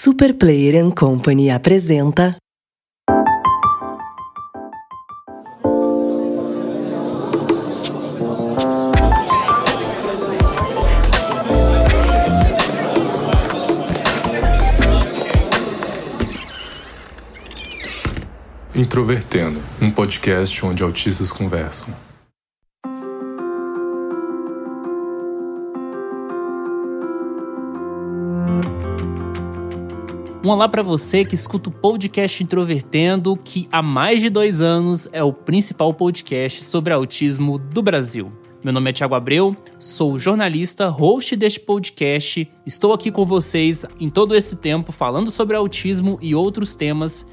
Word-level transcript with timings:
Super 0.00 0.32
Player 0.32 0.76
Company 0.92 1.50
apresenta. 1.50 2.36
Introvertendo, 18.72 19.60
um 19.82 19.90
podcast 19.90 20.64
onde 20.64 20.84
autistas 20.84 21.32
conversam. 21.32 21.92
Um 30.48 30.52
olá 30.52 30.66
para 30.66 30.82
você 30.82 31.26
que 31.26 31.34
escuta 31.34 31.68
o 31.68 31.72
podcast 31.72 32.42
Introvertendo, 32.42 33.36
que 33.36 33.68
há 33.70 33.82
mais 33.82 34.22
de 34.22 34.30
dois 34.30 34.62
anos 34.62 35.06
é 35.12 35.22
o 35.22 35.30
principal 35.30 35.92
podcast 35.92 36.64
sobre 36.64 36.90
autismo 36.90 37.58
do 37.58 37.82
Brasil. 37.82 38.32
Meu 38.64 38.72
nome 38.72 38.88
é 38.88 38.92
Thiago 38.94 39.14
Abreu, 39.14 39.54
sou 39.78 40.18
jornalista, 40.18 40.88
host 40.88 41.36
deste 41.36 41.60
podcast. 41.60 42.50
Estou 42.64 42.94
aqui 42.94 43.10
com 43.10 43.26
vocês 43.26 43.84
em 44.00 44.08
todo 44.08 44.34
esse 44.34 44.56
tempo 44.56 44.90
falando 44.90 45.30
sobre 45.30 45.54
autismo 45.54 46.18
e 46.22 46.34
outros 46.34 46.74
temas. 46.74 47.26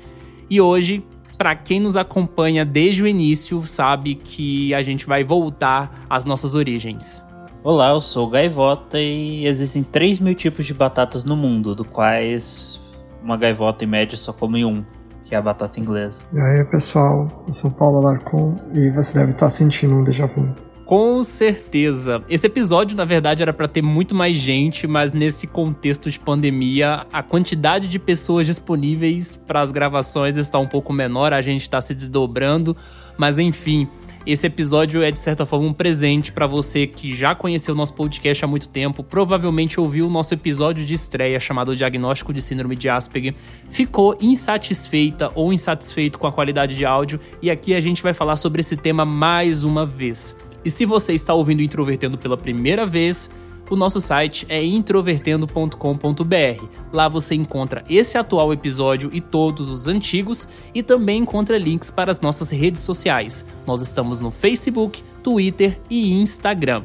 E 0.50 0.60
hoje, 0.60 1.02
para 1.38 1.56
quem 1.56 1.80
nos 1.80 1.96
acompanha 1.96 2.66
desde 2.66 3.02
o 3.02 3.08
início, 3.08 3.66
sabe 3.66 4.16
que 4.16 4.74
a 4.74 4.82
gente 4.82 5.08
vai 5.08 5.24
voltar 5.24 6.06
às 6.10 6.26
nossas 6.26 6.54
origens. 6.54 7.26
Olá, 7.64 7.92
eu 7.92 8.02
sou 8.02 8.28
o 8.28 8.30
Gaivota 8.30 9.00
e 9.00 9.48
existem 9.48 9.84
3 9.84 10.20
mil 10.20 10.36
tipos 10.36 10.66
de 10.66 10.74
batatas 10.74 11.24
no 11.24 11.38
mundo, 11.38 11.74
do 11.74 11.86
quais 11.86 12.84
uma 13.24 13.38
gaivota 13.38 13.84
em 13.84 13.88
média 13.88 14.18
só 14.18 14.32
come 14.32 14.64
um, 14.66 14.84
que 15.24 15.34
é 15.34 15.38
a 15.38 15.42
batata 15.42 15.80
inglesa. 15.80 16.22
E 16.32 16.40
aí, 16.40 16.64
pessoal, 16.66 17.28
eu 17.48 17.54
sou 17.54 17.72
Paulo 17.72 17.98
Alarcon 17.98 18.56
e 18.74 18.90
você 18.92 19.14
deve 19.14 19.32
estar 19.32 19.50
sentindo 19.50 19.96
um 19.96 20.04
déjà 20.04 20.26
vu. 20.26 20.48
Com 20.86 21.24
certeza. 21.24 22.24
Esse 22.30 22.46
episódio, 22.46 22.96
na 22.96 23.06
verdade, 23.06 23.42
era 23.42 23.52
para 23.52 23.68
ter 23.68 23.82
muito 23.82 24.14
mais 24.14 24.38
gente, 24.38 24.86
mas 24.86 25.14
nesse 25.14 25.48
contexto 25.48 26.12
de 26.12 26.20
pandemia, 26.20 27.08
a 27.12 27.24
quantidade 27.24 27.88
de 27.88 27.98
pessoas 27.98 28.46
disponíveis 28.46 29.36
para 29.36 29.62
as 29.62 29.72
gravações 29.72 30.36
está 30.36 30.60
um 30.60 30.68
pouco 30.68 30.94
menor, 30.94 31.34
a 31.34 31.42
gente 31.42 31.62
está 31.62 31.82
se 31.82 31.96
desdobrando, 31.96 32.78
mas 33.18 33.40
enfim, 33.40 33.88
esse 34.26 34.48
episódio 34.48 35.04
é 35.04 35.12
de 35.12 35.20
certa 35.20 35.46
forma 35.46 35.68
um 35.68 35.74
presente 35.74 36.32
para 36.32 36.48
você 36.48 36.88
que 36.88 37.16
já 37.16 37.36
conheceu 37.36 37.76
o 37.76 37.78
nosso 37.78 37.94
podcast 37.94 38.44
há 38.44 38.48
muito 38.48 38.68
tempo, 38.68 39.04
provavelmente 39.04 39.80
ouviu 39.80 40.08
o 40.08 40.10
nosso 40.10 40.34
episódio 40.34 40.84
de 40.84 40.96
estreia 40.96 41.40
chamado 41.40 41.76
Diagnóstico 41.76 42.34
de 42.34 42.42
Síndrome 42.42 42.76
de 42.76 42.90
Asperger, 42.90 43.36
ficou 43.70 44.18
insatisfeita 44.20 45.32
ou 45.36 45.54
insatisfeito 45.54 46.18
com 46.18 46.26
a 46.26 46.32
qualidade 46.32 46.76
de 46.76 46.86
áudio 46.86 47.20
e 47.42 47.52
aqui 47.52 47.76
a 47.76 47.80
gente 47.80 48.02
vai 48.02 48.14
falar 48.14 48.36
sobre 48.36 48.62
esse 48.62 48.76
tema 48.76 49.06
mais 49.06 49.64
uma 49.64 49.86
vez. 49.86 50.36
E 50.66 50.72
se 50.72 50.84
você 50.84 51.14
está 51.14 51.32
ouvindo 51.32 51.62
Introvertendo 51.62 52.18
pela 52.18 52.36
primeira 52.36 52.88
vez, 52.88 53.30
o 53.70 53.76
nosso 53.76 54.00
site 54.00 54.46
é 54.50 54.64
introvertendo.com.br. 54.64 56.66
Lá 56.92 57.08
você 57.08 57.36
encontra 57.36 57.84
esse 57.90 58.18
atual 58.18 58.54
episódio 58.54 59.10
e 59.14 59.20
todos 59.20 59.70
os 59.70 59.88
antigos 59.88 60.48
e 60.74 60.84
também 60.84 61.22
encontra 61.22 61.58
links 61.58 61.90
para 61.90 62.12
as 62.12 62.22
nossas 62.22 62.50
redes 62.50 62.82
sociais. 62.82 63.46
Nós 63.66 63.82
estamos 63.82 64.20
no 64.20 64.32
Facebook, 64.32 65.04
Twitter 65.24 65.80
e 65.90 66.14
Instagram. 66.14 66.84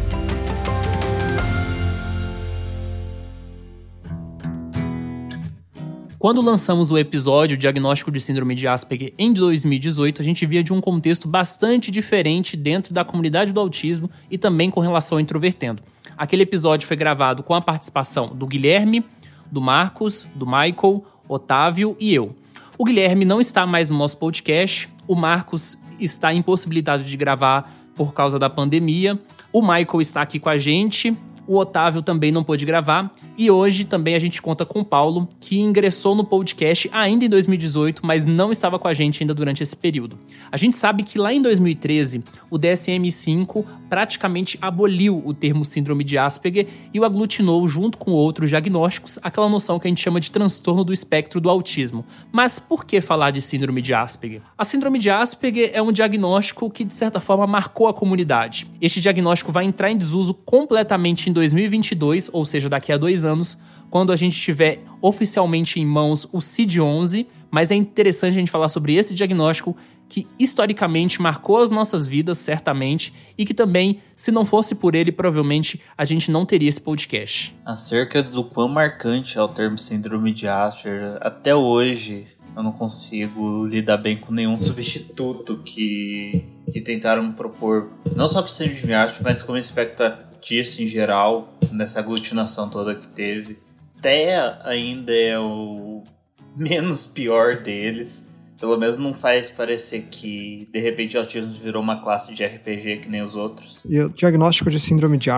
Quando 6.21 6.43
lançamos 6.43 6.91
o 6.91 6.99
episódio 6.99 7.57
Diagnóstico 7.57 8.11
de 8.11 8.21
Síndrome 8.21 8.55
de 8.55 8.69
Asperger 8.69 9.15
em 9.17 9.33
2018, 9.33 10.21
a 10.21 10.25
gente 10.25 10.45
via 10.45 10.63
de 10.63 10.71
um 10.71 10.79
contexto 10.79 11.27
bastante 11.27 11.91
diferente 11.91 12.59
dentro 12.59 12.93
da 12.93 13.03
comunidade 13.03 13.55
do 13.55 13.59
autismo 13.59 14.11
e 14.31 14.37
também 14.37 14.71
com 14.71 14.81
relação 14.81 15.17
ao 15.17 15.21
Introvertendo. 15.23 15.81
Aquele 16.19 16.43
episódio 16.43 16.87
foi 16.87 16.99
gravado 16.99 17.43
com 17.43 17.55
a 17.55 17.63
participação 17.63 18.37
do 18.37 18.47
Guilherme, 18.47 19.03
do 19.51 19.63
Marcos, 19.63 20.27
do 20.35 20.45
Michael, 20.45 21.03
Otávio 21.31 21.97
e 22.01 22.13
eu. 22.13 22.35
O 22.77 22.85
Guilherme 22.85 23.25
não 23.25 23.41
está 23.41 23.65
mais 23.65 23.89
no 23.89 23.97
nosso 23.97 24.19
podcast, 24.19 24.89
o 25.07 25.15
Marcos 25.15 25.79
está 25.99 26.35
impossibilitado 26.35 27.05
de 27.05 27.17
gravar 27.17 27.73
por 27.95 28.13
causa 28.13 28.37
da 28.37 28.51
pandemia, 28.51 29.17
o 29.53 29.61
Michael 29.61 30.01
está 30.01 30.23
aqui 30.23 30.41
com 30.41 30.49
a 30.49 30.57
gente, 30.57 31.17
o 31.51 31.59
Otávio 31.59 32.01
também 32.01 32.31
não 32.31 32.45
pôde 32.45 32.65
gravar. 32.65 33.13
E 33.37 33.51
hoje 33.51 33.85
também 33.85 34.15
a 34.15 34.21
gente 34.21 34.41
conta 34.41 34.65
com 34.65 34.81
o 34.81 34.85
Paulo, 34.85 35.29
que 35.41 35.59
ingressou 35.59 36.15
no 36.15 36.23
podcast 36.23 36.89
ainda 36.93 37.25
em 37.25 37.29
2018, 37.29 38.07
mas 38.07 38.25
não 38.25 38.53
estava 38.53 38.79
com 38.79 38.87
a 38.87 38.95
gente 38.95 39.21
ainda 39.21 39.35
durante 39.35 39.61
esse 39.61 39.77
período. 39.77 40.17
A 40.53 40.57
gente 40.57 40.77
sabe 40.77 41.03
que 41.03 41.19
lá 41.19 41.35
em 41.35 41.43
2013, 41.43 42.23
o 42.49 42.57
DSM-5 42.57 43.65
praticamente 43.89 44.57
aboliu 44.63 45.21
o 45.25 45.35
termo 45.35 45.65
síndrome 45.65 46.05
de 46.05 46.17
Asperger 46.17 46.69
e 46.95 47.01
o 47.01 47.05
aglutinou 47.05 47.67
junto 47.67 47.99
com 47.99 48.13
outros 48.13 48.51
diagnósticos, 48.51 49.19
aquela 49.21 49.49
noção 49.49 49.81
que 49.81 49.89
a 49.89 49.91
gente 49.91 50.01
chama 50.01 50.21
de 50.21 50.31
transtorno 50.31 50.85
do 50.85 50.93
espectro 50.93 51.41
do 51.41 51.51
autismo. 51.51 52.07
Mas 52.31 52.61
por 52.61 52.85
que 52.85 53.01
falar 53.01 53.33
de 53.33 53.41
síndrome 53.41 53.83
de 53.83 53.93
Asperger? 53.93 54.41
A 54.57 54.63
síndrome 54.63 55.01
de 55.01 55.11
Asperger 55.11 55.73
é 55.75 55.83
um 55.83 55.91
diagnóstico 55.91 56.71
que 56.71 56.85
de 56.85 56.95
certa 56.95 57.19
forma 57.19 57.45
marcou 57.45 57.89
a 57.89 57.95
comunidade. 57.95 58.69
Este 58.81 59.01
diagnóstico 59.01 59.51
vai 59.51 59.65
entrar 59.65 59.91
em 59.91 59.97
desuso 59.97 60.33
completamente 60.33 61.29
em 61.29 61.33
2022, 61.41 62.31
ou 62.33 62.45
seja, 62.45 62.69
daqui 62.69 62.93
a 62.93 62.97
dois 62.97 63.25
anos, 63.25 63.59
quando 63.91 64.13
a 64.13 64.17
gente 64.17 64.39
tiver 64.39 64.83
oficialmente 65.01 65.81
em 65.81 65.87
mãos 65.87 66.29
o 66.33 66.39
CID-11, 66.39 67.27
mas 67.51 67.71
é 67.71 67.75
interessante 67.75 68.33
a 68.33 68.41
gente 68.41 68.51
falar 68.51 68.69
sobre 68.69 68.95
esse 68.95 69.13
diagnóstico 69.15 69.77
que 70.09 70.27
historicamente 70.39 71.23
marcou 71.23 71.59
as 71.59 71.71
nossas 71.71 72.07
vidas, 72.07 72.39
certamente, 72.39 73.13
e 73.39 73.47
que 73.47 73.55
também, 73.55 74.01
se 74.15 74.31
não 74.31 74.45
fosse 74.45 74.75
por 74.75 74.95
ele, 74.95 75.13
provavelmente 75.13 75.81
a 75.97 76.05
gente 76.05 76.31
não 76.31 76.45
teria 76.45 76.69
esse 76.69 76.81
podcast. 76.81 77.55
Acerca 77.65 78.23
do 78.23 78.43
quão 78.43 78.69
marcante 78.69 79.39
é 79.39 79.43
o 79.43 79.49
termo 79.49 79.79
síndrome 79.79 80.33
de 80.33 80.49
Asperger, 80.49 81.17
até 81.21 81.55
hoje 81.55 82.27
eu 82.57 82.63
não 82.63 82.73
consigo 82.73 83.65
lidar 83.67 83.99
bem 83.99 84.17
com 84.17 84.33
nenhum 84.33 84.59
substituto 84.59 85.59
que, 85.65 86.45
que 86.73 86.81
tentaram 86.81 87.33
propor, 87.33 87.91
não 88.15 88.27
só 88.27 88.43
para 88.43 88.51
síndrome 88.51 88.81
de 88.81 88.95
Asperger, 88.95 89.23
mas 89.23 89.43
como 89.43 89.59
espectador 89.59 90.30
artista 90.41 90.83
em 90.83 90.89
geral, 90.89 91.53
nessa 91.71 92.01
aglutinação 92.01 92.71
toda 92.71 92.95
que 92.95 93.07
teve. 93.07 93.59
Até 93.99 94.59
ainda 94.65 95.13
é 95.13 95.39
o 95.39 96.03
menos 96.57 97.07
pior 97.07 97.57
deles. 97.57 98.29
Pelo 98.59 98.77
menos 98.77 98.99
não 98.99 99.15
faz 99.15 99.49
parecer 99.49 100.09
que 100.11 100.69
de 100.71 100.79
repente 100.81 101.17
o 101.17 101.21
autismo 101.21 101.51
virou 101.51 101.83
uma 101.83 102.03
classe 102.03 102.35
de 102.35 102.45
RPG 102.45 102.99
que 102.99 103.09
nem 103.09 103.23
os 103.23 103.35
outros. 103.35 103.81
E 103.89 103.99
o 103.99 104.11
diagnóstico 104.11 104.69
de 104.69 104.79
síndrome 104.79 105.17
de, 105.17 105.31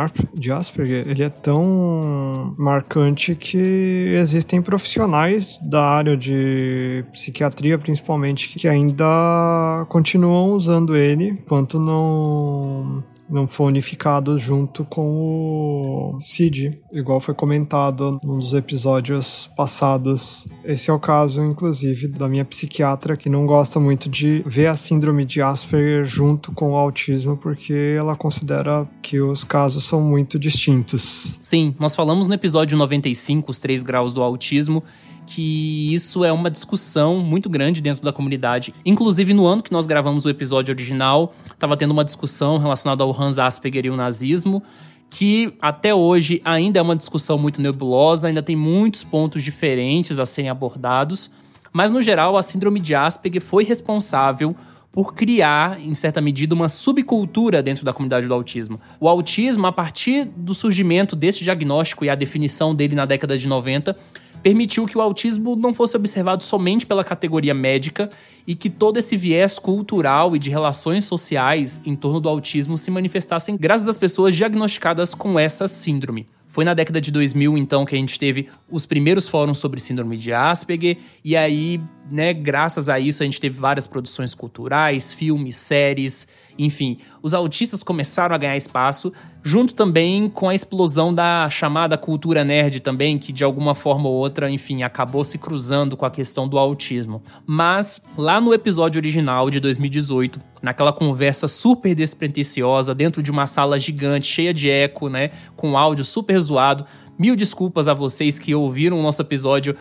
Asperger, 0.50 1.06
ele 1.08 1.22
é 1.22 1.28
tão 1.28 2.56
marcante 2.58 3.36
que 3.36 4.12
existem 4.16 4.60
profissionais 4.60 5.56
da 5.62 5.84
área 5.84 6.16
de 6.16 7.04
psiquiatria, 7.12 7.78
principalmente, 7.78 8.48
que 8.48 8.66
ainda 8.66 9.86
continuam 9.88 10.50
usando 10.50 10.96
ele, 10.96 11.28
enquanto 11.28 11.78
não 11.78 13.04
não 13.32 13.48
foi 13.48 13.66
unificado 13.68 14.38
junto 14.38 14.84
com 14.84 16.14
o 16.14 16.20
CID, 16.20 16.78
igual 16.92 17.20
foi 17.20 17.34
comentado 17.34 18.18
num 18.22 18.38
dos 18.38 18.52
episódios 18.52 19.50
passados. 19.56 20.46
Esse 20.64 20.90
é 20.90 20.92
o 20.92 21.00
caso, 21.00 21.42
inclusive, 21.42 22.08
da 22.08 22.28
minha 22.28 22.44
psiquiatra, 22.44 23.16
que 23.16 23.30
não 23.30 23.46
gosta 23.46 23.80
muito 23.80 24.08
de 24.08 24.42
ver 24.46 24.66
a 24.66 24.76
síndrome 24.76 25.24
de 25.24 25.40
Asperger 25.40 26.04
junto 26.04 26.52
com 26.52 26.72
o 26.72 26.76
autismo, 26.76 27.36
porque 27.36 27.96
ela 27.98 28.14
considera 28.14 28.86
que 29.00 29.20
os 29.20 29.42
casos 29.44 29.84
são 29.84 30.02
muito 30.02 30.38
distintos. 30.38 31.38
Sim, 31.40 31.74
nós 31.80 31.96
falamos 31.96 32.26
no 32.26 32.34
episódio 32.34 32.76
95, 32.76 33.50
os 33.50 33.60
três 33.60 33.82
graus 33.82 34.12
do 34.12 34.22
autismo, 34.22 34.82
que 35.26 35.92
isso 35.94 36.24
é 36.24 36.32
uma 36.32 36.50
discussão 36.50 37.18
muito 37.18 37.48
grande 37.48 37.80
dentro 37.80 38.02
da 38.02 38.12
comunidade. 38.12 38.74
Inclusive, 38.84 39.32
no 39.32 39.46
ano 39.46 39.62
que 39.62 39.72
nós 39.72 39.86
gravamos 39.86 40.24
o 40.24 40.28
episódio 40.28 40.72
original, 40.72 41.34
estava 41.52 41.76
tendo 41.76 41.92
uma 41.92 42.04
discussão 42.04 42.58
relacionada 42.58 43.02
ao 43.04 43.18
Hans 43.18 43.38
Asperger 43.38 43.86
e 43.86 43.90
o 43.90 43.96
nazismo, 43.96 44.62
que 45.08 45.54
até 45.60 45.94
hoje 45.94 46.40
ainda 46.44 46.78
é 46.78 46.82
uma 46.82 46.96
discussão 46.96 47.38
muito 47.38 47.60
nebulosa, 47.60 48.28
ainda 48.28 48.42
tem 48.42 48.56
muitos 48.56 49.04
pontos 49.04 49.42
diferentes 49.42 50.18
a 50.18 50.26
serem 50.26 50.50
abordados, 50.50 51.30
mas 51.72 51.90
no 51.90 52.00
geral 52.00 52.36
a 52.36 52.42
síndrome 52.42 52.80
de 52.80 52.94
Asperger 52.94 53.42
foi 53.42 53.64
responsável 53.64 54.56
por 54.92 55.14
criar, 55.14 55.80
em 55.80 55.94
certa 55.94 56.20
medida, 56.20 56.54
uma 56.54 56.68
subcultura 56.68 57.62
dentro 57.62 57.82
da 57.82 57.94
comunidade 57.94 58.26
do 58.26 58.34
autismo. 58.34 58.78
O 59.00 59.08
autismo, 59.08 59.66
a 59.66 59.72
partir 59.72 60.24
do 60.24 60.54
surgimento 60.54 61.16
desse 61.16 61.42
diagnóstico 61.42 62.04
e 62.04 62.10
a 62.10 62.14
definição 62.14 62.74
dele 62.74 62.94
na 62.94 63.06
década 63.06 63.38
de 63.38 63.48
90, 63.48 63.96
permitiu 64.42 64.86
que 64.86 64.98
o 64.98 65.00
autismo 65.00 65.54
não 65.56 65.72
fosse 65.72 65.96
observado 65.96 66.42
somente 66.42 66.86
pela 66.86 67.04
categoria 67.04 67.54
médica 67.54 68.08
e 68.46 68.54
que 68.54 68.68
todo 68.68 68.98
esse 68.98 69.16
viés 69.16 69.58
cultural 69.58 70.34
e 70.34 70.38
de 70.38 70.50
relações 70.50 71.04
sociais 71.04 71.80
em 71.86 71.94
torno 71.94 72.20
do 72.20 72.28
autismo 72.28 72.76
se 72.76 72.90
manifestassem 72.90 73.56
graças 73.56 73.88
às 73.88 73.98
pessoas 73.98 74.34
diagnosticadas 74.34 75.14
com 75.14 75.38
essa 75.38 75.68
síndrome. 75.68 76.26
Foi 76.52 76.66
na 76.66 76.74
década 76.74 77.00
de 77.00 77.10
2000, 77.10 77.56
então, 77.56 77.86
que 77.86 77.94
a 77.94 77.98
gente 77.98 78.18
teve 78.18 78.46
os 78.70 78.84
primeiros 78.84 79.26
fóruns 79.26 79.56
sobre 79.56 79.80
síndrome 79.80 80.18
de 80.18 80.34
Asperger, 80.34 80.98
e 81.24 81.34
aí, 81.34 81.80
né, 82.10 82.32
graças 82.32 82.88
a 82.88 82.98
isso, 82.98 83.22
a 83.22 83.26
gente 83.26 83.40
teve 83.40 83.58
várias 83.58 83.86
produções 83.86 84.34
culturais, 84.34 85.14
filmes, 85.14 85.56
séries, 85.56 86.26
enfim. 86.58 86.98
Os 87.22 87.32
autistas 87.32 87.82
começaram 87.82 88.34
a 88.34 88.38
ganhar 88.38 88.56
espaço, 88.56 89.12
junto 89.42 89.74
também 89.74 90.28
com 90.28 90.48
a 90.48 90.54
explosão 90.54 91.14
da 91.14 91.48
chamada 91.48 91.96
cultura 91.96 92.44
nerd 92.44 92.80
também, 92.80 93.18
que 93.18 93.32
de 93.32 93.44
alguma 93.44 93.74
forma 93.74 94.08
ou 94.08 94.14
outra, 94.14 94.50
enfim, 94.50 94.82
acabou 94.82 95.24
se 95.24 95.38
cruzando 95.38 95.96
com 95.96 96.04
a 96.04 96.10
questão 96.10 96.46
do 96.46 96.58
autismo. 96.58 97.22
Mas, 97.46 98.02
lá 98.16 98.40
no 98.40 98.52
episódio 98.52 98.98
original 98.98 99.48
de 99.48 99.60
2018, 99.60 100.40
naquela 100.62 100.92
conversa 100.92 101.48
super 101.48 101.94
despretensiosa, 101.94 102.94
dentro 102.94 103.22
de 103.22 103.30
uma 103.30 103.46
sala 103.46 103.78
gigante, 103.78 104.26
cheia 104.26 104.52
de 104.52 104.68
eco, 104.68 105.08
né, 105.08 105.30
com 105.56 105.78
áudio 105.78 106.04
super 106.04 106.38
zoado, 106.38 106.84
mil 107.18 107.36
desculpas 107.36 107.88
a 107.88 107.94
vocês 107.94 108.38
que 108.38 108.54
ouviram 108.54 108.98
o 108.98 109.02
nosso 109.02 109.22
episódio 109.22 109.76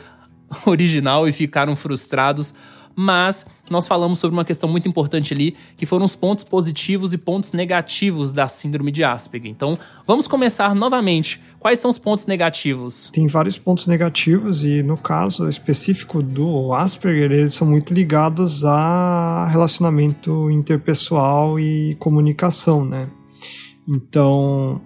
original 0.65 1.27
e 1.27 1.31
ficaram 1.31 1.75
frustrados 1.75 2.53
mas 2.95 3.45
nós 3.69 3.88
falamos 3.88 4.19
sobre 4.19 4.36
uma 4.36 4.45
questão 4.45 4.69
muito 4.69 4.88
importante 4.88 5.33
ali, 5.33 5.56
que 5.77 5.86
foram 5.86 6.06
os 6.06 6.15
pontos 6.15 6.44
positivos 6.44 7.13
e 7.13 7.18
pontos 7.18 7.53
negativos 7.53 8.33
da 8.33 8.48
síndrome 8.48 8.92
de 8.92 9.03
Asperger. 9.03 9.50
Então, 9.50 9.77
vamos 10.06 10.27
começar 10.27 10.75
novamente. 10.75 11.39
Quais 11.59 11.80
são 11.80 11.89
os 11.89 11.98
pontos 11.98 12.27
negativos? 12.27 13.09
Tem 13.13 13.27
vários 13.27 13.57
pontos 13.57 13.88
negativos 13.88 14.63
e 14.63 14.83
no 14.83 14.98
caso 14.98 15.48
específico 15.48 16.21
do 16.21 16.74
Asperger, 16.74 17.31
eles 17.31 17.54
são 17.54 17.68
muito 17.68 17.94
ligados 17.94 18.65
a 18.65 19.47
relacionamento 19.50 20.50
interpessoal 20.51 21.59
e 21.59 21.95
comunicação, 21.95 22.86
né? 22.86 23.07
Então, 23.88 24.81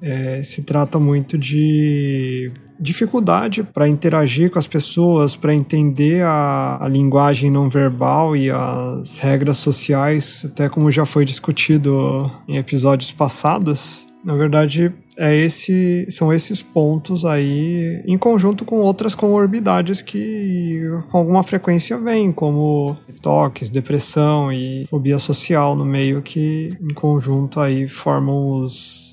é, 0.00 0.42
se 0.42 0.62
trata 0.62 0.98
muito 0.98 1.38
de 1.38 2.52
dificuldade 2.80 3.62
para 3.62 3.86
interagir 3.86 4.50
com 4.50 4.58
as 4.58 4.66
pessoas, 4.66 5.36
para 5.36 5.54
entender 5.54 6.22
a, 6.22 6.78
a, 6.80 6.88
linguagem 6.88 7.50
não 7.50 7.68
verbal 7.68 8.34
e 8.34 8.50
as 8.50 9.18
regras 9.18 9.58
sociais, 9.58 10.42
até 10.44 10.68
como 10.68 10.90
já 10.90 11.04
foi 11.04 11.24
discutido 11.24 12.30
em 12.48 12.56
episódios 12.56 13.12
passados. 13.12 14.06
Na 14.24 14.34
verdade, 14.34 14.92
é 15.16 15.34
esse, 15.36 16.06
são 16.10 16.32
esses 16.32 16.62
pontos 16.62 17.24
aí, 17.24 18.02
em 18.06 18.16
conjunto 18.16 18.64
com 18.64 18.76
outras 18.76 19.14
comorbidades 19.14 20.00
que 20.00 20.80
com 21.10 21.18
alguma 21.18 21.42
frequência 21.42 21.98
vêm, 21.98 22.32
como 22.32 22.96
toques, 23.20 23.68
depressão 23.70 24.52
e 24.52 24.86
fobia 24.88 25.18
social 25.18 25.76
no 25.76 25.84
meio, 25.84 26.22
que 26.22 26.70
em 26.80 26.94
conjunto 26.94 27.60
aí 27.60 27.88
formam 27.88 28.62
os 28.62 29.10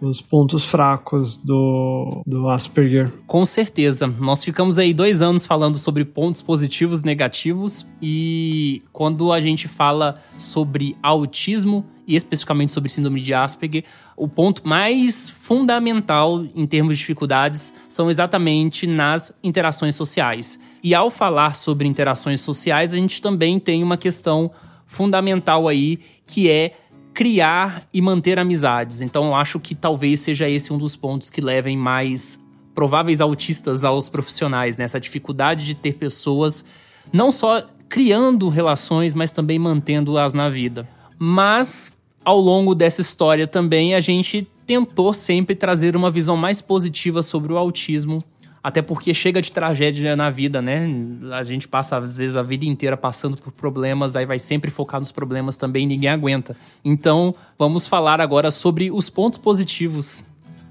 os 0.00 0.20
pontos 0.20 0.64
fracos 0.64 1.36
do, 1.36 2.22
do 2.26 2.48
Asperger. 2.48 3.12
Com 3.26 3.44
certeza. 3.44 4.06
Nós 4.06 4.42
ficamos 4.42 4.78
aí 4.78 4.94
dois 4.94 5.20
anos 5.20 5.46
falando 5.46 5.78
sobre 5.78 6.04
pontos 6.04 6.42
positivos 6.42 7.02
negativos, 7.02 7.86
e 8.00 8.82
quando 8.92 9.32
a 9.32 9.40
gente 9.40 9.68
fala 9.68 10.20
sobre 10.38 10.96
autismo 11.02 11.84
e 12.06 12.16
especificamente 12.16 12.72
sobre 12.72 12.88
síndrome 12.88 13.20
de 13.20 13.32
Asperger, 13.32 13.84
o 14.16 14.26
ponto 14.26 14.66
mais 14.66 15.30
fundamental 15.30 16.44
em 16.54 16.66
termos 16.66 16.96
de 16.96 17.00
dificuldades 17.00 17.72
são 17.88 18.10
exatamente 18.10 18.86
nas 18.86 19.32
interações 19.44 19.94
sociais. 19.94 20.58
E 20.82 20.94
ao 20.94 21.10
falar 21.10 21.54
sobre 21.54 21.86
interações 21.86 22.40
sociais, 22.40 22.92
a 22.92 22.96
gente 22.96 23.20
também 23.20 23.60
tem 23.60 23.82
uma 23.82 23.96
questão 23.96 24.50
fundamental 24.86 25.68
aí, 25.68 26.00
que 26.26 26.50
é 26.50 26.79
criar 27.12 27.82
e 27.92 28.00
manter 28.00 28.38
amizades. 28.38 29.02
Então 29.02 29.34
acho 29.34 29.58
que 29.58 29.74
talvez 29.74 30.20
seja 30.20 30.48
esse 30.48 30.72
um 30.72 30.78
dos 30.78 30.96
pontos 30.96 31.30
que 31.30 31.40
levem 31.40 31.76
mais 31.76 32.38
prováveis 32.74 33.20
autistas 33.20 33.84
aos 33.84 34.08
profissionais, 34.08 34.76
né? 34.76 34.86
dificuldade 34.98 35.66
de 35.66 35.74
ter 35.74 35.94
pessoas 35.94 36.64
não 37.12 37.32
só 37.32 37.64
criando 37.88 38.48
relações, 38.48 39.14
mas 39.14 39.32
também 39.32 39.58
mantendo-as 39.58 40.32
na 40.32 40.48
vida. 40.48 40.88
Mas 41.18 41.96
ao 42.24 42.38
longo 42.38 42.74
dessa 42.74 43.00
história 43.00 43.46
também 43.46 43.94
a 43.94 44.00
gente 44.00 44.48
tentou 44.66 45.12
sempre 45.12 45.54
trazer 45.56 45.96
uma 45.96 46.10
visão 46.10 46.36
mais 46.36 46.62
positiva 46.62 47.22
sobre 47.22 47.52
o 47.52 47.58
autismo 47.58 48.18
até 48.62 48.82
porque 48.82 49.14
chega 49.14 49.40
de 49.40 49.50
tragédia 49.50 50.14
na 50.14 50.30
vida, 50.30 50.60
né? 50.60 50.86
A 51.32 51.42
gente 51.42 51.66
passa, 51.66 51.96
às 51.96 52.16
vezes, 52.16 52.36
a 52.36 52.42
vida 52.42 52.64
inteira 52.64 52.96
passando 52.96 53.40
por 53.40 53.52
problemas, 53.52 54.16
aí 54.16 54.26
vai 54.26 54.38
sempre 54.38 54.70
focar 54.70 55.00
nos 55.00 55.10
problemas 55.10 55.56
também, 55.56 55.86
ninguém 55.86 56.10
aguenta. 56.10 56.56
Então, 56.84 57.34
vamos 57.58 57.86
falar 57.86 58.20
agora 58.20 58.50
sobre 58.50 58.90
os 58.90 59.08
pontos 59.08 59.38
positivos 59.38 60.24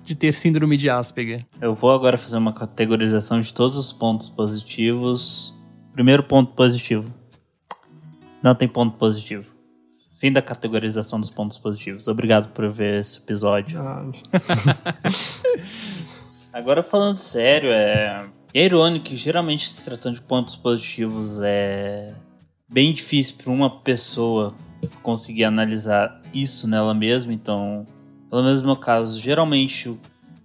de 0.03 0.15
ter 0.15 0.33
síndrome 0.33 0.77
de 0.77 0.89
Asperger. 0.89 1.45
Eu 1.61 1.73
vou 1.73 1.91
agora 1.91 2.17
fazer 2.17 2.37
uma 2.37 2.53
categorização 2.53 3.41
de 3.41 3.53
todos 3.53 3.77
os 3.77 3.91
pontos 3.91 4.29
positivos. 4.29 5.53
Primeiro 5.93 6.23
ponto 6.23 6.53
positivo. 6.53 7.13
Não 8.41 8.55
tem 8.55 8.67
ponto 8.67 8.97
positivo. 8.97 9.45
Fim 10.19 10.31
da 10.31 10.41
categorização 10.41 11.19
dos 11.19 11.29
pontos 11.29 11.57
positivos. 11.57 12.07
Obrigado 12.07 12.51
por 12.53 12.69
ver 12.69 12.99
esse 12.99 13.19
episódio. 13.19 13.79
Ah. 13.81 14.03
Agora 16.51 16.81
falando 16.81 17.17
sério, 17.17 17.69
é, 17.71 18.27
é 18.53 18.65
irônico 18.65 19.05
que 19.05 19.15
geralmente 19.15 19.69
se 19.69 19.85
tratando 19.85 20.15
de 20.15 20.21
pontos 20.21 20.55
positivos 20.55 21.39
é 21.41 22.13
bem 22.67 22.91
difícil 22.91 23.35
para 23.37 23.51
uma 23.51 23.69
pessoa 23.69 24.53
conseguir 25.03 25.43
analisar 25.43 26.21
isso 26.33 26.67
nela 26.67 26.93
mesma, 26.93 27.33
então, 27.33 27.85
pelo 28.29 28.43
menos 28.43 28.61
no 28.61 28.67
meu 28.67 28.75
caso, 28.75 29.19
geralmente 29.19 29.89
o 29.89 29.99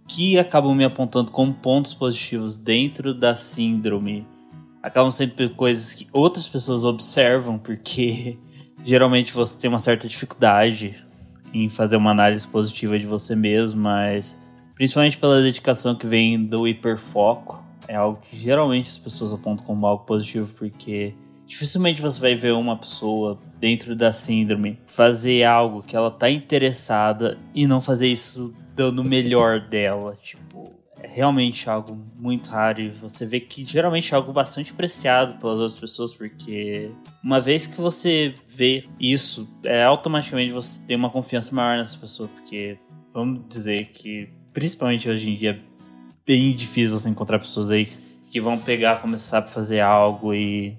que 0.07 0.38
acabam 0.38 0.75
me 0.75 0.85
apontando 0.85 1.31
como 1.31 1.55
pontos 1.55 1.95
positivos 1.95 2.57
dentro 2.57 3.14
da 3.14 3.35
síndrome 3.35 4.26
acabam 4.83 5.11
sendo 5.11 5.49
coisas 5.50 5.95
que 5.95 6.07
outras 6.12 6.47
pessoas 6.47 6.85
observam, 6.85 7.59
porque 7.59 8.38
geralmente 8.85 9.33
você 9.33 9.59
tem 9.59 9.71
uma 9.71 9.78
certa 9.78 10.07
dificuldade 10.07 11.02
em 11.55 11.71
fazer 11.71 11.97
uma 11.97 12.11
análise 12.11 12.47
positiva 12.47 12.99
de 12.99 13.07
você 13.07 13.35
mesmo, 13.35 13.81
mas 13.81 14.38
principalmente 14.75 15.19
pela 15.19 15.43
dedicação 15.43 15.95
que 15.95 16.07
vem 16.07 16.43
do 16.45 16.66
hiperfoco. 16.66 17.62
É 17.87 17.95
algo 17.95 18.21
que 18.21 18.37
geralmente 18.37 18.88
as 18.88 18.99
pessoas 18.99 19.33
apontam 19.33 19.64
como 19.64 19.87
algo 19.87 20.04
positivo, 20.04 20.49
porque 20.57 21.14
dificilmente 21.47 22.00
você 22.00 22.19
vai 22.21 22.35
ver 22.35 22.52
uma 22.52 22.76
pessoa 22.76 23.38
dentro 23.61 23.95
da 23.95 24.12
síndrome 24.12 24.78
fazer 24.87 25.45
algo 25.45 25.83
que 25.83 25.95
ela 25.95 26.11
tá 26.11 26.31
interessada 26.31 27.38
e 27.54 27.66
não 27.66 27.81
fazer 27.81 28.09
isso 28.09 28.54
dando 28.75 29.00
o 29.00 29.04
melhor 29.04 29.61
dela. 29.61 30.16
Tipo, 30.23 30.73
é 31.00 31.07
realmente 31.07 31.69
algo 31.69 31.99
muito 32.16 32.50
raro 32.50 32.81
e 32.81 32.88
você 32.88 33.26
vê 33.26 33.38
que 33.38 33.66
geralmente 33.66 34.12
é 34.12 34.16
algo 34.16 34.33
bastante 34.33 34.73
apreciado 34.73 35.38
pelas 35.38 35.59
outras 35.59 35.78
pessoas, 35.78 36.14
porque 36.14 36.90
uma 37.23 37.40
vez 37.40 37.66
que 37.66 37.78
você 37.78 38.35
vê 38.49 38.85
isso, 38.99 39.47
é 39.64 39.85
automaticamente 39.85 40.52
você 40.52 40.83
tem 40.87 40.97
uma 40.97 41.11
confiança 41.11 41.54
maior 41.54 41.76
nessa 41.76 41.99
pessoa, 41.99 42.28
porque 42.28 42.78
vamos 43.12 43.43
dizer 43.49 43.90
que 43.90 44.28
principalmente 44.54 45.08
hoje 45.08 45.28
em 45.28 45.37
dia, 45.37 45.61
bem 46.25 46.54
difícil 46.54 46.96
você 46.96 47.08
encontrar 47.08 47.40
pessoas 47.40 47.70
aí 47.70 47.88
que 48.30 48.40
vão 48.40 48.58
pegar, 48.58 49.02
começar 49.02 49.40
a 49.40 49.42
fazer 49.42 49.80
algo 49.80 50.32
e 50.32 50.78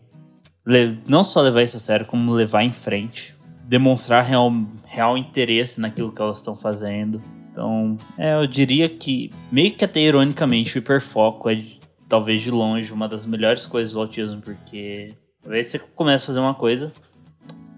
não 1.07 1.23
só 1.23 1.41
levar 1.41 1.61
isso 1.61 1.77
a 1.77 1.79
sério, 1.79 2.05
como 2.05 2.33
levar 2.33 2.63
em 2.63 2.71
frente, 2.71 3.35
demonstrar 3.65 4.23
real, 4.23 4.51
real 4.85 5.17
interesse 5.17 5.79
naquilo 5.79 6.11
que 6.11 6.21
elas 6.21 6.37
estão 6.37 6.55
fazendo. 6.55 7.21
Então, 7.51 7.95
é, 8.17 8.33
eu 8.33 8.47
diria 8.47 8.89
que, 8.89 9.29
meio 9.51 9.71
que 9.73 9.85
até 9.85 9.99
ironicamente, 10.01 10.75
o 10.75 10.79
hiperfoco 10.79 11.49
é 11.49 11.63
talvez 12.09 12.41
de 12.41 12.51
longe 12.51 12.91
uma 12.91 13.07
das 13.07 13.25
melhores 13.25 13.65
coisas 13.65 13.93
do 13.93 13.99
autismo, 13.99 14.41
porque 14.41 15.13
vezes 15.45 15.73
você 15.73 15.79
começa 15.79 16.25
a 16.25 16.27
fazer 16.27 16.39
uma 16.39 16.53
coisa, 16.53 16.91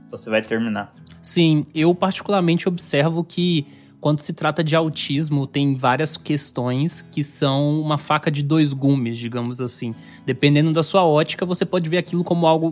você 0.10 0.30
vai 0.30 0.42
terminar. 0.42 0.94
Sim, 1.22 1.66
eu 1.76 1.94
particularmente 1.94 2.68
observo 2.68 3.24
que 3.24 3.68
quando 4.00 4.20
se 4.20 4.34
trata 4.34 4.64
de 4.64 4.76
autismo, 4.76 5.48
tem 5.48 5.76
várias 5.76 6.18
questões 6.18 7.02
que 7.02 7.24
são 7.24 7.82
uma 7.82 7.98
faca 7.98 8.30
de 8.30 8.44
dois 8.44 8.74
gumes, 8.74 9.18
digamos 9.18 9.60
assim. 9.60 9.94
Dependendo 10.26 10.72
da 10.72 10.84
sua 10.84 11.06
ótica, 11.06 11.46
você 11.46 11.66
pode 11.66 11.90
ver 11.90 11.98
aquilo 11.98 12.24
como 12.24 12.46
algo 12.46 12.72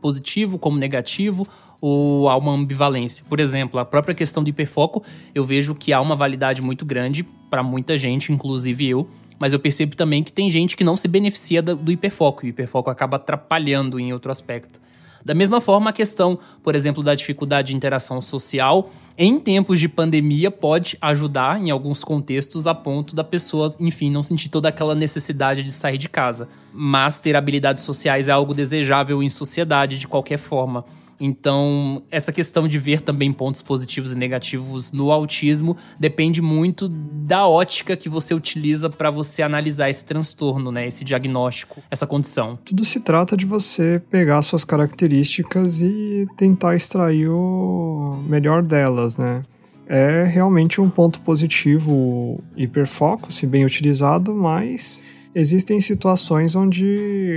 positivo 0.00 0.58
como 0.58 0.78
negativo 0.78 1.46
ou 1.80 2.28
há 2.28 2.36
uma 2.36 2.52
ambivalência? 2.52 3.24
Por 3.28 3.38
exemplo, 3.38 3.78
a 3.78 3.84
própria 3.84 4.14
questão 4.14 4.42
do 4.42 4.48
hiperfoco, 4.48 5.02
eu 5.34 5.44
vejo 5.44 5.74
que 5.74 5.92
há 5.92 6.00
uma 6.00 6.16
validade 6.16 6.62
muito 6.62 6.84
grande 6.84 7.22
para 7.48 7.62
muita 7.62 7.96
gente, 7.96 8.32
inclusive 8.32 8.88
eu, 8.88 9.08
mas 9.38 9.52
eu 9.52 9.58
percebo 9.58 9.96
também 9.96 10.22
que 10.22 10.32
tem 10.32 10.50
gente 10.50 10.76
que 10.76 10.84
não 10.84 10.96
se 10.96 11.08
beneficia 11.08 11.62
do 11.62 11.90
hiperfoco, 11.90 12.44
e 12.44 12.48
o 12.48 12.50
hiperfoco 12.50 12.90
acaba 12.90 13.16
atrapalhando 13.16 13.98
em 13.98 14.12
outro 14.12 14.30
aspecto. 14.30 14.80
Da 15.24 15.34
mesma 15.34 15.60
forma, 15.60 15.90
a 15.90 15.92
questão, 15.92 16.38
por 16.62 16.74
exemplo, 16.74 17.02
da 17.02 17.14
dificuldade 17.14 17.68
de 17.68 17.76
interação 17.76 18.20
social 18.20 18.90
em 19.22 19.38
tempos 19.38 19.78
de 19.78 19.86
pandemia 19.86 20.50
pode 20.50 20.96
ajudar 20.98 21.60
em 21.60 21.70
alguns 21.70 22.02
contextos 22.02 22.66
a 22.66 22.74
ponto 22.74 23.14
da 23.14 23.22
pessoa, 23.22 23.74
enfim, 23.78 24.10
não 24.10 24.22
sentir 24.22 24.48
toda 24.48 24.70
aquela 24.70 24.94
necessidade 24.94 25.62
de 25.62 25.70
sair 25.70 25.98
de 25.98 26.08
casa. 26.08 26.48
Mas 26.72 27.20
ter 27.20 27.36
habilidades 27.36 27.84
sociais 27.84 28.28
é 28.28 28.32
algo 28.32 28.54
desejável 28.54 29.22
em 29.22 29.28
sociedade 29.28 29.98
de 29.98 30.08
qualquer 30.08 30.38
forma. 30.38 30.84
Então, 31.20 32.02
essa 32.10 32.32
questão 32.32 32.66
de 32.66 32.78
ver 32.78 33.02
também 33.02 33.30
pontos 33.30 33.62
positivos 33.62 34.12
e 34.12 34.16
negativos 34.16 34.90
no 34.90 35.12
autismo 35.12 35.76
depende 35.98 36.40
muito 36.40 36.88
da 36.88 37.46
ótica 37.46 37.94
que 37.96 38.08
você 38.08 38.32
utiliza 38.32 38.88
para 38.88 39.10
você 39.10 39.42
analisar 39.42 39.90
esse 39.90 40.04
transtorno, 40.04 40.72
né, 40.72 40.86
esse 40.86 41.04
diagnóstico, 41.04 41.82
essa 41.90 42.06
condição. 42.06 42.58
Tudo 42.64 42.84
se 42.84 43.00
trata 43.00 43.36
de 43.36 43.44
você 43.44 44.02
pegar 44.10 44.40
suas 44.40 44.64
características 44.64 45.80
e 45.80 46.26
tentar 46.36 46.74
extrair 46.74 47.28
o 47.28 48.22
melhor 48.26 48.62
delas, 48.62 49.16
né? 49.16 49.42
É 49.86 50.22
realmente 50.22 50.80
um 50.80 50.88
ponto 50.88 51.20
positivo 51.20 52.38
hiperfoco, 52.56 53.32
se 53.32 53.44
bem 53.44 53.64
utilizado, 53.64 54.32
mas 54.32 55.02
existem 55.34 55.80
situações 55.80 56.54
onde 56.54 56.86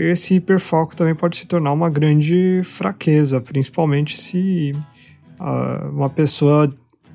esse 0.10 0.36
hiperfoco 0.36 0.96
também 0.96 1.16
pode 1.16 1.38
se 1.38 1.48
tornar 1.48 1.72
uma 1.72 1.90
grande 1.90 2.62
fraqueza, 2.64 3.40
principalmente 3.40 4.18
se 4.18 4.72
uh, 5.40 5.90
uma 5.92 6.10
pessoa 6.10 6.70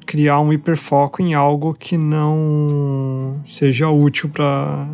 criar 0.06 0.40
um 0.40 0.52
hiperfoco 0.52 1.22
em 1.22 1.34
algo 1.34 1.74
que 1.74 1.98
não 1.98 3.38
seja 3.44 3.90
útil 3.90 4.30
para 4.30 4.88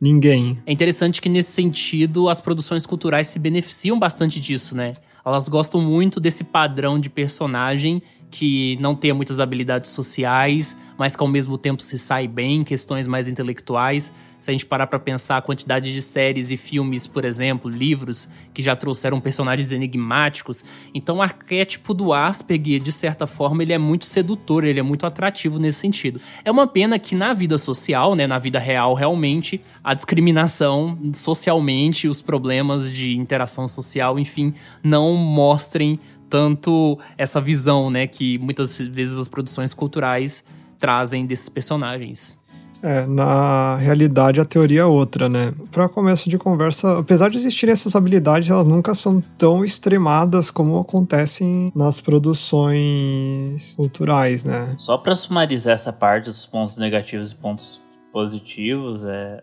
ninguém. 0.00 0.58
É 0.66 0.72
interessante 0.72 1.20
que 1.20 1.28
nesse 1.28 1.50
sentido 1.50 2.28
as 2.28 2.40
produções 2.40 2.86
culturais 2.86 3.26
se 3.26 3.38
beneficiam 3.38 3.98
bastante 3.98 4.38
disso, 4.38 4.76
né? 4.76 4.92
Elas 5.24 5.48
gostam 5.48 5.80
muito 5.80 6.20
desse 6.20 6.44
padrão 6.44 7.00
de 7.00 7.08
personagem 7.08 8.02
que 8.34 8.76
não 8.80 8.96
tenha 8.96 9.14
muitas 9.14 9.38
habilidades 9.38 9.90
sociais, 9.90 10.76
mas 10.98 11.14
que 11.14 11.22
ao 11.22 11.28
mesmo 11.28 11.56
tempo 11.56 11.80
se 11.80 11.96
sai 11.96 12.26
bem 12.26 12.56
em 12.56 12.64
questões 12.64 13.06
mais 13.06 13.28
intelectuais. 13.28 14.12
Se 14.40 14.50
a 14.50 14.52
gente 14.52 14.66
parar 14.66 14.88
para 14.88 14.98
pensar 14.98 15.36
a 15.36 15.40
quantidade 15.40 15.94
de 15.94 16.02
séries 16.02 16.50
e 16.50 16.56
filmes, 16.56 17.06
por 17.06 17.24
exemplo, 17.24 17.70
livros 17.70 18.28
que 18.52 18.60
já 18.60 18.74
trouxeram 18.74 19.20
personagens 19.20 19.70
enigmáticos, 19.70 20.64
então 20.92 21.18
o 21.18 21.22
arquétipo 21.22 21.94
do 21.94 22.12
Asperger, 22.12 22.82
de 22.82 22.90
certa 22.90 23.24
forma, 23.24 23.62
ele 23.62 23.72
é 23.72 23.78
muito 23.78 24.04
sedutor, 24.04 24.64
ele 24.64 24.80
é 24.80 24.82
muito 24.82 25.06
atrativo 25.06 25.60
nesse 25.60 25.78
sentido. 25.78 26.20
É 26.44 26.50
uma 26.50 26.66
pena 26.66 26.98
que 26.98 27.14
na 27.14 27.32
vida 27.32 27.56
social, 27.56 28.16
né, 28.16 28.26
na 28.26 28.40
vida 28.40 28.58
real, 28.58 28.94
realmente 28.94 29.60
a 29.82 29.94
discriminação 29.94 30.98
socialmente, 31.14 32.08
os 32.08 32.20
problemas 32.20 32.92
de 32.92 33.16
interação 33.16 33.68
social, 33.68 34.18
enfim, 34.18 34.52
não 34.82 35.14
mostrem 35.14 36.00
tanto 36.34 36.98
essa 37.16 37.40
visão, 37.40 37.88
né, 37.88 38.08
que 38.08 38.38
muitas 38.38 38.80
vezes 38.80 39.16
as 39.18 39.28
produções 39.28 39.72
culturais 39.72 40.42
trazem 40.80 41.24
desses 41.24 41.48
personagens. 41.48 42.40
É, 42.82 43.06
na 43.06 43.76
realidade 43.76 44.40
a 44.40 44.44
teoria 44.44 44.80
é 44.80 44.84
outra, 44.84 45.28
né? 45.28 45.54
Para 45.70 45.88
começo 45.88 46.28
de 46.28 46.36
conversa, 46.36 46.98
apesar 46.98 47.30
de 47.30 47.36
existirem 47.36 47.72
essas 47.72 47.94
habilidades, 47.94 48.50
elas 48.50 48.66
nunca 48.66 48.96
são 48.96 49.22
tão 49.38 49.64
extremadas 49.64 50.50
como 50.50 50.76
acontecem 50.80 51.72
nas 51.72 52.00
produções 52.00 53.72
culturais, 53.76 54.42
né? 54.42 54.74
Só 54.76 54.98
para 54.98 55.14
sumarizar 55.14 55.74
essa 55.74 55.92
parte 55.92 56.24
dos 56.24 56.46
pontos 56.46 56.76
negativos 56.76 57.30
e 57.30 57.36
pontos 57.36 57.80
positivos, 58.12 59.04
é, 59.04 59.40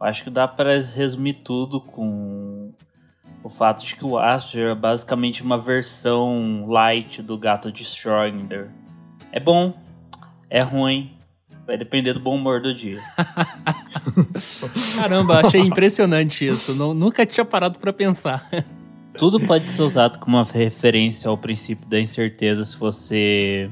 acho 0.00 0.24
que 0.24 0.30
dá 0.30 0.48
para 0.48 0.82
resumir 0.82 1.34
tudo 1.34 1.80
com 1.80 2.72
o 3.42 3.48
fato 3.48 3.84
de 3.84 3.96
que 3.96 4.04
o 4.04 4.18
Asher 4.18 4.70
é 4.70 4.74
basicamente 4.74 5.42
uma 5.42 5.58
versão 5.58 6.66
light 6.68 7.22
do 7.22 7.36
gato 7.36 7.72
de 7.72 7.84
Schrödinger. 7.84 8.68
É 9.30 9.40
bom, 9.40 9.74
é 10.48 10.62
ruim, 10.62 11.12
vai 11.66 11.76
depender 11.76 12.12
do 12.12 12.20
bom 12.20 12.36
humor 12.36 12.60
do 12.60 12.74
dia. 12.74 13.00
Caramba, 14.96 15.40
achei 15.40 15.60
impressionante 15.60 16.46
isso. 16.46 16.74
Não, 16.74 16.94
nunca 16.94 17.26
tinha 17.26 17.44
parado 17.44 17.78
para 17.78 17.92
pensar. 17.92 18.48
Tudo 19.18 19.38
pode 19.46 19.68
ser 19.68 19.82
usado 19.82 20.18
como 20.18 20.38
uma 20.38 20.44
referência 20.44 21.28
ao 21.28 21.36
princípio 21.36 21.86
da 21.86 22.00
incerteza 22.00 22.64
se 22.64 22.76
você 22.78 23.70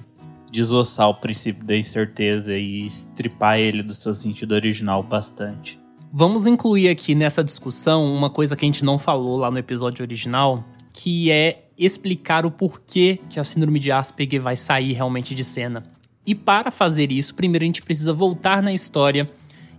desossar 0.52 1.08
o 1.08 1.14
princípio 1.14 1.64
da 1.64 1.76
incerteza 1.76 2.56
e 2.56 2.84
estripar 2.84 3.58
ele 3.58 3.82
do 3.82 3.94
seu 3.94 4.12
sentido 4.12 4.52
original 4.52 5.02
bastante. 5.02 5.79
Vamos 6.12 6.44
incluir 6.44 6.88
aqui 6.88 7.14
nessa 7.14 7.44
discussão 7.44 8.12
uma 8.12 8.28
coisa 8.28 8.56
que 8.56 8.64
a 8.64 8.68
gente 8.68 8.84
não 8.84 8.98
falou 8.98 9.36
lá 9.36 9.48
no 9.48 9.58
episódio 9.58 10.02
original, 10.02 10.64
que 10.92 11.30
é 11.30 11.66
explicar 11.78 12.44
o 12.44 12.50
porquê 12.50 13.20
que 13.30 13.38
a 13.38 13.44
síndrome 13.44 13.78
de 13.78 13.92
Asperger 13.92 14.42
vai 14.42 14.56
sair 14.56 14.92
realmente 14.92 15.36
de 15.36 15.44
cena. 15.44 15.84
E 16.26 16.34
para 16.34 16.72
fazer 16.72 17.12
isso, 17.12 17.32
primeiro 17.36 17.64
a 17.64 17.66
gente 17.66 17.82
precisa 17.82 18.12
voltar 18.12 18.60
na 18.60 18.72
história 18.72 19.30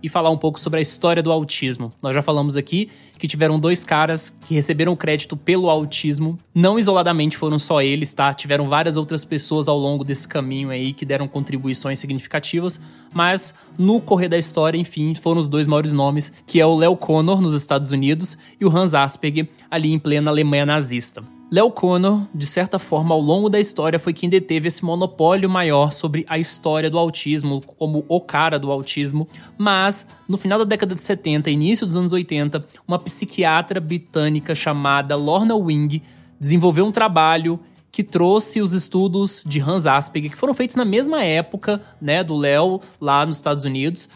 e 0.02 0.08
falar 0.08 0.30
um 0.30 0.36
pouco 0.36 0.58
sobre 0.58 0.78
a 0.78 0.82
história 0.82 1.22
do 1.22 1.30
autismo. 1.30 1.92
Nós 2.02 2.14
já 2.14 2.22
falamos 2.22 2.56
aqui 2.56 2.90
que 3.18 3.28
tiveram 3.28 3.58
dois 3.58 3.84
caras 3.84 4.36
que 4.46 4.54
receberam 4.54 4.96
crédito 4.96 5.36
pelo 5.36 5.70
autismo. 5.70 6.36
Não 6.54 6.78
isoladamente 6.78 7.36
foram 7.36 7.58
só 7.58 7.80
eles, 7.80 8.12
tá? 8.12 8.34
Tiveram 8.34 8.66
várias 8.66 8.96
outras 8.96 9.24
pessoas 9.24 9.68
ao 9.68 9.78
longo 9.78 10.02
desse 10.02 10.26
caminho 10.26 10.70
aí 10.70 10.92
que 10.92 11.04
deram 11.04 11.28
contribuições 11.28 11.98
significativas, 11.98 12.80
mas 13.14 13.54
no 13.78 14.00
correr 14.00 14.28
da 14.28 14.38
história, 14.38 14.78
enfim, 14.78 15.14
foram 15.14 15.40
os 15.40 15.48
dois 15.48 15.66
maiores 15.66 15.92
nomes, 15.92 16.32
que 16.46 16.60
é 16.60 16.66
o 16.66 16.74
Leo 16.74 16.96
Connor 16.96 17.40
nos 17.40 17.54
Estados 17.54 17.92
Unidos 17.92 18.36
e 18.60 18.64
o 18.64 18.76
Hans 18.76 18.94
Asperger 18.94 19.48
ali 19.70 19.92
em 19.92 19.98
plena 19.98 20.30
Alemanha 20.30 20.66
nazista. 20.66 21.22
Léo 21.52 21.70
Connor, 21.70 22.22
de 22.34 22.46
certa 22.46 22.78
forma, 22.78 23.14
ao 23.14 23.20
longo 23.20 23.50
da 23.50 23.60
história, 23.60 23.98
foi 23.98 24.14
quem 24.14 24.26
deteve 24.26 24.68
esse 24.68 24.82
monopólio 24.82 25.50
maior 25.50 25.92
sobre 25.92 26.24
a 26.26 26.38
história 26.38 26.88
do 26.88 26.98
autismo, 26.98 27.60
como 27.76 28.06
o 28.08 28.20
cara 28.22 28.58
do 28.58 28.72
autismo. 28.72 29.28
Mas, 29.58 30.06
no 30.26 30.38
final 30.38 30.58
da 30.60 30.64
década 30.64 30.94
de 30.94 31.02
70 31.02 31.50
e 31.50 31.52
início 31.52 31.86
dos 31.86 31.94
anos 31.94 32.14
80, 32.14 32.64
uma 32.88 32.98
psiquiatra 32.98 33.82
britânica 33.82 34.54
chamada 34.54 35.14
Lorna 35.14 35.54
Wing 35.54 36.00
desenvolveu 36.40 36.86
um 36.86 36.90
trabalho 36.90 37.60
que 37.90 38.02
trouxe 38.02 38.62
os 38.62 38.72
estudos 38.72 39.42
de 39.44 39.60
Hans 39.60 39.84
Asperger, 39.84 40.30
que 40.30 40.38
foram 40.38 40.54
feitos 40.54 40.74
na 40.74 40.86
mesma 40.86 41.22
época 41.22 41.82
né, 42.00 42.24
do 42.24 42.34
Léo, 42.34 42.80
lá 42.98 43.26
nos 43.26 43.36
Estados 43.36 43.62
Unidos, 43.62 44.08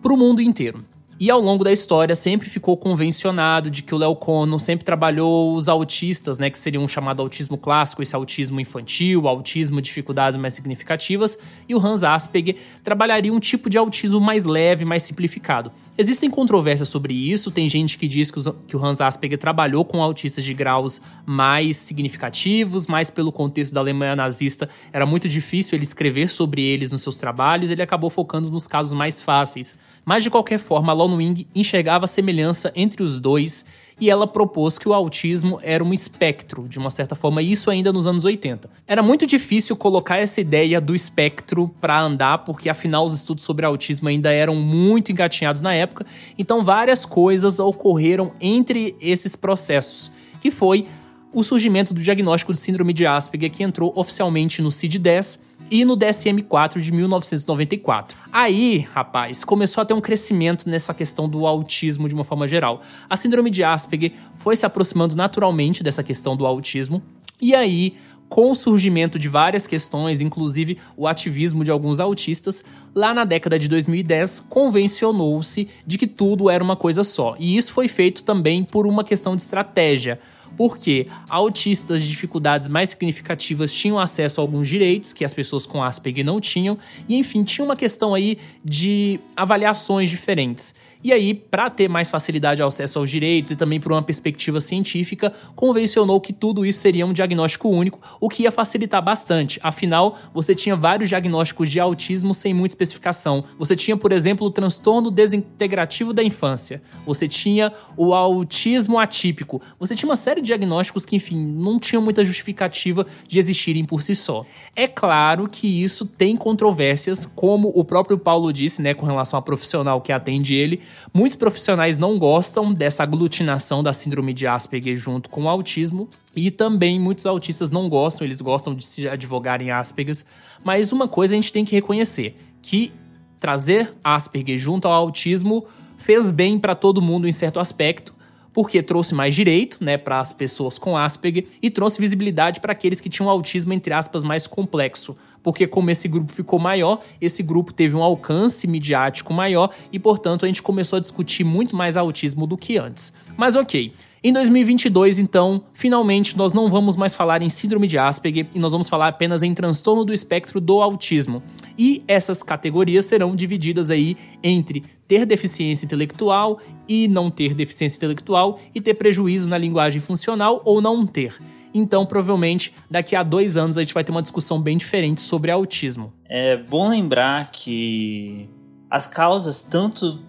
para 0.00 0.14
o 0.14 0.16
mundo 0.16 0.40
inteiro. 0.40 0.82
E 1.20 1.30
ao 1.30 1.40
longo 1.40 1.62
da 1.62 1.70
história 1.70 2.14
sempre 2.14 2.48
ficou 2.48 2.76
convencionado 2.76 3.70
de 3.70 3.82
que 3.82 3.94
o 3.94 3.98
Léo 3.98 4.16
Cono 4.16 4.58
sempre 4.58 4.84
trabalhou 4.84 5.54
os 5.54 5.68
autistas, 5.68 6.38
né, 6.38 6.50
que 6.50 6.58
seriam 6.58 6.86
chamado 6.88 7.22
autismo 7.22 7.56
clássico, 7.56 8.02
esse 8.02 8.16
autismo 8.16 8.60
infantil, 8.60 9.28
autismo 9.28 9.80
dificuldades 9.80 10.38
mais 10.38 10.54
significativas, 10.54 11.38
e 11.68 11.74
o 11.74 11.86
Hans 11.86 12.02
Asperger 12.02 12.56
trabalharia 12.82 13.32
um 13.32 13.38
tipo 13.38 13.70
de 13.70 13.78
autismo 13.78 14.20
mais 14.20 14.44
leve, 14.44 14.84
mais 14.84 15.02
simplificado. 15.02 15.70
Existem 15.96 16.30
controvérsias 16.30 16.88
sobre 16.88 17.12
isso, 17.12 17.50
tem 17.50 17.68
gente 17.68 17.98
que 17.98 18.08
diz 18.08 18.30
que 18.30 18.76
o 18.76 18.84
Hans 18.84 19.02
Asperger 19.02 19.38
trabalhou 19.38 19.84
com 19.84 20.02
autistas 20.02 20.42
de 20.42 20.54
graus 20.54 21.02
mais 21.26 21.76
significativos, 21.76 22.86
mas 22.86 23.10
pelo 23.10 23.30
contexto 23.30 23.74
da 23.74 23.80
Alemanha 23.80 24.16
nazista 24.16 24.70
era 24.90 25.04
muito 25.04 25.28
difícil 25.28 25.76
ele 25.76 25.84
escrever 25.84 26.28
sobre 26.28 26.62
eles 26.62 26.90
nos 26.90 27.02
seus 27.02 27.18
trabalhos, 27.18 27.70
ele 27.70 27.82
acabou 27.82 28.08
focando 28.08 28.50
nos 28.50 28.66
casos 28.66 28.94
mais 28.94 29.20
fáceis. 29.20 29.76
Mas 30.02 30.22
de 30.22 30.30
qualquer 30.30 30.58
forma, 30.58 30.92
a 30.92 30.94
Lon 30.94 31.14
Wing 31.16 31.46
enxergava 31.54 32.06
a 32.06 32.08
semelhança 32.08 32.72
entre 32.74 33.02
os 33.02 33.20
dois 33.20 33.62
e 34.00 34.10
ela 34.10 34.26
propôs 34.26 34.78
que 34.78 34.88
o 34.88 34.94
autismo 34.94 35.58
era 35.62 35.82
um 35.82 35.92
espectro, 35.92 36.68
de 36.68 36.78
uma 36.78 36.90
certa 36.90 37.14
forma, 37.14 37.42
isso 37.42 37.70
ainda 37.70 37.92
nos 37.92 38.06
anos 38.06 38.24
80. 38.24 38.68
Era 38.86 39.02
muito 39.02 39.26
difícil 39.26 39.76
colocar 39.76 40.18
essa 40.18 40.40
ideia 40.40 40.80
do 40.80 40.94
espectro 40.94 41.68
para 41.80 42.00
andar, 42.00 42.38
porque 42.38 42.68
afinal 42.68 43.04
os 43.04 43.14
estudos 43.14 43.44
sobre 43.44 43.66
autismo 43.66 44.08
ainda 44.08 44.32
eram 44.32 44.54
muito 44.54 45.12
engatinhados 45.12 45.62
na 45.62 45.74
época, 45.74 46.06
então 46.38 46.64
várias 46.64 47.04
coisas 47.04 47.58
ocorreram 47.58 48.32
entre 48.40 48.96
esses 49.00 49.36
processos, 49.36 50.10
que 50.40 50.50
foi 50.50 50.86
o 51.32 51.42
surgimento 51.42 51.94
do 51.94 52.00
diagnóstico 52.00 52.52
de 52.52 52.58
síndrome 52.58 52.92
de 52.92 53.06
Asperger, 53.06 53.50
que 53.50 53.62
entrou 53.62 53.92
oficialmente 53.96 54.60
no 54.60 54.70
CID-10 54.70 55.38
e 55.72 55.86
no 55.86 55.96
DSM-4 55.96 56.80
de 56.80 56.92
1994. 56.92 58.18
Aí, 58.30 58.86
rapaz, 58.92 59.42
começou 59.42 59.80
a 59.80 59.86
ter 59.86 59.94
um 59.94 60.02
crescimento 60.02 60.68
nessa 60.68 60.92
questão 60.92 61.26
do 61.26 61.46
autismo 61.46 62.06
de 62.06 62.14
uma 62.14 62.24
forma 62.24 62.46
geral. 62.46 62.82
A 63.08 63.16
síndrome 63.16 63.48
de 63.48 63.64
Asperger 63.64 64.12
foi 64.34 64.54
se 64.54 64.66
aproximando 64.66 65.16
naturalmente 65.16 65.82
dessa 65.82 66.02
questão 66.02 66.36
do 66.36 66.44
autismo, 66.44 67.02
e 67.40 67.54
aí 67.54 67.96
com 68.28 68.50
o 68.50 68.54
surgimento 68.54 69.18
de 69.18 69.28
várias 69.28 69.66
questões, 69.66 70.20
inclusive 70.20 70.78
o 70.96 71.06
ativismo 71.06 71.64
de 71.64 71.70
alguns 71.70 72.00
autistas, 72.00 72.64
lá 72.94 73.12
na 73.12 73.24
década 73.24 73.58
de 73.58 73.68
2010 73.68 74.40
convencionou-se 74.48 75.68
de 75.86 75.98
que 75.98 76.06
tudo 76.06 76.48
era 76.48 76.64
uma 76.64 76.76
coisa 76.76 77.04
só. 77.04 77.34
E 77.38 77.56
isso 77.56 77.72
foi 77.72 77.88
feito 77.88 78.24
também 78.24 78.64
por 78.64 78.86
uma 78.86 79.04
questão 79.04 79.36
de 79.36 79.42
estratégia 79.42 80.18
porque 80.56 81.06
autistas 81.28 82.02
de 82.02 82.08
dificuldades 82.08 82.68
mais 82.68 82.90
significativas 82.90 83.72
tinham 83.72 83.98
acesso 83.98 84.40
a 84.40 84.44
alguns 84.44 84.68
direitos 84.68 85.12
que 85.12 85.24
as 85.24 85.34
pessoas 85.34 85.66
com 85.66 85.82
Asperger 85.82 86.24
não 86.24 86.40
tinham, 86.40 86.78
e 87.08 87.16
enfim, 87.16 87.42
tinha 87.42 87.64
uma 87.64 87.76
questão 87.76 88.14
aí 88.14 88.38
de 88.64 89.18
avaliações 89.36 90.10
diferentes. 90.10 90.74
E 91.04 91.12
aí, 91.12 91.34
para 91.34 91.68
ter 91.68 91.88
mais 91.88 92.08
facilidade 92.08 92.62
ao 92.62 92.68
acesso 92.68 92.98
aos 92.98 93.10
direitos 93.10 93.50
e 93.50 93.56
também 93.56 93.80
por 93.80 93.90
uma 93.90 94.02
perspectiva 94.02 94.60
científica, 94.60 95.32
convencionou 95.56 96.20
que 96.20 96.32
tudo 96.32 96.64
isso 96.64 96.78
seria 96.78 97.04
um 97.04 97.12
diagnóstico 97.12 97.68
único, 97.68 98.00
o 98.20 98.28
que 98.28 98.44
ia 98.44 98.52
facilitar 98.52 99.02
bastante. 99.02 99.58
Afinal, 99.62 100.16
você 100.32 100.54
tinha 100.54 100.76
vários 100.76 101.08
diagnósticos 101.08 101.68
de 101.68 101.80
autismo 101.80 102.32
sem 102.32 102.54
muita 102.54 102.74
especificação. 102.74 103.44
Você 103.58 103.74
tinha, 103.74 103.96
por 103.96 104.12
exemplo, 104.12 104.46
o 104.46 104.50
transtorno 104.50 105.10
desintegrativo 105.10 106.12
da 106.12 106.22
infância. 106.22 106.80
Você 107.04 107.26
tinha 107.26 107.72
o 107.96 108.14
autismo 108.14 108.98
atípico. 108.98 109.60
Você 109.80 109.96
tinha 109.96 110.08
uma 110.08 110.16
série 110.16 110.40
de 110.40 110.46
diagnósticos 110.46 111.04
que, 111.04 111.16
enfim, 111.16 111.36
não 111.36 111.80
tinham 111.80 112.02
muita 112.02 112.24
justificativa 112.24 113.04
de 113.26 113.38
existirem 113.38 113.84
por 113.84 114.02
si 114.02 114.14
só. 114.14 114.44
É 114.76 114.86
claro 114.86 115.48
que 115.48 115.82
isso 115.82 116.06
tem 116.06 116.36
controvérsias, 116.36 117.26
como 117.34 117.72
o 117.74 117.84
próprio 117.84 118.18
Paulo 118.18 118.52
disse, 118.52 118.80
né, 118.80 118.94
com 118.94 119.06
relação 119.06 119.38
a 119.38 119.42
profissional 119.42 120.00
que 120.00 120.12
atende 120.12 120.54
ele, 120.54 120.80
Muitos 121.12 121.36
profissionais 121.36 121.98
não 121.98 122.18
gostam 122.18 122.72
dessa 122.72 123.02
aglutinação 123.02 123.82
da 123.82 123.92
síndrome 123.92 124.32
de 124.32 124.46
Asperger 124.46 124.96
junto 124.96 125.28
com 125.28 125.44
o 125.44 125.48
autismo, 125.48 126.08
e 126.34 126.50
também 126.50 126.98
muitos 126.98 127.26
autistas 127.26 127.70
não 127.70 127.88
gostam, 127.88 128.26
eles 128.26 128.40
gostam 128.40 128.74
de 128.74 128.84
se 128.84 129.08
advogarem 129.08 129.70
Asperger, 129.70 130.16
mas 130.64 130.92
uma 130.92 131.06
coisa 131.06 131.34
a 131.34 131.38
gente 131.38 131.52
tem 131.52 131.64
que 131.64 131.74
reconhecer, 131.74 132.36
que 132.60 132.92
trazer 133.38 133.92
Asperger 134.02 134.58
junto 134.58 134.86
ao 134.86 134.94
autismo 134.94 135.66
fez 135.98 136.30
bem 136.30 136.58
para 136.58 136.74
todo 136.74 137.02
mundo 137.02 137.28
em 137.28 137.32
certo 137.32 137.60
aspecto, 137.60 138.14
porque 138.52 138.82
trouxe 138.82 139.14
mais 139.14 139.34
direito, 139.34 139.82
né, 139.82 139.96
para 139.96 140.20
as 140.20 140.32
pessoas 140.32 140.78
com 140.78 140.96
Asperger 140.96 141.46
e 141.62 141.70
trouxe 141.70 142.00
visibilidade 142.00 142.60
para 142.60 142.72
aqueles 142.72 143.00
que 143.00 143.08
tinham 143.08 143.30
autismo 143.30 143.72
entre 143.72 143.94
aspas 143.94 144.22
mais 144.22 144.46
complexo, 144.46 145.16
porque 145.42 145.66
como 145.66 145.90
esse 145.90 146.08
grupo 146.08 146.32
ficou 146.32 146.58
maior, 146.58 147.00
esse 147.20 147.42
grupo 147.42 147.72
teve 147.72 147.96
um 147.96 148.02
alcance 148.02 148.66
midiático 148.66 149.32
maior 149.32 149.70
e, 149.92 149.98
portanto, 149.98 150.44
a 150.44 150.48
gente 150.48 150.62
começou 150.62 150.96
a 150.96 151.00
discutir 151.00 151.44
muito 151.44 151.74
mais 151.74 151.96
autismo 151.96 152.46
do 152.46 152.56
que 152.56 152.78
antes. 152.78 153.12
Mas 153.36 153.56
OK. 153.56 153.92
Em 154.24 154.32
2022, 154.32 155.18
então, 155.18 155.64
finalmente 155.72 156.38
nós 156.38 156.52
não 156.52 156.70
vamos 156.70 156.94
mais 156.94 157.12
falar 157.12 157.42
em 157.42 157.48
síndrome 157.48 157.88
de 157.88 157.98
Asperger 157.98 158.46
e 158.54 158.58
nós 158.60 158.70
vamos 158.70 158.88
falar 158.88 159.08
apenas 159.08 159.42
em 159.42 159.52
transtorno 159.52 160.04
do 160.04 160.12
espectro 160.12 160.60
do 160.60 160.80
autismo. 160.80 161.42
E 161.76 162.04
essas 162.06 162.40
categorias 162.40 163.04
serão 163.06 163.34
divididas 163.34 163.90
aí 163.90 164.16
entre 164.40 164.84
ter 165.08 165.26
deficiência 165.26 165.86
intelectual 165.86 166.60
e 166.88 167.08
não 167.08 167.32
ter 167.32 167.52
deficiência 167.52 167.96
intelectual 167.96 168.60
e 168.72 168.80
ter 168.80 168.94
prejuízo 168.94 169.48
na 169.48 169.58
linguagem 169.58 170.00
funcional 170.00 170.62
ou 170.64 170.80
não 170.80 171.04
ter. 171.04 171.36
Então, 171.74 172.04
provavelmente, 172.04 172.74
daqui 172.90 173.16
a 173.16 173.22
dois 173.22 173.56
anos 173.56 173.78
a 173.78 173.82
gente 173.82 173.94
vai 173.94 174.04
ter 174.04 174.12
uma 174.12 174.22
discussão 174.22 174.60
bem 174.60 174.76
diferente 174.76 175.20
sobre 175.20 175.50
autismo. 175.50 176.12
É 176.28 176.56
bom 176.56 176.88
lembrar 176.88 177.50
que 177.50 178.48
as 178.90 179.06
causas, 179.06 179.62
tanto 179.62 180.20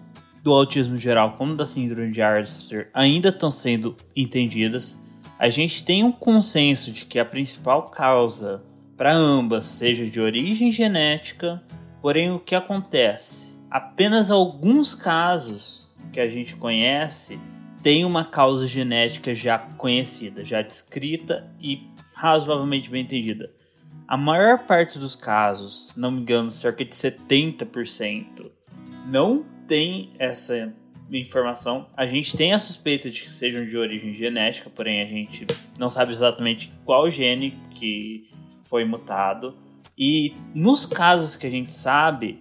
do 0.42 0.52
autismo 0.52 0.96
geral 0.96 1.36
como 1.36 1.56
da 1.56 1.66
síndrome 1.66 2.12
de 2.12 2.20
Asperger, 2.20 2.88
ainda 2.92 3.30
estão 3.30 3.50
sendo 3.50 3.96
entendidas. 4.14 5.00
A 5.38 5.48
gente 5.48 5.84
tem 5.84 6.04
um 6.04 6.12
consenso 6.12 6.92
de 6.92 7.06
que 7.06 7.18
a 7.18 7.24
principal 7.24 7.84
causa 7.84 8.62
para 8.96 9.12
ambas 9.12 9.66
seja 9.66 10.06
de 10.06 10.20
origem 10.20 10.70
genética, 10.70 11.62
porém 12.00 12.30
o 12.30 12.38
que 12.38 12.54
acontece? 12.54 13.58
Apenas 13.70 14.30
alguns 14.30 14.94
casos 14.94 15.94
que 16.12 16.20
a 16.20 16.28
gente 16.28 16.54
conhece 16.56 17.38
tem 17.84 18.02
uma 18.02 18.24
causa 18.24 18.66
genética 18.66 19.34
já 19.34 19.58
conhecida, 19.58 20.42
já 20.42 20.62
descrita 20.62 21.46
e 21.60 21.86
razoavelmente 22.14 22.88
bem 22.88 23.02
entendida. 23.02 23.52
A 24.08 24.16
maior 24.16 24.60
parte 24.60 24.98
dos 24.98 25.14
casos, 25.14 25.94
não 25.94 26.10
me 26.10 26.22
engano, 26.22 26.50
cerca 26.50 26.82
de 26.82 26.92
70%, 26.92 28.50
não 29.06 29.44
tem 29.68 30.12
essa 30.18 30.72
informação. 31.12 31.86
A 31.94 32.06
gente 32.06 32.34
tem 32.34 32.54
a 32.54 32.58
suspeita 32.58 33.10
de 33.10 33.20
que 33.20 33.30
sejam 33.30 33.66
de 33.66 33.76
origem 33.76 34.14
genética, 34.14 34.70
porém 34.70 35.02
a 35.02 35.06
gente 35.06 35.46
não 35.78 35.90
sabe 35.90 36.10
exatamente 36.10 36.72
qual 36.86 37.10
gene 37.10 37.54
que 37.74 38.30
foi 38.64 38.86
mutado. 38.86 39.58
E 39.96 40.34
nos 40.54 40.86
casos 40.86 41.36
que 41.36 41.46
a 41.46 41.50
gente 41.50 41.72
sabe, 41.72 42.40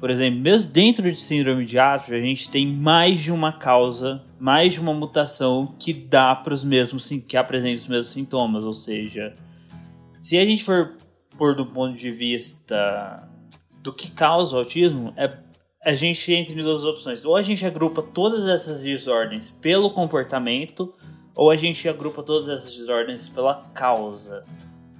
por 0.00 0.10
exemplo, 0.10 0.40
mesmo 0.40 0.70
dentro 0.72 1.10
de 1.10 1.20
síndrome 1.20 1.64
de 1.64 1.78
Asperger, 1.78 2.22
a 2.22 2.26
gente 2.26 2.50
tem 2.50 2.66
mais 2.66 3.20
de 3.20 3.32
uma 3.32 3.52
causa, 3.52 4.22
mais 4.38 4.74
de 4.74 4.80
uma 4.80 4.94
mutação 4.94 5.74
que 5.78 5.92
dá 5.92 6.34
para 6.34 6.54
os 6.54 6.62
mesmos 6.62 7.08
que 7.26 7.36
apresenta 7.36 7.76
os 7.76 7.86
mesmos 7.86 8.08
sintomas, 8.08 8.64
ou 8.64 8.72
seja, 8.72 9.34
se 10.20 10.38
a 10.38 10.44
gente 10.44 10.62
for 10.62 10.94
pôr 11.36 11.56
do 11.56 11.66
ponto 11.66 11.96
de 11.96 12.10
vista 12.10 13.28
do 13.82 13.92
que 13.92 14.10
causa 14.10 14.56
o 14.56 14.58
autismo, 14.58 15.12
é 15.16 15.48
a 15.84 15.94
gente 15.94 16.32
entra 16.32 16.52
em 16.52 16.62
duas 16.62 16.84
opções. 16.84 17.24
Ou 17.24 17.36
a 17.36 17.42
gente 17.42 17.64
agrupa 17.64 18.02
todas 18.02 18.46
essas 18.46 18.82
desordens 18.82 19.50
pelo 19.50 19.90
comportamento, 19.90 20.92
ou 21.34 21.50
a 21.50 21.56
gente 21.56 21.88
agrupa 21.88 22.22
todas 22.22 22.48
essas 22.48 22.76
desordens 22.76 23.28
pela 23.28 23.54
causa. 23.72 24.44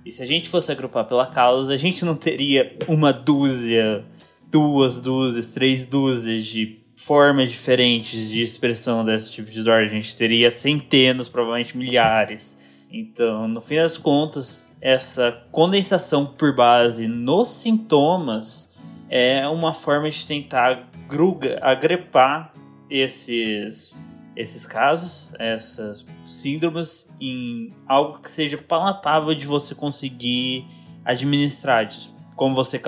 E 0.05 0.13
se 0.13 0.23
a 0.23 0.27
gente 0.27 0.49
fosse 0.49 0.71
agrupar 0.71 1.05
pela 1.05 1.27
causa, 1.27 1.75
a 1.75 1.77
gente 1.77 2.05
não 2.05 2.15
teria 2.15 2.77
uma 2.89 3.13
dúzia 3.13 4.05
duas 4.51 4.99
dúzias, 5.01 5.49
três 5.49 5.85
dúzias 5.85 6.45
de 6.45 6.79
formas 6.97 7.51
diferentes 7.51 8.29
de 8.29 8.43
expressão 8.43 9.05
desse 9.05 9.33
tipo 9.33 9.49
de 9.49 9.57
desordem. 9.57 9.87
A 9.87 9.93
gente 9.93 10.17
teria 10.17 10.51
centenas, 10.51 11.29
provavelmente 11.29 11.77
milhares. 11.77 12.57
Então, 12.91 13.47
no 13.47 13.61
fim 13.61 13.77
das 13.77 13.99
contas, 13.99 14.77
essa 14.81 15.47
condensação 15.53 16.27
por 16.27 16.55
base 16.55 17.07
nos 17.07 17.51
sintomas 17.51 18.77
é 19.11 19.47
uma 19.49 19.75
forma 19.75 20.11
de 20.11 20.27
tentar 20.27 20.89
gruga, 21.07 21.59
agrepar 21.63 22.53
esses, 22.91 23.95
esses 24.35 24.67
casos, 24.67 25.33
essas 25.39 26.05
síndromes, 26.27 27.15
em 27.21 27.69
algo 27.87 28.21
que 28.21 28.31
seja 28.31 28.59
palatável 28.59 29.35
de 29.35 29.47
você 29.47 29.75
conseguir 29.75 30.67
administrar. 31.05 31.89
Como 32.35 32.55
você 32.55 32.79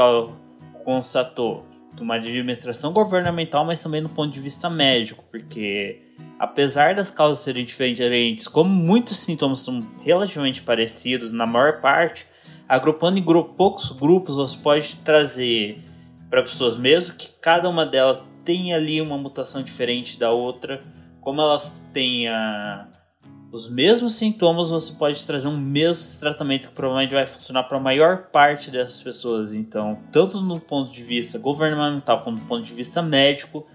constatou 0.85 1.67
uma 2.01 2.15
administração 2.17 2.93
governamental, 2.93 3.65
mas 3.65 3.83
também 3.83 4.01
no 4.01 4.09
ponto 4.09 4.33
de 4.33 4.41
vista 4.41 4.71
médico, 4.71 5.25
porque 5.31 6.03
apesar 6.39 6.95
das 6.95 7.11
causas 7.11 7.45
serem 7.45 7.65
diferentes, 7.65 8.49
como 8.49 8.71
muitos 8.71 9.19
sintomas 9.19 9.61
são 9.61 9.87
relativamente 10.03 10.63
parecidos, 10.63 11.33
na 11.33 11.47
maior 11.47 11.81
parte, 11.81 12.27
agrupando 12.69 13.19
em 13.19 13.25
grupo, 13.25 13.55
poucos 13.55 13.91
grupos, 13.93 14.37
você 14.37 14.57
pode 14.57 14.97
trazer 14.97 15.79
para 16.31 16.43
pessoas 16.43 16.77
mesmo 16.77 17.15
que 17.17 17.29
cada 17.41 17.69
uma 17.69 17.85
delas 17.85 18.21
tem 18.45 18.73
ali 18.73 19.01
uma 19.01 19.19
mutação 19.19 19.63
diferente 19.63 20.19
da 20.19 20.31
outra, 20.31 20.81
como 21.21 21.41
elas 21.41 21.85
têm 21.93 22.29
a 22.29 22.89
os 23.53 23.69
mesmos 23.69 24.15
sintomas, 24.15 24.71
você 24.71 24.93
pode 24.93 25.25
trazer 25.27 25.49
um 25.49 25.57
mesmo 25.57 26.21
tratamento 26.21 26.69
que 26.69 26.75
provavelmente 26.75 27.13
vai 27.13 27.27
funcionar 27.27 27.65
para 27.65 27.79
a 27.79 27.81
maior 27.81 28.29
parte 28.31 28.71
dessas 28.71 29.03
pessoas. 29.03 29.53
Então, 29.53 29.99
tanto 30.13 30.41
no 30.41 30.61
ponto 30.61 30.93
de 30.93 31.03
vista 31.03 31.39
governamental 31.39 32.23
como 32.23 32.39
do 32.39 32.45
ponto 32.45 32.65
de 32.65 32.73
vista 32.73 33.03
médico, 33.03 33.67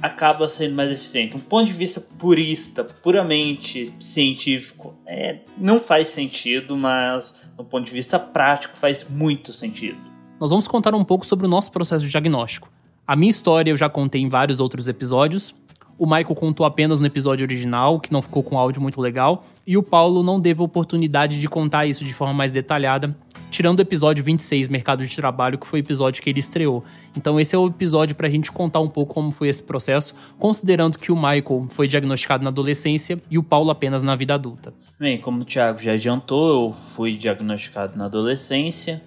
acaba 0.00 0.46
sendo 0.46 0.74
mais 0.74 0.90
eficiente. 0.90 1.36
Um 1.36 1.40
ponto 1.40 1.66
de 1.66 1.72
vista 1.72 2.00
purista, 2.00 2.84
puramente 2.84 3.92
científico, 3.98 4.94
é, 5.04 5.40
não 5.58 5.80
faz 5.80 6.08
sentido, 6.08 6.76
mas 6.76 7.34
no 7.58 7.64
ponto 7.64 7.86
de 7.86 7.92
vista 7.92 8.18
prático 8.18 8.76
faz 8.76 9.08
muito 9.08 9.52
sentido. 9.52 9.98
Nós 10.38 10.50
vamos 10.50 10.68
contar 10.68 10.94
um 10.94 11.04
pouco 11.04 11.26
sobre 11.26 11.46
o 11.46 11.48
nosso 11.48 11.72
processo 11.72 12.04
de 12.04 12.10
diagnóstico. 12.10 12.70
A 13.06 13.16
minha 13.16 13.30
história 13.30 13.70
eu 13.70 13.76
já 13.76 13.88
contei 13.88 14.20
em 14.20 14.28
vários 14.28 14.60
outros 14.60 14.88
episódios, 14.88 15.54
o 15.98 16.06
Michael 16.06 16.34
contou 16.34 16.66
apenas 16.66 17.00
no 17.00 17.06
episódio 17.06 17.44
original, 17.44 18.00
que 18.00 18.12
não 18.12 18.22
ficou 18.22 18.42
com 18.42 18.58
áudio 18.58 18.80
muito 18.80 19.00
legal, 19.00 19.44
e 19.66 19.76
o 19.76 19.82
Paulo 19.82 20.22
não 20.22 20.40
teve 20.40 20.62
oportunidade 20.62 21.40
de 21.40 21.48
contar 21.48 21.86
isso 21.86 22.04
de 22.04 22.12
forma 22.12 22.34
mais 22.34 22.52
detalhada, 22.52 23.16
tirando 23.50 23.78
o 23.78 23.82
episódio 23.82 24.24
26, 24.24 24.68
Mercado 24.68 25.06
de 25.06 25.14
Trabalho, 25.14 25.58
que 25.58 25.66
foi 25.66 25.78
o 25.78 25.82
episódio 25.82 26.22
que 26.22 26.28
ele 26.28 26.40
estreou. 26.40 26.84
Então 27.16 27.38
esse 27.38 27.54
é 27.54 27.58
o 27.58 27.68
episódio 27.68 28.16
para 28.16 28.26
a 28.26 28.30
gente 28.30 28.50
contar 28.50 28.80
um 28.80 28.88
pouco 28.88 29.14
como 29.14 29.30
foi 29.30 29.48
esse 29.48 29.62
processo, 29.62 30.14
considerando 30.38 30.98
que 30.98 31.12
o 31.12 31.16
Michael 31.16 31.66
foi 31.68 31.86
diagnosticado 31.86 32.42
na 32.42 32.50
adolescência 32.50 33.20
e 33.30 33.38
o 33.38 33.42
Paulo 33.42 33.70
apenas 33.70 34.02
na 34.02 34.16
vida 34.16 34.34
adulta. 34.34 34.74
Bem, 34.98 35.18
como 35.18 35.42
o 35.42 35.44
Thiago 35.44 35.80
já 35.80 35.92
adiantou, 35.92 36.48
eu 36.48 36.76
fui 36.94 37.16
diagnosticado 37.16 37.96
na 37.96 38.06
adolescência, 38.06 39.00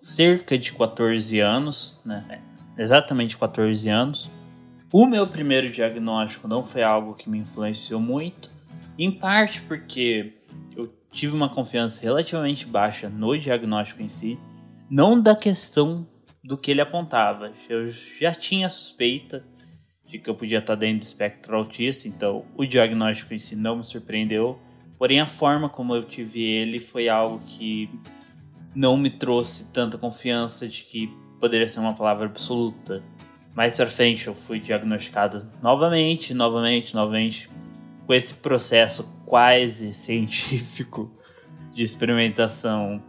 cerca 0.00 0.56
de 0.56 0.72
14 0.72 1.40
anos, 1.40 2.00
né? 2.04 2.40
Exatamente 2.78 3.36
14 3.36 3.88
anos. 3.88 4.30
O 4.92 5.06
meu 5.06 5.26
primeiro 5.26 5.70
diagnóstico 5.70 6.48
não 6.48 6.64
foi 6.64 6.82
algo 6.82 7.14
que 7.14 7.30
me 7.30 7.38
influenciou 7.38 8.00
muito, 8.00 8.50
em 8.98 9.10
parte 9.10 9.60
porque 9.62 10.34
eu 10.76 10.92
tive 11.12 11.34
uma 11.34 11.48
confiança 11.48 12.02
relativamente 12.02 12.66
baixa 12.66 13.08
no 13.08 13.38
diagnóstico 13.38 14.02
em 14.02 14.08
si, 14.08 14.38
não 14.90 15.20
da 15.20 15.36
questão 15.36 16.06
do 16.42 16.58
que 16.58 16.70
ele 16.70 16.80
apontava. 16.80 17.52
Eu 17.68 17.90
já 18.18 18.34
tinha 18.34 18.68
suspeita 18.68 19.44
de 20.06 20.18
que 20.18 20.28
eu 20.28 20.34
podia 20.34 20.58
estar 20.58 20.74
dentro 20.74 20.98
do 20.98 21.02
espectro 21.02 21.56
autista, 21.56 22.08
então 22.08 22.44
o 22.56 22.66
diagnóstico 22.66 23.32
em 23.32 23.38
si 23.38 23.54
não 23.54 23.76
me 23.76 23.84
surpreendeu, 23.84 24.58
Porém, 25.00 25.18
a 25.18 25.26
forma 25.26 25.66
como 25.66 25.94
eu 25.94 26.04
tive 26.04 26.42
ele 26.42 26.78
foi 26.78 27.08
algo 27.08 27.38
que 27.46 27.88
não 28.74 28.98
me 28.98 29.08
trouxe 29.08 29.72
tanta 29.72 29.96
confiança 29.96 30.68
de 30.68 30.82
que 30.82 31.06
poderia 31.40 31.66
ser 31.66 31.80
uma 31.80 31.94
palavra 31.94 32.26
absoluta. 32.26 33.02
Mais 33.54 33.76
pra 33.76 33.86
frente 33.86 34.26
eu 34.26 34.34
fui 34.34 34.60
diagnosticado 34.60 35.46
novamente, 35.62 36.32
novamente, 36.32 36.94
novamente, 36.94 37.48
com 38.06 38.14
esse 38.14 38.34
processo 38.34 39.10
quase 39.26 39.92
científico 39.94 41.10
de 41.72 41.84
experimentação, 41.84 43.02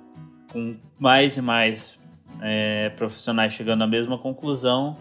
com 0.52 0.76
mais 1.00 1.38
e 1.38 1.42
mais 1.42 2.00
é, 2.42 2.90
profissionais 2.90 3.54
chegando 3.54 3.84
à 3.84 3.88
mesma 3.88 4.18
conclusão, 4.18 4.98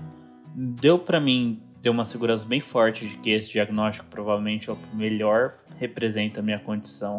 deu 0.55 0.99
para 0.99 1.21
mim 1.21 1.63
ter 1.83 1.91
uma 1.91 2.05
segurança 2.05 2.47
bem 2.47 2.61
forte 2.61 3.07
de 3.07 3.17
que 3.17 3.31
esse 3.31 3.51
diagnóstico 3.51 4.07
provavelmente 4.11 4.69
é 4.69 4.73
o 4.73 4.79
melhor 4.93 5.55
representa 5.79 6.41
a 6.41 6.43
minha 6.43 6.59
condição. 6.59 7.19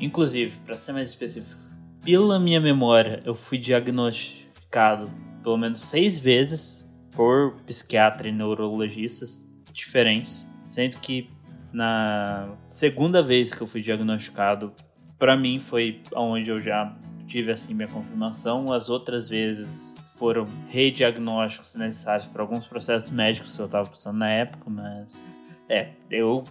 Inclusive, 0.00 0.56
para 0.64 0.78
ser 0.78 0.92
mais 0.92 1.10
específico, 1.10 1.76
pela 2.02 2.40
minha 2.40 2.60
memória, 2.60 3.20
eu 3.24 3.34
fui 3.34 3.58
diagnosticado 3.58 5.10
pelo 5.42 5.58
menos 5.58 5.80
seis 5.80 6.18
vezes 6.18 6.87
por 7.18 7.54
psiquiatra 7.66 8.28
e 8.28 8.32
neurologistas 8.32 9.44
diferentes, 9.72 10.48
sendo 10.64 11.00
que 11.00 11.28
na 11.72 12.54
segunda 12.68 13.20
vez 13.24 13.52
que 13.52 13.60
eu 13.60 13.66
fui 13.66 13.80
diagnosticado, 13.82 14.72
para 15.18 15.36
mim 15.36 15.58
foi 15.58 16.00
onde 16.14 16.48
eu 16.48 16.62
já 16.62 16.96
tive 17.26 17.50
assim 17.50 17.74
minha 17.74 17.88
confirmação. 17.88 18.72
As 18.72 18.88
outras 18.88 19.28
vezes 19.28 19.96
foram 20.14 20.44
rediagnósticos 20.68 21.74
necessários 21.74 22.26
para 22.26 22.40
alguns 22.40 22.64
processos 22.64 23.10
médicos 23.10 23.56
que 23.56 23.62
eu 23.62 23.66
estava 23.66 23.90
passando 23.90 24.18
na 24.18 24.30
época, 24.30 24.70
mas 24.70 25.20
é, 25.68 25.88
eu 26.08 26.44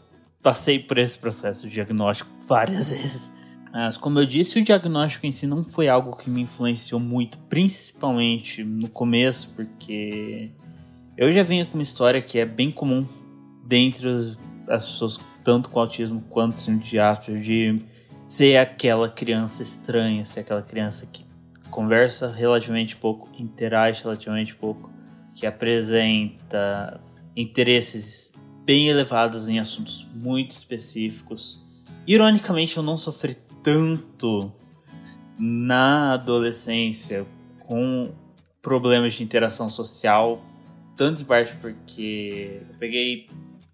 passei 0.43 0.80
por 0.80 0.97
esse 0.97 1.17
processo 1.17 1.65
de 1.65 1.75
diagnóstico 1.75 2.30
várias 2.45 2.89
vezes. 2.91 3.37
Mas, 3.80 3.96
como 3.96 4.18
eu 4.18 4.26
disse, 4.26 4.58
o 4.58 4.63
diagnóstico 4.63 5.28
em 5.28 5.32
si 5.32 5.46
não 5.46 5.63
foi 5.63 5.88
algo 5.88 6.16
que 6.18 6.32
me 6.32 6.42
influenciou 6.42 7.00
muito, 7.00 7.38
principalmente 7.48 8.63
no 8.63 8.90
começo, 8.90 9.54
porque 9.56 10.50
eu 11.16 11.32
já 11.32 11.44
venho 11.44 11.63
com 11.68 11.76
uma 11.76 11.84
história 11.84 12.20
que 12.20 12.40
é 12.40 12.46
bem 12.46 12.72
comum 12.72 13.08
dentre 13.68 14.10
as 14.68 14.84
pessoas, 14.84 15.20
tanto 15.44 15.70
com 15.70 15.80
autismo 15.80 16.24
quanto 16.28 16.60
de 16.80 16.98
Asperger, 16.98 17.76
de 17.76 17.86
ser 18.28 18.58
aquela 18.58 19.10
criança 19.10 19.62
estranha, 19.62 20.26
ser 20.26 20.40
aquela 20.40 20.63
criança 20.63 21.06
que 21.06 21.24
conversa 21.70 22.32
relativamente 22.32 22.96
pouco, 22.96 23.30
interage 23.40 24.02
relativamente 24.02 24.56
pouco, 24.56 24.90
que 25.36 25.46
apresenta 25.46 27.00
interesses 27.36 28.32
bem 28.66 28.88
elevados 28.88 29.48
em 29.48 29.60
assuntos 29.60 30.08
muito 30.16 30.50
específicos. 30.50 31.63
Ironicamente, 32.08 32.76
eu 32.76 32.82
não 32.82 32.98
sofri 32.98 33.38
tanto 33.67 34.49
na 35.38 36.13
adolescência 36.13 37.27
com 37.60 38.13
problemas 38.62 39.15
de 39.15 39.23
interação 39.23 39.67
social, 39.67 40.41
tanto 40.95 41.21
em 41.21 41.25
parte 41.25 41.53
porque 41.58 42.62
eu 42.62 42.75
peguei 42.80 43.25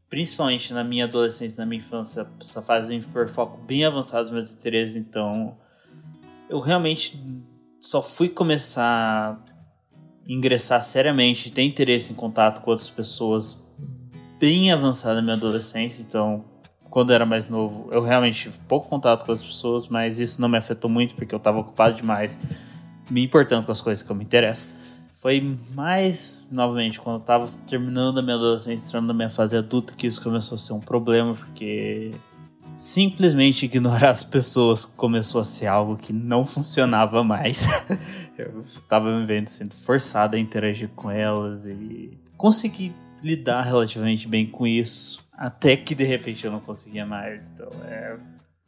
principalmente 0.10 0.73
na 0.73 0.84
minha 0.84 1.06
adolescência, 1.06 1.62
na 1.62 1.67
minha 1.67 1.77
infância, 1.77 2.27
essa 2.41 2.60
fase 2.60 2.97
de 2.97 3.06
hiperfoco 3.06 3.60
bem 3.67 3.86
avançado 3.86 4.23
nos 4.23 4.32
meus 4.32 4.51
interesses, 4.51 4.95
então 4.95 5.56
eu 6.49 6.60
realmente 6.60 7.23
só 7.79 8.01
fui 8.01 8.29
começar 8.29 8.84
a 8.84 9.39
ingressar 10.27 10.82
seriamente, 10.82 11.51
ter 11.51 11.62
interesse 11.62 12.12
em 12.12 12.15
contato 12.15 12.63
com 12.63 12.71
outras 12.71 12.89
pessoas 12.89 13.63
bem 14.39 14.71
avançado 14.71 15.17
na 15.17 15.21
minha 15.21 15.36
adolescência, 15.36 16.01
então 16.01 16.51
quando 16.93 17.10
eu 17.10 17.15
era 17.15 17.25
mais 17.25 17.49
novo, 17.49 17.89
eu 17.91 18.03
realmente 18.03 18.43
tive 18.43 18.56
pouco 18.67 18.88
contato 18.88 19.25
com 19.25 19.32
as 19.32 19.43
pessoas, 19.43 19.88
mas 19.88 20.19
isso 20.19 20.39
não 20.39 20.47
me 20.47 20.60
afetou 20.60 20.88
muito 20.88 21.15
porque 21.15 21.34
eu 21.34 21.38
estava 21.38 21.58
ocupado 21.58 21.95
demais, 21.95 22.38
me 23.10 23.23
importando 23.23 23.65
com 23.65 23.71
as 23.71 23.82
coisas 23.82 24.06
que 24.06 24.12
eu 24.12 24.15
me 24.15 24.23
interesso. 24.23 24.67
Foi 25.19 25.58
mais, 25.73 26.47
novamente, 26.51 26.99
quando 26.99 27.15
eu 27.15 27.25
tava 27.25 27.49
terminando 27.67 28.19
a 28.19 28.21
minha 28.21 28.36
adolescência, 28.36 28.89
entrando 28.89 29.08
na 29.08 29.13
minha 29.15 29.29
fase 29.32 29.58
adulta, 29.58 29.95
que 29.95 30.06
isso 30.06 30.21
começou 30.21 30.56
a 30.56 30.60
ser 30.60 30.73
um 30.73 30.79
problema, 30.79 31.34
porque 31.34 32.12
simplesmente 32.77 33.65
ignorar 33.65 34.12
as 34.12 34.21
pessoas 34.21 34.86
começou 34.86 35.41
a 35.41 35.43
ser 35.43 35.65
algo 35.65 35.97
que 35.97 36.13
não 36.13 36.45
funcionava 36.45 37.23
mais. 37.23 37.65
eu 38.38 38.62
tava 38.88 39.12
me 39.17 39.25
vendo 39.25 39.47
sendo 39.47 39.73
forçado 39.73 40.36
a 40.36 40.39
interagir 40.39 40.89
com 40.89 41.10
elas 41.10 41.65
e 41.65 42.15
consegui 42.38 42.93
lidar 43.23 43.63
relativamente 43.63 44.27
bem 44.27 44.45
com 44.45 44.67
isso, 44.67 45.22
até 45.38 45.76
que 45.76 45.96
de 45.96 46.04
repente 46.04 46.46
eu 46.46 46.52
não 46.52 46.60
conseguia 46.60 47.06
mais. 47.06 47.50
Então, 47.50 47.69
é 47.86 48.17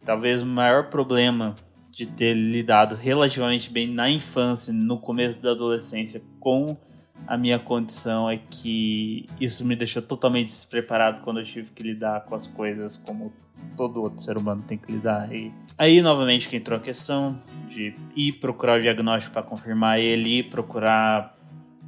talvez 0.05 0.43
o 0.43 0.45
maior 0.45 0.89
problema 0.89 1.55
de 1.91 2.05
ter 2.05 2.33
lidado 2.33 2.95
relativamente 2.95 3.69
bem 3.71 3.87
na 3.87 4.09
infância, 4.09 4.71
no 4.71 4.99
começo 4.99 5.39
da 5.39 5.51
adolescência, 5.51 6.21
com 6.39 6.77
a 7.25 7.37
minha 7.37 7.57
condição 7.57 8.29
é 8.29 8.37
que 8.37 9.25
isso 9.39 9.65
me 9.65 9.75
deixou 9.75 10.01
totalmente 10.01 10.47
despreparado 10.47 11.21
quando 11.21 11.39
eu 11.39 11.45
tive 11.45 11.71
que 11.71 11.81
lidar 11.81 12.25
com 12.25 12.35
as 12.35 12.45
coisas 12.45 12.97
como 12.97 13.33
todo 13.75 14.01
outro 14.01 14.21
ser 14.21 14.37
humano 14.37 14.63
tem 14.67 14.77
que 14.77 14.91
lidar. 14.91 15.33
E 15.33 15.51
aí, 15.77 16.01
novamente, 16.01 16.47
que 16.47 16.57
entrou 16.57 16.77
a 16.77 16.81
questão 16.81 17.41
de 17.69 17.93
ir 18.15 18.33
procurar 18.33 18.77
o 18.77 18.81
diagnóstico 18.81 19.33
para 19.33 19.41
confirmar 19.41 19.99
ele, 19.99 20.39
ir 20.39 20.49
procurar 20.49 21.35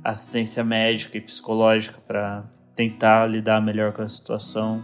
assistência 0.04 0.64
médica 0.64 1.18
e 1.18 1.22
psicológica 1.22 2.00
para 2.08 2.46
tentar 2.78 3.26
lidar 3.26 3.60
melhor 3.60 3.92
com 3.92 4.04
a 4.04 4.08
situação. 4.08 4.82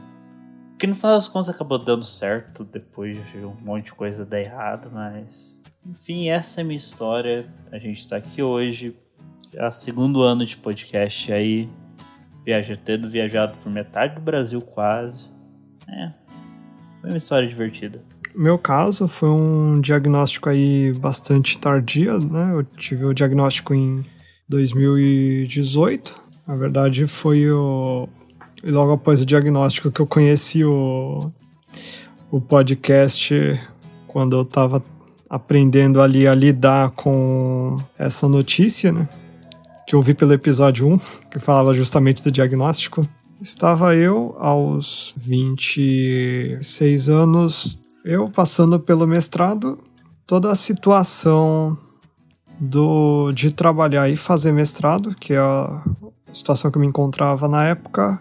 Que 0.79 0.87
no 0.87 0.95
final 0.95 1.11
das 1.15 1.27
contas 1.27 1.49
acabou 1.49 1.77
dando 1.77 2.03
certo 2.03 2.65
depois 2.65 3.15
de 3.31 3.37
um 3.45 3.55
monte 3.63 3.85
de 3.85 3.93
coisa 3.93 4.25
dar 4.25 4.41
errado, 4.41 4.89
mas. 4.91 5.61
Enfim, 5.85 6.27
essa 6.27 6.59
é 6.59 6.63
a 6.63 6.65
minha 6.65 6.77
história. 6.77 7.45
A 7.71 7.77
gente 7.77 7.99
está 7.99 8.17
aqui 8.17 8.41
hoje. 8.41 8.97
É 9.53 9.67
o 9.67 9.71
segundo 9.71 10.23
ano 10.23 10.43
de 10.45 10.57
podcast 10.57 11.31
aí. 11.31 11.69
Viaja, 12.43 12.75
tendo 12.75 13.09
viajado 13.09 13.55
por 13.63 13.71
metade 13.71 14.15
do 14.15 14.21
Brasil 14.21 14.59
quase. 14.59 15.29
É. 15.87 16.11
Foi 16.99 17.11
uma 17.11 17.17
história 17.17 17.47
divertida. 17.47 18.01
Meu 18.35 18.57
caso 18.57 19.07
foi 19.07 19.29
um 19.29 19.79
diagnóstico 19.79 20.49
aí 20.49 20.91
bastante 20.97 21.57
tardio, 21.59 22.17
né? 22.17 22.51
Eu 22.51 22.63
tive 22.63 23.05
o 23.05 23.13
diagnóstico 23.13 23.75
em 23.75 24.03
2018. 24.49 26.22
Na 26.45 26.55
verdade, 26.55 27.07
foi 27.07 27.49
o 27.49 28.07
logo 28.63 28.93
após 28.93 29.21
o 29.21 29.25
diagnóstico 29.25 29.91
que 29.91 29.99
eu 29.99 30.07
conheci 30.07 30.63
o, 30.63 31.19
o 32.31 32.39
podcast 32.39 33.59
quando 34.07 34.35
eu 34.35 34.43
estava 34.43 34.83
aprendendo 35.29 36.01
ali 36.01 36.27
a 36.27 36.35
lidar 36.35 36.91
com 36.91 37.75
essa 37.97 38.27
notícia, 38.27 38.91
né? 38.91 39.07
Que 39.87 39.95
eu 39.95 40.01
vi 40.01 40.13
pelo 40.13 40.33
episódio 40.33 40.87
1, 40.87 40.97
que 41.31 41.39
falava 41.39 41.73
justamente 41.73 42.23
do 42.23 42.31
diagnóstico. 42.31 43.01
Estava 43.41 43.95
eu 43.95 44.35
aos 44.39 45.13
26 45.17 47.09
anos, 47.09 47.79
eu 48.05 48.29
passando 48.29 48.79
pelo 48.79 49.07
mestrado, 49.07 49.77
toda 50.25 50.49
a 50.51 50.55
situação 50.55 51.77
do 52.59 53.31
de 53.31 53.51
trabalhar 53.51 54.07
e 54.07 54.15
fazer 54.15 54.51
mestrado, 54.53 55.15
que 55.15 55.33
é 55.33 55.41
situação 56.33 56.71
que 56.71 56.77
eu 56.77 56.81
me 56.81 56.87
encontrava 56.87 57.47
na 57.47 57.63
época, 57.65 58.19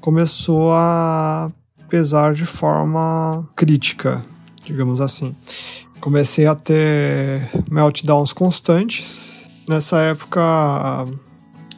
começou 0.00 0.72
a 0.74 1.50
pesar 1.88 2.34
de 2.34 2.44
forma 2.44 3.48
crítica, 3.56 4.22
digamos 4.64 5.00
assim. 5.00 5.34
Comecei 6.00 6.46
a 6.46 6.54
ter 6.54 7.50
meltdowns 7.70 8.32
constantes. 8.32 9.46
Nessa 9.68 9.98
época, 10.00 10.40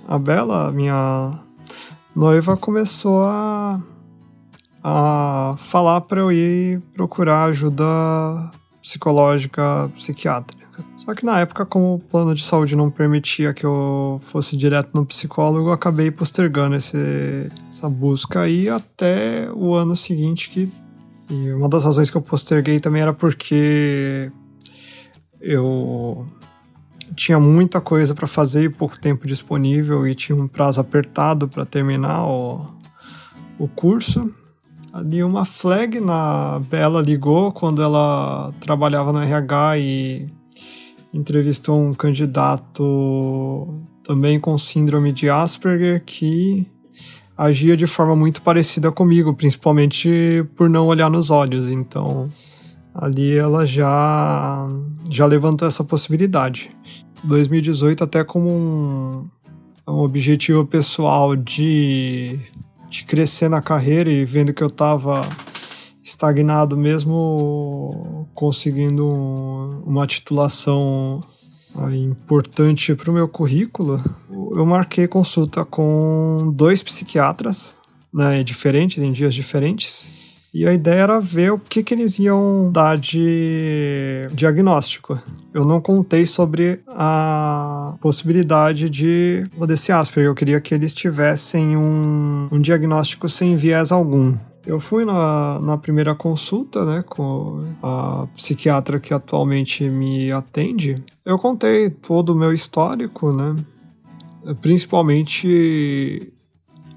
a 0.07 0.19
Bela, 0.19 0.71
minha 0.73 1.41
noiva, 2.15 2.57
começou 2.57 3.25
a, 3.25 3.81
a 4.83 5.55
falar 5.59 6.01
para 6.03 6.21
eu 6.21 6.31
ir 6.31 6.81
procurar 6.95 7.45
ajuda 7.45 7.85
psicológica, 8.83 9.91
psiquiátrica. 9.95 10.60
Só 11.01 11.15
que 11.15 11.25
na 11.25 11.41
época, 11.41 11.65
como 11.65 11.95
o 11.95 11.99
plano 11.99 12.35
de 12.35 12.45
saúde 12.45 12.77
não 12.77 12.91
permitia 12.91 13.55
que 13.55 13.65
eu 13.65 14.19
fosse 14.21 14.55
direto 14.55 14.91
no 14.93 15.07
psicólogo, 15.07 15.71
eu 15.71 15.73
acabei 15.73 16.11
postergando 16.11 16.77
esse, 16.77 17.51
essa 17.71 17.89
busca 17.89 18.43
aí 18.43 18.69
até 18.69 19.51
o 19.55 19.75
ano 19.75 19.97
seguinte 19.97 20.51
que 20.51 20.71
e 21.31 21.53
uma 21.53 21.71
das 21.71 21.85
razões 21.85 22.11
que 22.11 22.17
eu 22.19 22.21
posterguei 22.21 22.81
também 22.81 23.01
era 23.01 23.15
porque 23.15 24.31
eu 25.41 26.27
tinha 27.17 27.41
muita 27.41 27.81
coisa 27.81 28.15
para 28.15 28.27
fazer 28.27 28.65
e 28.65 28.69
pouco 28.69 29.01
tempo 29.01 29.27
disponível 29.27 30.07
e 30.07 30.15
tinha 30.15 30.37
um 30.37 30.47
prazo 30.47 30.83
apertado 30.83 31.49
para 31.49 31.65
terminar 31.65 32.27
o, 32.27 32.67
o 33.59 33.67
curso. 33.69 34.31
Ali 34.93 35.23
uma 35.23 35.47
flag 35.47 35.99
na 35.99 36.59
Bela 36.69 37.01
ligou 37.01 37.53
quando 37.53 37.81
ela 37.81 38.53
trabalhava 38.61 39.13
no 39.13 39.23
RH 39.23 39.79
e 39.79 40.40
entrevistou 41.13 41.81
um 41.81 41.93
candidato 41.93 43.69
também 44.05 44.39
com 44.41 44.57
síndrome 44.57 45.13
de 45.13 45.29
Asperger 45.29 46.03
que 46.05 46.67
agia 47.37 47.77
de 47.77 47.87
forma 47.87 48.15
muito 48.15 48.43
parecida 48.43 48.93
comigo, 48.93 49.35
principalmente 49.35 50.45
por 50.57 50.69
não 50.69 50.87
olhar 50.87 51.11
nos 51.11 51.31
olhos. 51.31 51.71
Então, 51.71 52.29
ali 52.95 53.37
ela 53.37 53.65
já, 53.65 54.69
já 55.09 55.27
levantou 55.27 55.67
essa 55.67 55.83
possibilidade. 55.83 56.71
2018 57.25 58.05
até 58.05 58.25
como 58.25 58.51
um, 58.51 59.29
um 59.89 59.99
objetivo 60.01 60.67
pessoal 60.67 61.35
de, 61.35 62.39
de 62.89 63.05
crescer 63.05 63.49
na 63.49 63.63
carreira 63.63 64.11
e 64.11 64.25
vendo 64.25 64.53
que 64.53 64.63
eu 64.63 64.69
estava 64.69 65.21
estagnado 66.03 66.77
mesmo 66.77 68.27
conseguindo 68.35 69.07
um, 69.07 69.83
uma 69.87 70.07
titulação 70.07 71.21
importante 71.93 72.95
para 72.95 73.11
o 73.11 73.15
meu 73.15 73.29
currículo, 73.29 74.03
eu 74.29 74.67
marquei 74.67 75.07
consulta 75.07 75.65
com 75.65 76.53
dois 76.55 76.83
psiquiatras 76.83 77.75
né, 78.13 78.43
diferentes, 78.43 79.03
em 79.03 79.13
dias 79.13 79.35
diferentes. 79.35 80.11
E 80.53 80.67
a 80.67 80.73
ideia 80.73 81.03
era 81.03 81.21
ver 81.21 81.53
o 81.53 81.59
que, 81.59 81.81
que 81.81 81.95
eles 81.95 82.19
iam 82.19 82.73
dar 82.73 82.99
de 82.99 84.23
diagnóstico. 84.33 85.17
Eu 85.55 85.65
não 85.65 85.81
contei 85.81 86.27
sobre 86.27 86.81
a 86.89 87.95
possibilidade 88.01 88.91
de 88.91 89.45
desse 89.65 89.93
Asperger. 89.93 90.29
Eu 90.29 90.35
queria 90.35 90.61
que 90.61 90.75
eles 90.75 90.93
tivessem 90.93 91.77
um, 91.77 92.49
um 92.51 92.59
diagnóstico 92.59 93.29
sem 93.29 93.57
viés 93.57 93.93
algum. 93.93 94.35
Eu 94.71 94.79
fui 94.79 95.05
na, 95.05 95.59
na 95.59 95.77
primeira 95.77 96.15
consulta, 96.15 96.85
né, 96.85 97.03
com 97.03 97.61
a 97.83 98.29
psiquiatra 98.37 99.01
que 99.01 99.13
atualmente 99.13 99.83
me 99.83 100.31
atende. 100.31 100.95
Eu 101.25 101.41
contei 101.41 101.91
todo 101.91 102.29
o 102.29 102.37
meu 102.37 102.53
histórico, 102.53 103.33
né, 103.33 103.57
principalmente 104.63 106.33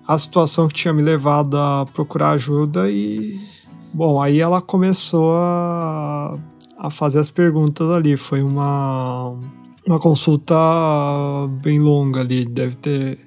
a 0.08 0.16
situação 0.20 0.68
que 0.68 0.76
tinha 0.76 0.94
me 0.94 1.02
levado 1.02 1.58
a 1.58 1.84
procurar 1.92 2.34
ajuda 2.34 2.92
e 2.92 3.42
bom, 3.92 4.22
aí 4.22 4.40
ela 4.40 4.62
começou 4.62 5.34
a, 5.34 6.38
a 6.78 6.92
fazer 6.92 7.18
as 7.18 7.32
perguntas 7.32 7.90
ali. 7.90 8.16
Foi 8.16 8.44
uma 8.44 9.36
uma 9.84 10.00
consulta 10.00 10.56
bem 11.64 11.80
longa 11.80 12.20
ali, 12.20 12.46
deve 12.46 12.76
ter 12.76 13.20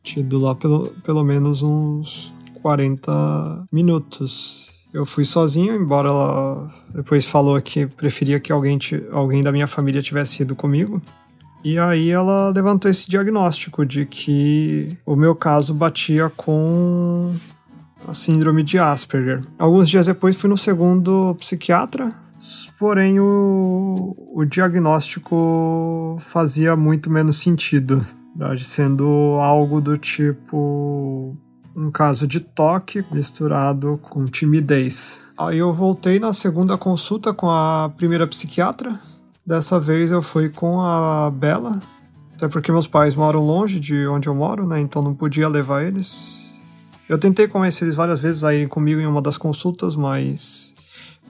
tido 0.00 0.38
lá 0.38 0.54
pelo, 0.54 0.90
pelo 1.02 1.24
menos 1.24 1.60
uns 1.60 2.32
40 2.64 3.66
minutos. 3.70 4.72
Eu 4.90 5.04
fui 5.04 5.22
sozinho, 5.22 5.74
embora 5.74 6.08
ela 6.08 6.74
depois 6.94 7.26
falou 7.26 7.60
que 7.60 7.86
preferia 7.86 8.40
que 8.40 8.50
alguém, 8.50 8.78
alguém 9.12 9.42
da 9.42 9.52
minha 9.52 9.66
família 9.66 10.00
tivesse 10.00 10.40
ido 10.40 10.56
comigo. 10.56 11.02
E 11.62 11.78
aí 11.78 12.08
ela 12.08 12.48
levantou 12.48 12.90
esse 12.90 13.06
diagnóstico 13.06 13.84
de 13.84 14.06
que 14.06 14.96
o 15.04 15.14
meu 15.14 15.34
caso 15.34 15.74
batia 15.74 16.30
com 16.34 17.34
a 18.08 18.14
síndrome 18.14 18.62
de 18.62 18.78
Asperger. 18.78 19.44
Alguns 19.58 19.90
dias 19.90 20.06
depois 20.06 20.40
fui 20.40 20.48
no 20.48 20.56
segundo 20.56 21.36
psiquiatra, 21.38 22.14
porém 22.78 23.20
o, 23.20 24.16
o 24.34 24.42
diagnóstico 24.46 26.16
fazia 26.18 26.74
muito 26.74 27.10
menos 27.10 27.36
sentido, 27.36 28.02
sendo 28.58 29.36
algo 29.38 29.82
do 29.82 29.98
tipo 29.98 31.36
um 31.76 31.90
caso 31.90 32.26
de 32.26 32.40
toque 32.40 33.04
misturado 33.10 33.98
com 34.02 34.24
timidez. 34.26 35.26
Aí 35.36 35.58
eu 35.58 35.72
voltei 35.72 36.18
na 36.18 36.32
segunda 36.32 36.78
consulta 36.78 37.32
com 37.32 37.50
a 37.50 37.90
primeira 37.96 38.26
psiquiatra, 38.26 38.98
Dessa 39.46 39.78
vez 39.78 40.10
eu 40.10 40.22
fui 40.22 40.48
com 40.48 40.80
a 40.80 41.30
Bela, 41.30 41.78
até 42.34 42.48
porque 42.48 42.72
meus 42.72 42.86
pais 42.86 43.14
moram 43.14 43.44
longe 43.44 43.78
de 43.78 44.06
onde 44.06 44.26
eu 44.26 44.34
moro, 44.34 44.66
né? 44.66 44.80
Então 44.80 45.02
não 45.02 45.14
podia 45.14 45.46
levar 45.48 45.84
eles. 45.84 46.50
Eu 47.06 47.18
tentei 47.18 47.46
convencer 47.46 47.86
eles 47.86 47.94
várias 47.94 48.22
vezes 48.22 48.42
a 48.42 48.54
irem 48.54 48.66
comigo 48.66 49.02
em 49.02 49.06
uma 49.06 49.20
das 49.20 49.36
consultas, 49.36 49.94
mas 49.94 50.74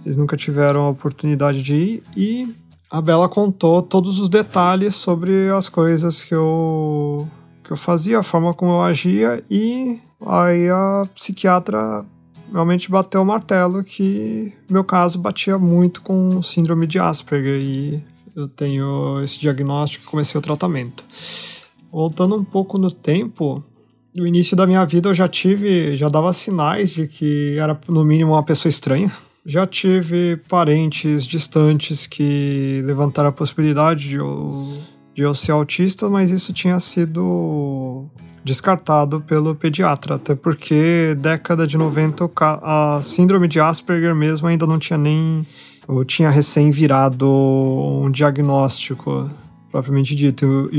eles 0.04 0.16
nunca 0.16 0.37
tiveram 0.37 0.85
a 0.85 0.90
oportunidade 0.90 1.61
de 1.61 1.74
ir. 1.74 2.02
E 2.16 2.54
a 2.88 3.02
Bela 3.02 3.28
contou 3.28 3.83
todos 3.83 4.20
os 4.20 4.28
detalhes 4.28 4.94
sobre 4.94 5.50
as 5.50 5.68
coisas 5.68 6.22
que 6.22 6.37
eu, 6.37 7.28
que 7.64 7.72
eu 7.72 7.76
fazia, 7.76 8.20
a 8.20 8.22
forma 8.22 8.54
como 8.54 8.70
eu 8.70 8.83
agia, 8.83 9.42
e 9.50 9.98
aí 10.26 10.68
a 10.68 11.02
psiquiatra 11.14 12.04
realmente 12.52 12.90
bateu 12.90 13.22
o 13.22 13.24
martelo 13.24 13.82
que 13.82 14.52
meu 14.70 14.84
caso 14.84 15.18
batia 15.18 15.58
muito 15.58 16.02
com 16.02 16.40
síndrome 16.40 16.87
de 16.87 16.98
Asperger 16.98 17.60
e 17.60 18.02
eu 18.34 18.48
tenho 18.48 19.20
esse 19.22 19.40
diagnóstico 19.40 20.04
e 20.04 20.08
comecei 20.08 20.38
o 20.38 20.42
tratamento. 20.42 21.04
Voltando 21.90 22.37
um 22.37 22.44
pouco 22.44 22.78
no 22.78 22.90
tempo, 22.90 23.62
no 24.14 24.26
início 24.26 24.56
da 24.56 24.66
minha 24.66 24.84
vida 24.84 25.08
eu 25.08 25.14
já 25.14 25.28
tive, 25.28 25.96
já 25.96 26.08
dava 26.08 26.32
sinais 26.32 26.90
de 26.90 27.06
que 27.06 27.56
era 27.58 27.78
no 27.88 28.04
mínimo 28.04 28.32
uma 28.32 28.42
pessoa 28.42 28.70
estranha. 28.70 29.12
Já 29.46 29.66
tive 29.66 30.38
parentes 30.48 31.26
distantes 31.26 32.06
que 32.06 32.80
levantaram 32.84 33.28
a 33.28 33.32
possibilidade 33.32 34.08
de 34.08 34.16
eu, 34.16 34.78
de 35.14 35.22
eu 35.22 35.35
ser 35.35 35.53
autista, 35.53 36.11
mas 36.11 36.31
isso 36.31 36.53
tinha 36.53 36.79
sido 36.81 38.07
descartado 38.44 39.20
pelo 39.22 39.55
pediatra, 39.55 40.16
até 40.16 40.35
porque 40.35 41.14
década 41.18 41.66
de 41.66 41.79
90 41.79 42.31
a 42.37 43.00
síndrome 43.03 43.48
de 43.48 43.59
Asperger 43.59 44.14
mesmo 44.14 44.46
ainda 44.46 44.66
não 44.66 44.79
tinha 44.79 44.98
nem 44.98 45.46
ou 45.87 46.05
tinha 46.05 46.31
recém 46.31 46.70
virado 46.70 47.29
um 47.31 48.11
diagnóstico 48.11 49.31
propriamente 49.70 50.14
dito 50.14 50.68
e, 50.72 50.79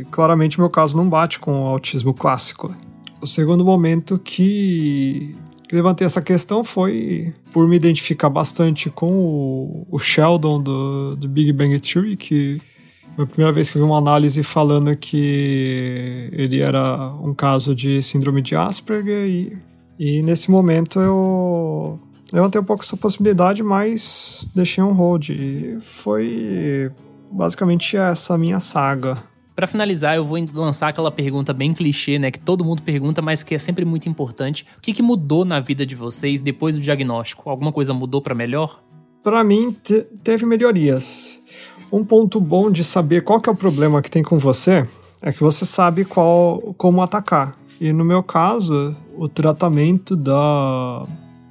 e 0.00 0.06
claramente 0.10 0.60
meu 0.60 0.70
caso 0.70 0.96
não 0.96 1.08
bate 1.08 1.38
com 1.38 1.64
o 1.64 1.66
autismo 1.66 2.14
clássico. 2.14 2.74
O 3.20 3.26
segundo 3.26 3.64
momento 3.64 4.18
que 4.18 5.34
levantei 5.72 6.06
essa 6.06 6.20
questão 6.20 6.62
foi 6.62 7.32
por 7.52 7.66
me 7.66 7.76
identificar 7.76 8.28
bastante 8.28 8.90
com 8.90 9.10
o, 9.10 9.86
o 9.90 9.98
Sheldon 9.98 10.60
do, 10.60 11.16
do 11.16 11.28
Big 11.28 11.52
Bang 11.52 11.78
Theory, 11.80 12.16
que 12.16 12.60
foi 13.14 13.24
a 13.24 13.26
primeira 13.26 13.52
vez 13.52 13.68
que 13.68 13.76
eu 13.76 13.82
vi 13.82 13.88
uma 13.88 13.98
análise 13.98 14.42
falando 14.42 14.96
que 14.96 16.30
ele 16.32 16.60
era 16.60 17.14
um 17.22 17.34
caso 17.34 17.74
de 17.74 18.02
síndrome 18.02 18.40
de 18.40 18.56
Asperger 18.56 19.26
e, 19.28 19.58
e 19.98 20.22
nesse 20.22 20.50
momento 20.50 21.00
eu 21.00 22.00
levantei 22.32 22.60
um 22.60 22.64
pouco 22.64 22.82
essa 22.82 22.96
possibilidade, 22.96 23.62
mas 23.62 24.48
deixei 24.54 24.82
um 24.82 24.92
hold. 24.92 25.28
E 25.28 25.78
foi 25.82 26.90
basicamente 27.30 27.96
essa 27.96 28.38
minha 28.38 28.60
saga. 28.60 29.14
Para 29.54 29.66
finalizar, 29.66 30.16
eu 30.16 30.24
vou 30.24 30.38
lançar 30.54 30.88
aquela 30.88 31.10
pergunta 31.10 31.52
bem 31.52 31.74
clichê, 31.74 32.18
né, 32.18 32.30
que 32.30 32.40
todo 32.40 32.64
mundo 32.64 32.80
pergunta, 32.80 33.20
mas 33.20 33.42
que 33.42 33.54
é 33.54 33.58
sempre 33.58 33.84
muito 33.84 34.08
importante. 34.08 34.64
O 34.78 34.80
que, 34.80 34.94
que 34.94 35.02
mudou 35.02 35.44
na 35.44 35.60
vida 35.60 35.84
de 35.84 35.94
vocês 35.94 36.40
depois 36.40 36.74
do 36.74 36.80
diagnóstico? 36.80 37.50
Alguma 37.50 37.70
coisa 37.70 37.92
mudou 37.92 38.22
para 38.22 38.34
melhor? 38.34 38.82
Para 39.22 39.44
mim, 39.44 39.76
teve 40.24 40.46
melhorias. 40.46 41.41
Um 41.92 42.02
ponto 42.02 42.40
bom 42.40 42.70
de 42.70 42.82
saber 42.82 43.22
qual 43.22 43.38
que 43.38 43.50
é 43.50 43.52
o 43.52 43.56
problema 43.56 44.00
que 44.00 44.10
tem 44.10 44.22
com 44.22 44.38
você 44.38 44.88
é 45.20 45.30
que 45.30 45.40
você 45.42 45.66
sabe 45.66 46.06
qual 46.06 46.58
como 46.78 47.02
atacar. 47.02 47.54
E 47.78 47.92
no 47.92 48.02
meu 48.02 48.22
caso, 48.22 48.96
o 49.14 49.28
tratamento 49.28 50.16
da, 50.16 51.06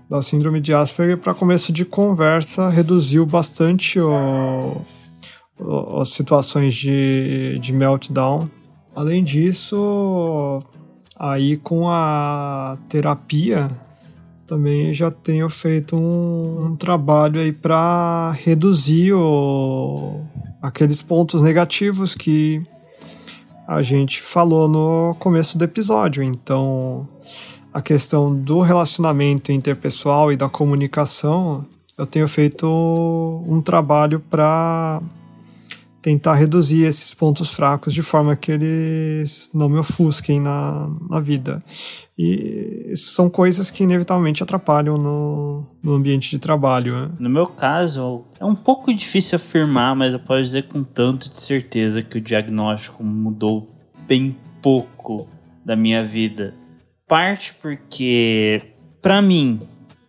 da 0.10 0.22
síndrome 0.24 0.60
de 0.60 0.74
Asperger 0.74 1.20
para 1.20 1.36
começo 1.36 1.72
de 1.72 1.86
conversa 1.86 2.70
reduziu 2.70 3.24
bastante 3.24 4.00
o, 4.00 4.82
o, 5.60 6.02
as 6.02 6.10
situações 6.10 6.74
de, 6.74 7.60
de 7.60 7.72
meltdown. 7.72 8.50
Além 8.96 9.24
disso, 9.24 10.60
aí 11.16 11.56
com 11.58 11.88
a 11.88 12.80
terapia 12.90 13.70
também 14.52 14.94
já 14.94 15.10
tenho 15.10 15.48
feito 15.48 15.96
um, 15.96 16.66
um 16.66 16.76
trabalho 16.76 17.40
aí 17.40 17.54
para 17.54 18.32
reduzir 18.32 19.14
o, 19.14 20.20
aqueles 20.62 21.02
pontos 21.02 21.42
negativos 21.42 22.14
que 22.14 22.60
a 23.66 23.80
gente 23.80 24.22
falou 24.22 24.68
no 24.68 25.16
começo 25.18 25.58
do 25.58 25.64
episódio. 25.64 26.22
Então, 26.22 27.08
a 27.74 27.82
questão 27.82 28.36
do 28.36 28.60
relacionamento 28.60 29.54
interpessoal 29.54 30.34
e 30.34 30.36
da 30.36 30.50
comunicação, 30.50 31.66
eu 31.98 32.06
tenho 32.06 32.28
feito 32.28 32.68
um 33.48 33.62
trabalho 33.62 34.20
para 34.20 35.02
tentar 36.02 36.34
reduzir 36.34 36.84
esses 36.84 37.14
pontos 37.14 37.54
fracos 37.54 37.94
de 37.94 38.02
forma 38.02 38.36
que 38.36 38.52
eles 38.52 39.50
não 39.54 39.70
me 39.70 39.78
ofusquem 39.78 40.40
na, 40.40 40.90
na 41.10 41.20
vida. 41.20 41.60
E 42.18 42.94
são 42.96 43.30
coisas 43.30 43.70
que 43.70 43.84
inevitavelmente 43.84 44.42
atrapalham 44.42 44.98
no, 44.98 45.66
no 45.82 45.94
ambiente 45.94 46.32
de 46.32 46.40
trabalho. 46.40 46.94
Né? 46.94 47.12
No 47.20 47.30
meu 47.30 47.48
caso, 47.48 48.26
é 48.40 48.46
um 48.46 48.56
pouco 48.56 48.94
difícil 48.94 49.36
afirmar, 49.36 49.96
mas 49.96 50.12
eu 50.12 50.20
posso 50.20 50.42
dizer 50.42 50.64
com 50.64 50.84
tanto 50.84 51.30
de 51.30 51.40
certeza 51.40 52.02
que 52.02 52.18
o 52.18 52.22
diagnóstico 52.22 53.04
mudou 53.04 53.70
bem 54.08 54.36
pouco 54.62 55.28
da 55.64 55.76
minha 55.76 56.04
vida. 56.04 56.54
Parte 57.08 57.54
porque, 57.62 58.62
para 59.02 59.22
mim, 59.22 59.60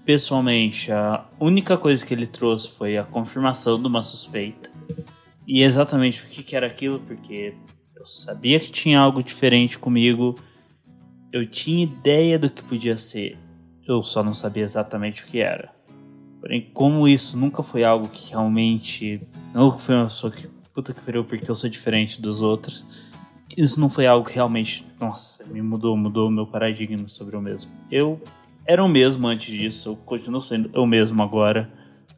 pessoalmente, 0.05 0.91
a 0.91 1.25
única 1.39 1.77
coisa 1.77 2.05
que 2.05 2.15
ele 2.15 2.27
trouxe 2.27 2.71
foi 2.71 2.97
a 2.97 3.05
confirmação 3.05 3.81
de 3.81 3.87
uma 3.87 4.03
suspeita 4.03 4.72
e 5.47 5.63
exatamente 5.63 6.23
o 6.23 6.27
que, 6.27 6.43
que 6.43 6.57
era 6.57 6.67
aquilo, 6.67 7.01
porque 7.01 7.55
eu 7.97 8.07
sabia 8.07 8.59
que 8.61 8.71
tinha 8.71 8.99
algo 8.99 9.23
diferente 9.23 9.79
comigo, 9.79 10.35
eu 11.33 11.49
tinha 11.49 11.85
ideia 11.85 12.39
do 12.39 12.51
que 12.51 12.63
podia 12.63 12.97
ser, 12.97 13.39
eu 13.87 14.03
só 14.03 14.23
não 14.23 14.35
sabia 14.35 14.65
exatamente 14.65 15.25
o 15.25 15.27
que 15.27 15.39
era. 15.41 15.73
Porém, 16.43 16.69
como 16.75 17.07
isso 17.07 17.37
nunca 17.39 17.63
foi 17.63 17.85
algo 17.85 18.09
que 18.09 18.31
realmente. 18.31 19.23
Não 19.55 19.79
foi 19.79 19.95
uma 19.95 20.07
pessoa 20.07 20.33
que. 20.33 20.49
Puta 20.75 20.93
que 20.93 21.01
pariu, 21.01 21.23
porque 21.23 21.49
eu 21.49 21.55
sou 21.55 21.71
diferente 21.71 22.21
dos 22.21 22.43
outros. 22.43 22.85
Isso 23.57 23.79
não 23.79 23.89
foi 23.89 24.07
algo 24.07 24.27
que 24.27 24.35
realmente. 24.35 24.85
Nossa, 24.99 25.45
me 25.49 25.63
mudou, 25.63 25.97
mudou 25.97 26.27
o 26.27 26.31
meu 26.33 26.45
paradigma 26.45 27.07
sobre 27.07 27.37
eu 27.37 27.41
mesmo. 27.41 27.71
Eu 27.89 28.21
era 28.67 28.83
o 28.83 28.89
mesmo 28.89 29.29
antes 29.29 29.57
disso, 29.57 29.91
eu 29.91 29.97
continuo 29.97 30.41
sendo 30.41 30.69
eu 30.75 30.85
mesmo 30.85 31.23
agora. 31.23 31.71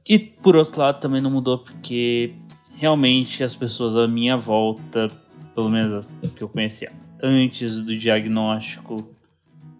E 0.08 0.18
por 0.18 0.56
outro 0.56 0.80
lado, 0.80 1.00
também 1.00 1.20
não 1.20 1.30
mudou 1.30 1.58
porque 1.58 2.34
realmente 2.76 3.42
as 3.42 3.54
pessoas 3.54 3.96
à 3.96 4.06
minha 4.06 4.37
volta, 4.37 5.08
pelo 5.54 5.68
menos 5.68 5.92
as 5.92 6.30
que 6.30 6.42
eu 6.42 6.48
conhecia 6.48 6.92
antes 7.22 7.80
do 7.80 7.96
diagnóstico, 7.96 8.96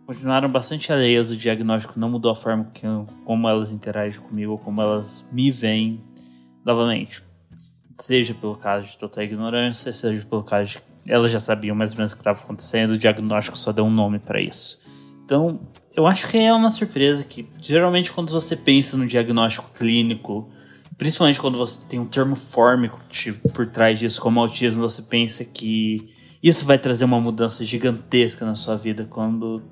continuaram 0.07 0.49
bastante 0.49 0.93
alheias 0.93 1.29
do 1.29 1.37
diagnóstico, 1.37 1.99
não 1.99 2.09
mudou 2.09 2.31
a 2.31 2.37
forma 2.37 2.71
que, 2.73 2.87
como 3.25 3.49
elas 3.49 3.71
interagem 3.71 4.21
comigo, 4.21 4.57
como 4.59 4.81
elas 4.81 5.29
me 5.31 5.51
veem 5.51 6.01
novamente. 6.65 7.23
Seja 7.95 8.35
pelo 8.35 8.57
caso 8.57 8.89
de 8.89 8.99
total 8.99 9.25
ignorância, 9.25 9.93
seja 9.93 10.25
pelo 10.25 10.43
caso 10.43 10.73
de 10.73 10.83
elas 11.07 11.31
já 11.31 11.39
sabiam 11.39 11.77
mais 11.77 11.93
ou 11.93 11.99
menos 11.99 12.13
o 12.13 12.15
que 12.15 12.21
estava 12.23 12.41
acontecendo, 12.41 12.93
o 12.93 12.99
diagnóstico 12.99 13.59
só 13.59 13.73
deu 13.73 13.85
um 13.85 13.91
nome 13.91 14.19
para 14.19 14.41
isso. 14.41 14.83
Então, 15.25 15.61
eu 15.95 16.07
acho 16.07 16.29
que 16.29 16.39
é 16.39 16.53
uma 16.53 16.71
surpresa 16.71 17.23
que 17.25 17.47
geralmente 17.61 18.11
quando 18.11 18.31
você 18.31 18.57
pensa 18.57 18.97
no 18.97 19.07
diagnóstico 19.07 19.71
clínico, 19.73 20.49
principalmente 20.97 21.41
quando 21.41 21.59
você 21.59 21.81
tem 21.89 21.99
um 21.99 22.07
termo 22.07 22.37
fórmico 22.37 23.01
tipo, 23.09 23.49
por 23.51 23.67
trás 23.67 23.99
disso, 23.99 24.21
como 24.21 24.41
autismo, 24.41 24.81
você 24.81 25.03
pensa 25.03 25.45
que 25.45 26.13
isso 26.43 26.65
vai 26.65 26.79
trazer 26.79 27.05
uma 27.05 27.21
mudança 27.21 27.65
gigantesca 27.65 28.45
na 28.45 28.55
sua 28.55 28.77
vida, 28.77 29.07
quando 29.09 29.63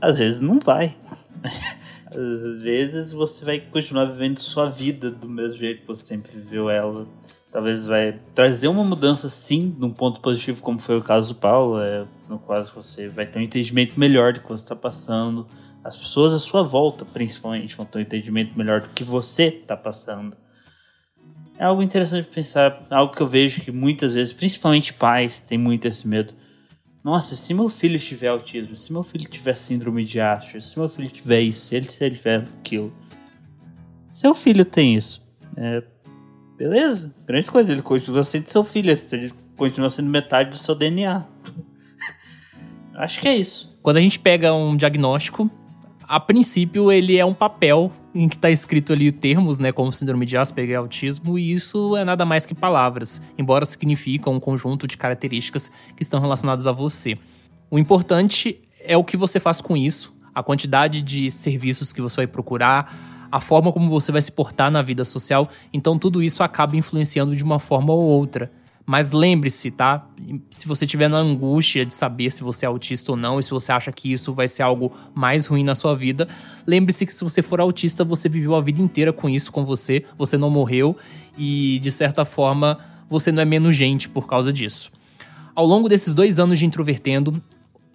às 0.00 0.18
vezes 0.18 0.40
não 0.40 0.58
vai. 0.58 0.96
às 2.10 2.62
vezes 2.62 3.12
você 3.12 3.44
vai 3.44 3.60
continuar 3.60 4.06
vivendo 4.06 4.38
sua 4.38 4.68
vida 4.68 5.10
do 5.10 5.28
mesmo 5.28 5.58
jeito 5.58 5.82
que 5.82 5.86
você 5.86 6.04
sempre 6.04 6.32
viveu 6.32 6.68
ela. 6.68 7.06
Talvez 7.50 7.86
vai 7.86 8.18
trazer 8.34 8.68
uma 8.68 8.84
mudança 8.84 9.28
sim, 9.28 9.74
num 9.78 9.90
ponto 9.90 10.20
positivo, 10.20 10.60
como 10.60 10.78
foi 10.78 10.98
o 10.98 11.02
caso 11.02 11.34
do 11.34 11.40
Paulo, 11.40 11.80
é, 11.80 12.04
no 12.28 12.38
qual 12.38 12.62
você 12.64 13.08
vai 13.08 13.24
ter 13.24 13.38
um 13.38 13.42
entendimento 13.42 13.98
melhor 13.98 14.32
do 14.32 14.40
que 14.40 14.48
você 14.48 14.64
está 14.64 14.76
passando. 14.76 15.46
As 15.82 15.96
pessoas 15.96 16.34
à 16.34 16.38
sua 16.38 16.62
volta, 16.62 17.04
principalmente, 17.04 17.74
vão 17.74 17.86
ter 17.86 17.98
um 17.98 18.02
entendimento 18.02 18.58
melhor 18.58 18.82
do 18.82 18.88
que 18.88 19.02
você 19.02 19.44
está 19.44 19.76
passando. 19.76 20.36
É 21.58 21.64
algo 21.64 21.82
interessante 21.82 22.28
pensar, 22.28 22.86
algo 22.88 23.14
que 23.14 23.20
eu 23.20 23.26
vejo 23.26 23.60
que 23.60 23.72
muitas 23.72 24.14
vezes, 24.14 24.32
principalmente 24.32 24.94
pais, 24.94 25.40
têm 25.40 25.58
muito 25.58 25.86
esse 25.86 26.06
medo 26.06 26.32
nossa, 27.08 27.36
se 27.36 27.54
meu 27.54 27.70
filho 27.70 27.98
tiver 27.98 28.28
autismo, 28.28 28.76
se 28.76 28.92
meu 28.92 29.02
filho 29.02 29.26
tiver 29.26 29.54
síndrome 29.54 30.04
de 30.04 30.20
Asperger, 30.20 30.60
se 30.60 30.78
meu 30.78 30.90
filho 30.90 31.08
tiver 31.08 31.40
isso, 31.40 31.66
se 31.66 31.76
ele, 31.76 31.90
se 31.90 32.04
ele 32.04 32.16
tiver 32.16 32.46
aquilo. 32.60 32.92
Seu 34.10 34.34
filho 34.34 34.62
tem 34.62 34.94
isso. 34.94 35.26
É, 35.56 35.82
beleza, 36.56 37.14
grande 37.26 37.50
coisa, 37.50 37.72
ele 37.72 37.80
continua 37.80 38.22
sendo 38.22 38.48
seu 38.48 38.62
filho, 38.64 38.90
ele 38.90 39.32
continua 39.56 39.88
sendo 39.88 40.10
metade 40.10 40.50
do 40.50 40.58
seu 40.58 40.74
DNA. 40.74 41.24
Acho 42.94 43.20
que 43.20 43.28
é 43.28 43.36
isso. 43.36 43.78
Quando 43.82 43.96
a 43.96 44.00
gente 44.02 44.18
pega 44.18 44.52
um 44.52 44.76
diagnóstico, 44.76 45.50
a 46.08 46.18
princípio 46.18 46.90
ele 46.90 47.18
é 47.18 47.24
um 47.24 47.34
papel 47.34 47.92
em 48.14 48.28
que 48.28 48.36
está 48.36 48.50
escrito 48.50 48.94
ali 48.94 49.12
termos, 49.12 49.58
né, 49.58 49.70
como 49.70 49.92
síndrome 49.92 50.24
de 50.24 50.38
Asperger 50.38 50.72
e 50.72 50.76
autismo, 50.76 51.38
e 51.38 51.52
isso 51.52 51.94
é 51.96 52.04
nada 52.04 52.24
mais 52.24 52.46
que 52.46 52.54
palavras, 52.54 53.20
embora 53.36 53.66
significam 53.66 54.32
um 54.32 54.40
conjunto 54.40 54.86
de 54.86 54.96
características 54.96 55.70
que 55.94 56.02
estão 56.02 56.18
relacionadas 56.18 56.66
a 56.66 56.72
você. 56.72 57.16
O 57.70 57.78
importante 57.78 58.58
é 58.80 58.96
o 58.96 59.04
que 59.04 59.16
você 59.16 59.38
faz 59.38 59.60
com 59.60 59.76
isso, 59.76 60.16
a 60.34 60.42
quantidade 60.42 61.02
de 61.02 61.30
serviços 61.30 61.92
que 61.92 62.00
você 62.00 62.16
vai 62.16 62.26
procurar, 62.26 63.28
a 63.30 63.40
forma 63.40 63.70
como 63.70 63.90
você 63.90 64.10
vai 64.10 64.22
se 64.22 64.32
portar 64.32 64.70
na 64.70 64.80
vida 64.80 65.04
social, 65.04 65.46
então 65.70 65.98
tudo 65.98 66.22
isso 66.22 66.42
acaba 66.42 66.74
influenciando 66.74 67.36
de 67.36 67.44
uma 67.44 67.58
forma 67.58 67.92
ou 67.92 68.02
outra. 68.02 68.50
Mas 68.88 69.12
lembre-se, 69.12 69.70
tá? 69.70 70.08
Se 70.50 70.66
você 70.66 70.86
tiver 70.86 71.10
na 71.10 71.18
angústia 71.18 71.84
de 71.84 71.92
saber 71.92 72.30
se 72.30 72.42
você 72.42 72.64
é 72.64 72.68
autista 72.68 73.12
ou 73.12 73.18
não, 73.18 73.38
e 73.38 73.42
se 73.42 73.50
você 73.50 73.70
acha 73.70 73.92
que 73.92 74.10
isso 74.10 74.32
vai 74.32 74.48
ser 74.48 74.62
algo 74.62 74.90
mais 75.14 75.46
ruim 75.46 75.62
na 75.62 75.74
sua 75.74 75.94
vida, 75.94 76.26
lembre-se 76.66 77.04
que 77.04 77.12
se 77.12 77.22
você 77.22 77.42
for 77.42 77.60
autista, 77.60 78.02
você 78.02 78.30
viveu 78.30 78.54
a 78.54 78.62
vida 78.62 78.80
inteira 78.80 79.12
com 79.12 79.28
isso 79.28 79.52
com 79.52 79.62
você, 79.62 80.06
você 80.16 80.38
não 80.38 80.48
morreu 80.48 80.96
e, 81.36 81.78
de 81.80 81.92
certa 81.92 82.24
forma, 82.24 82.78
você 83.10 83.30
não 83.30 83.42
é 83.42 83.44
menos 83.44 83.76
gente 83.76 84.08
por 84.08 84.26
causa 84.26 84.50
disso. 84.50 84.90
Ao 85.54 85.66
longo 85.66 85.86
desses 85.86 86.14
dois 86.14 86.40
anos 86.40 86.58
de 86.58 86.64
Introvertendo, 86.64 87.42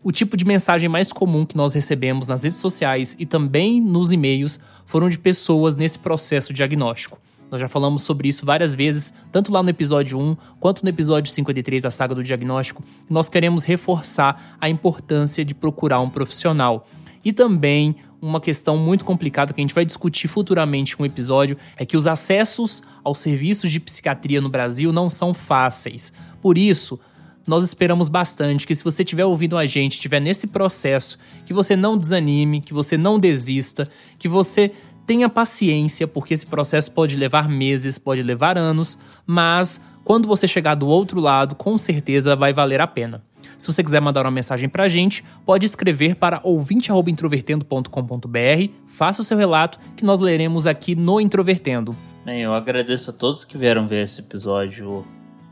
o 0.03 0.11
tipo 0.11 0.37
de 0.37 0.45
mensagem 0.45 0.87
mais 0.87 1.11
comum 1.11 1.43
que 1.43 1.57
nós 1.57 1.73
recebemos 1.73 2.27
nas 2.27 2.43
redes 2.43 2.59
sociais 2.59 3.15
e 3.17 3.25
também 3.25 3.81
nos 3.81 4.11
e-mails 4.11 4.59
foram 4.85 5.09
de 5.09 5.17
pessoas 5.17 5.75
nesse 5.75 5.97
processo 5.97 6.53
diagnóstico. 6.53 7.17
Nós 7.53 7.61
já 7.61 7.67
falamos 7.67 8.01
sobre 8.01 8.27
isso 8.27 8.47
várias 8.47 8.73
vezes, 8.73 9.13
tanto 9.31 9.51
lá 9.51 9.61
no 9.61 9.69
episódio 9.69 10.17
1 10.17 10.35
quanto 10.59 10.81
no 10.81 10.89
episódio 10.89 11.31
53, 11.31 11.85
a 11.85 11.91
saga 11.91 12.15
do 12.15 12.23
diagnóstico. 12.23 12.83
Nós 13.07 13.29
queremos 13.29 13.63
reforçar 13.63 14.57
a 14.59 14.67
importância 14.67 15.45
de 15.45 15.53
procurar 15.53 15.99
um 15.99 16.09
profissional. 16.09 16.87
E 17.23 17.31
também 17.31 17.95
uma 18.19 18.41
questão 18.41 18.75
muito 18.75 19.05
complicada 19.05 19.53
que 19.53 19.61
a 19.61 19.63
gente 19.63 19.75
vai 19.75 19.85
discutir 19.85 20.27
futuramente 20.27 20.95
em 20.97 21.03
um 21.03 21.05
episódio 21.05 21.55
é 21.77 21.85
que 21.85 21.95
os 21.95 22.07
acessos 22.07 22.81
aos 23.03 23.19
serviços 23.19 23.69
de 23.69 23.79
psiquiatria 23.79 24.41
no 24.41 24.49
Brasil 24.49 24.91
não 24.91 25.07
são 25.07 25.31
fáceis. 25.31 26.11
Por 26.41 26.57
isso, 26.57 26.99
nós 27.45 27.63
esperamos 27.63 28.09
bastante 28.09 28.65
que 28.65 28.73
se 28.73 28.83
você 28.83 29.03
estiver 29.03 29.25
ouvindo 29.25 29.57
a 29.57 29.65
gente, 29.67 29.93
estiver 29.93 30.19
nesse 30.19 30.47
processo, 30.47 31.19
que 31.45 31.53
você 31.53 31.75
não 31.75 31.99
desanime, 31.99 32.61
que 32.61 32.73
você 32.73 32.97
não 32.97 33.19
desista, 33.19 33.87
que 34.17 34.27
você 34.27 34.71
Tenha 35.05 35.27
paciência, 35.27 36.07
porque 36.07 36.33
esse 36.33 36.45
processo 36.45 36.91
pode 36.91 37.15
levar 37.15 37.49
meses, 37.49 37.97
pode 37.97 38.23
levar 38.23 38.57
anos, 38.57 38.97
mas 39.25 39.81
quando 40.03 40.27
você 40.27 40.47
chegar 40.47 40.75
do 40.75 40.87
outro 40.87 41.19
lado, 41.19 41.55
com 41.55 41.77
certeza 41.77 42.35
vai 42.35 42.53
valer 42.53 42.81
a 42.81 42.87
pena. 42.87 43.23
Se 43.57 43.71
você 43.71 43.83
quiser 43.83 44.01
mandar 44.01 44.25
uma 44.25 44.31
mensagem 44.31 44.69
pra 44.69 44.87
gente, 44.87 45.23
pode 45.45 45.65
escrever 45.65 46.15
para 46.15 46.39
ouvinte@introvertendo.com.br, 46.43 48.69
faça 48.87 49.21
o 49.21 49.25
seu 49.25 49.37
relato 49.37 49.77
que 49.95 50.03
nós 50.03 50.19
leremos 50.19 50.67
aqui 50.67 50.95
no 50.95 51.21
Introvertendo. 51.21 51.95
Bem, 52.25 52.41
eu 52.41 52.53
agradeço 52.53 53.09
a 53.09 53.13
todos 53.13 53.43
que 53.43 53.57
vieram 53.57 53.87
ver 53.87 54.03
esse 54.03 54.21
episódio 54.21 55.05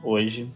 hoje. 0.03 0.51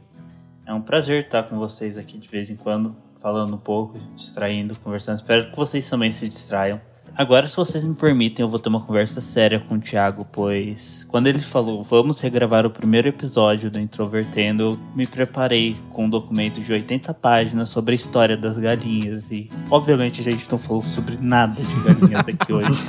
É 0.65 0.73
um 0.73 0.81
prazer 0.81 1.25
estar 1.25 1.43
com 1.43 1.58
vocês 1.58 1.97
aqui 1.97 2.17
de 2.17 2.27
vez 2.27 2.49
em 2.49 2.55
quando, 2.55 2.95
falando 3.21 3.53
um 3.53 3.58
pouco, 3.58 3.99
distraindo, 4.15 4.77
conversando. 4.79 5.17
Espero 5.17 5.51
que 5.51 5.55
vocês 5.55 5.88
também 5.89 6.12
se 6.12 6.27
distraiam. 6.27 6.81
Agora, 7.17 7.47
se 7.47 7.56
vocês 7.56 7.86
me 7.86 7.95
permitem, 7.95 8.43
eu 8.43 8.49
vou 8.49 8.60
ter 8.60 8.67
uma 8.67 8.82
conversa 8.82 9.21
séria 9.21 9.58
com 9.58 9.75
o 9.75 9.80
Thiago, 9.80 10.28
pois 10.34 11.06
quando 11.06 11.28
ele 11.28 11.39
falou 11.39 11.82
vamos 11.82 12.19
regravar 12.19 12.65
o 12.65 12.69
primeiro 12.69 13.08
episódio 13.08 13.71
do 13.71 13.80
Introvertendo, 13.80 14.63
eu 14.63 14.80
me 14.93 15.08
preparei 15.08 15.78
com 15.91 16.08
um 16.08 16.10
documento 16.10 16.60
de 16.60 16.73
80 16.73 17.13
páginas 17.13 17.69
sobre 17.69 17.93
a 17.93 17.95
história 17.95 18.36
das 18.36 18.58
galinhas. 18.58 19.32
E, 19.32 19.49
obviamente, 19.71 20.19
a 20.19 20.23
gente 20.25 20.51
não 20.51 20.60
falou 20.60 20.84
sobre 20.84 21.15
nada 21.15 21.56
de 21.56 21.84
galinhas 21.86 22.28
aqui 22.28 22.51
hoje. 22.51 22.82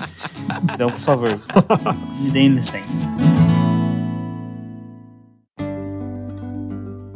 Então, 0.74 0.90
por 0.90 0.98
favor, 0.98 1.40
me 2.20 2.28
deem 2.28 2.48
licença. 2.48 3.08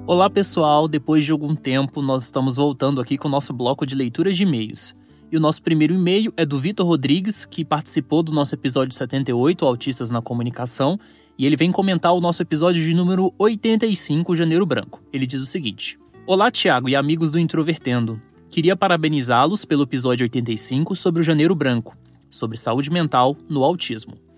Olá 0.06 0.30
pessoal, 0.30 0.86
depois 0.86 1.24
de 1.24 1.32
algum 1.32 1.56
tempo 1.56 2.00
nós 2.00 2.22
estamos 2.24 2.54
voltando 2.54 3.00
aqui 3.00 3.18
com 3.18 3.26
o 3.26 3.30
nosso 3.30 3.52
bloco 3.52 3.84
de 3.84 3.96
leituras 3.96 4.36
de 4.36 4.44
e-mails. 4.44 4.94
E 5.32 5.36
o 5.36 5.40
nosso 5.40 5.62
primeiro 5.62 5.94
e-mail 5.94 6.32
é 6.36 6.44
do 6.44 6.58
Vitor 6.58 6.84
Rodrigues, 6.84 7.44
que 7.44 7.64
participou 7.64 8.20
do 8.20 8.32
nosso 8.32 8.52
episódio 8.54 8.92
78, 8.92 9.64
Autistas 9.64 10.10
na 10.10 10.20
Comunicação, 10.20 10.98
e 11.38 11.46
ele 11.46 11.56
vem 11.56 11.70
comentar 11.70 12.12
o 12.12 12.20
nosso 12.20 12.42
episódio 12.42 12.82
de 12.82 12.92
número 12.92 13.32
85, 13.38 14.34
Janeiro 14.34 14.66
Branco. 14.66 15.00
Ele 15.12 15.26
diz 15.26 15.40
o 15.40 15.46
seguinte: 15.46 15.96
Olá, 16.26 16.50
Tiago 16.50 16.88
e 16.88 16.96
amigos 16.96 17.30
do 17.30 17.38
Introvertendo. 17.38 18.20
Queria 18.48 18.74
parabenizá-los 18.74 19.64
pelo 19.64 19.84
episódio 19.84 20.24
85 20.24 20.96
sobre 20.96 21.20
o 21.20 21.24
Janeiro 21.24 21.54
Branco, 21.54 21.96
sobre 22.28 22.56
saúde 22.56 22.90
mental 22.90 23.36
no 23.48 23.62
autismo. 23.62 24.29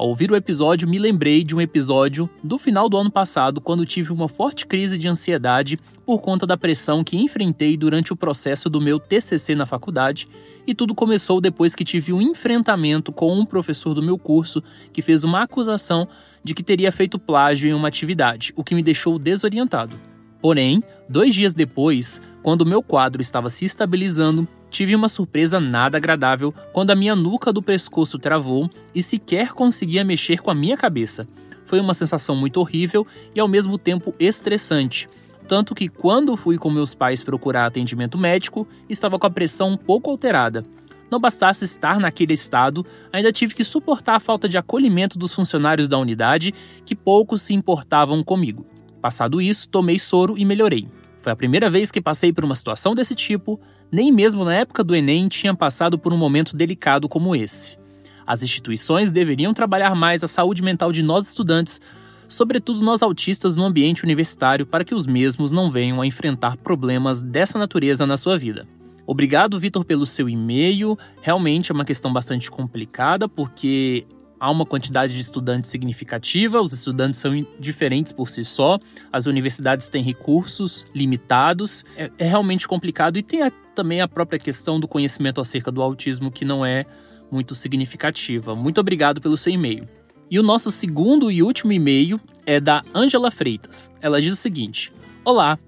Ao 0.00 0.08
ouvir 0.08 0.32
o 0.32 0.34
episódio, 0.34 0.88
me 0.88 0.98
lembrei 0.98 1.44
de 1.44 1.54
um 1.54 1.60
episódio 1.60 2.26
do 2.42 2.56
final 2.56 2.88
do 2.88 2.96
ano 2.96 3.10
passado, 3.10 3.60
quando 3.60 3.84
tive 3.84 4.14
uma 4.14 4.28
forte 4.28 4.66
crise 4.66 4.96
de 4.96 5.06
ansiedade 5.06 5.78
por 6.06 6.22
conta 6.22 6.46
da 6.46 6.56
pressão 6.56 7.04
que 7.04 7.18
enfrentei 7.18 7.76
durante 7.76 8.10
o 8.10 8.16
processo 8.16 8.70
do 8.70 8.80
meu 8.80 8.98
TCC 8.98 9.54
na 9.54 9.66
faculdade, 9.66 10.26
e 10.66 10.74
tudo 10.74 10.94
começou 10.94 11.38
depois 11.38 11.74
que 11.74 11.84
tive 11.84 12.14
um 12.14 12.22
enfrentamento 12.22 13.12
com 13.12 13.38
um 13.38 13.44
professor 13.44 13.92
do 13.92 14.02
meu 14.02 14.16
curso 14.16 14.62
que 14.90 15.02
fez 15.02 15.22
uma 15.22 15.42
acusação 15.42 16.08
de 16.42 16.54
que 16.54 16.62
teria 16.62 16.90
feito 16.90 17.18
plágio 17.18 17.68
em 17.68 17.74
uma 17.74 17.88
atividade, 17.88 18.54
o 18.56 18.64
que 18.64 18.74
me 18.74 18.82
deixou 18.82 19.18
desorientado. 19.18 19.94
Porém, 20.40 20.82
dois 21.10 21.34
dias 21.34 21.52
depois, 21.52 22.22
quando 22.42 22.64
meu 22.64 22.82
quadro 22.82 23.20
estava 23.20 23.50
se 23.50 23.66
estabilizando, 23.66 24.48
tive 24.70 24.94
uma 24.94 25.08
surpresa 25.08 25.60
nada 25.60 25.98
agradável 25.98 26.54
quando 26.72 26.90
a 26.90 26.94
minha 26.94 27.16
nuca 27.16 27.52
do 27.52 27.60
pescoço 27.62 28.18
travou 28.18 28.70
e 28.94 29.02
sequer 29.02 29.52
conseguia 29.52 30.04
mexer 30.04 30.40
com 30.40 30.50
a 30.50 30.54
minha 30.54 30.76
cabeça. 30.76 31.28
Foi 31.64 31.80
uma 31.80 31.92
sensação 31.92 32.34
muito 32.34 32.58
horrível 32.58 33.06
e 33.34 33.40
ao 33.40 33.48
mesmo 33.48 33.76
tempo 33.76 34.14
estressante. 34.18 35.08
Tanto 35.46 35.74
que 35.74 35.88
quando 35.88 36.36
fui 36.36 36.56
com 36.56 36.70
meus 36.70 36.94
pais 36.94 37.22
procurar 37.22 37.66
atendimento 37.66 38.16
médico, 38.16 38.66
estava 38.88 39.18
com 39.18 39.26
a 39.26 39.30
pressão 39.30 39.70
um 39.70 39.76
pouco 39.76 40.08
alterada. 40.08 40.64
Não 41.10 41.18
bastasse 41.18 41.64
estar 41.64 41.98
naquele 41.98 42.32
estado, 42.32 42.86
ainda 43.12 43.32
tive 43.32 43.54
que 43.54 43.64
suportar 43.64 44.14
a 44.14 44.20
falta 44.20 44.48
de 44.48 44.56
acolhimento 44.56 45.18
dos 45.18 45.34
funcionários 45.34 45.88
da 45.88 45.98
unidade, 45.98 46.54
que 46.86 46.94
poucos 46.94 47.42
se 47.42 47.52
importavam 47.52 48.22
comigo. 48.22 48.64
Passado 49.02 49.40
isso, 49.40 49.68
tomei 49.68 49.98
soro 49.98 50.38
e 50.38 50.44
melhorei. 50.44 50.86
Foi 51.18 51.32
a 51.32 51.36
primeira 51.36 51.68
vez 51.68 51.90
que 51.90 52.00
passei 52.00 52.32
por 52.32 52.44
uma 52.44 52.54
situação 52.54 52.94
desse 52.94 53.14
tipo, 53.14 53.60
nem 53.90 54.12
mesmo 54.12 54.44
na 54.44 54.54
época 54.54 54.84
do 54.84 54.94
Enem 54.94 55.28
tinha 55.28 55.54
passado 55.54 55.98
por 55.98 56.12
um 56.12 56.16
momento 56.16 56.56
delicado 56.56 57.08
como 57.08 57.34
esse. 57.34 57.78
As 58.26 58.42
instituições 58.42 59.10
deveriam 59.10 59.52
trabalhar 59.52 59.94
mais 59.94 60.22
a 60.22 60.28
saúde 60.28 60.62
mental 60.62 60.92
de 60.92 61.02
nós 61.02 61.28
estudantes, 61.28 61.80
sobretudo 62.28 62.80
nós 62.82 63.02
autistas 63.02 63.56
no 63.56 63.64
ambiente 63.64 64.04
universitário, 64.04 64.64
para 64.64 64.84
que 64.84 64.94
os 64.94 65.06
mesmos 65.06 65.50
não 65.50 65.70
venham 65.70 66.00
a 66.00 66.06
enfrentar 66.06 66.56
problemas 66.56 67.22
dessa 67.24 67.58
natureza 67.58 68.06
na 68.06 68.16
sua 68.16 68.38
vida. 68.38 68.68
Obrigado, 69.04 69.58
Vitor, 69.58 69.84
pelo 69.84 70.06
seu 70.06 70.28
e-mail. 70.28 70.96
Realmente 71.20 71.72
é 71.72 71.74
uma 71.74 71.84
questão 71.84 72.12
bastante 72.12 72.48
complicada, 72.48 73.28
porque 73.28 74.06
há 74.40 74.50
uma 74.50 74.64
quantidade 74.64 75.14
de 75.14 75.20
estudantes 75.20 75.70
significativa, 75.70 76.60
os 76.60 76.72
estudantes 76.72 77.18
são 77.20 77.44
diferentes 77.58 78.12
por 78.12 78.30
si 78.30 78.42
só, 78.42 78.78
as 79.12 79.26
universidades 79.26 79.90
têm 79.90 80.02
recursos 80.02 80.86
limitados, 80.94 81.84
é, 81.96 82.10
é 82.16 82.24
realmente 82.26 82.68
complicado 82.68 83.18
e 83.18 83.22
tem 83.22 83.42
a, 83.42 83.52
também 83.80 84.02
a 84.02 84.08
própria 84.08 84.38
questão 84.38 84.78
do 84.78 84.86
conhecimento 84.86 85.40
acerca 85.40 85.72
do 85.72 85.80
autismo 85.80 86.30
que 86.30 86.44
não 86.44 86.66
é 86.66 86.84
muito 87.30 87.54
significativa. 87.54 88.54
Muito 88.54 88.78
obrigado 88.78 89.22
pelo 89.22 89.38
seu 89.38 89.54
e-mail. 89.54 89.88
E 90.30 90.38
o 90.38 90.42
nosso 90.42 90.70
segundo 90.70 91.30
e 91.30 91.42
último 91.42 91.72
e-mail 91.72 92.20
é 92.44 92.60
da 92.60 92.84
Angela 92.94 93.30
Freitas. 93.30 93.90
Ela 94.02 94.20
diz 94.20 94.34
o 94.34 94.36
seguinte: 94.36 94.92
Olá, 95.24 95.58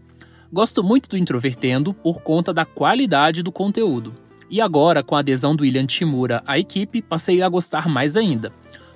Gosto 0.53 0.85
muito 0.85 1.09
do 1.09 1.17
Introvertendo 1.17 1.95
por 1.95 2.21
conta 2.21 2.53
da 2.53 2.67
qualidade 2.67 3.43
do 3.43 3.51
conteúdo. 3.51 4.13
E 4.51 4.61
agora, 4.61 5.03
com 5.03 5.17
a 5.17 5.21
adesão 5.21 5.57
do 5.57 5.63
William 5.63 5.87
Timura 5.87 6.43
à 6.47 6.59
equipe, 6.59 7.01
passei 7.01 7.41
a 7.41 7.49
gostar 7.49 7.89
mais 7.89 8.19
ainda. 8.19 8.53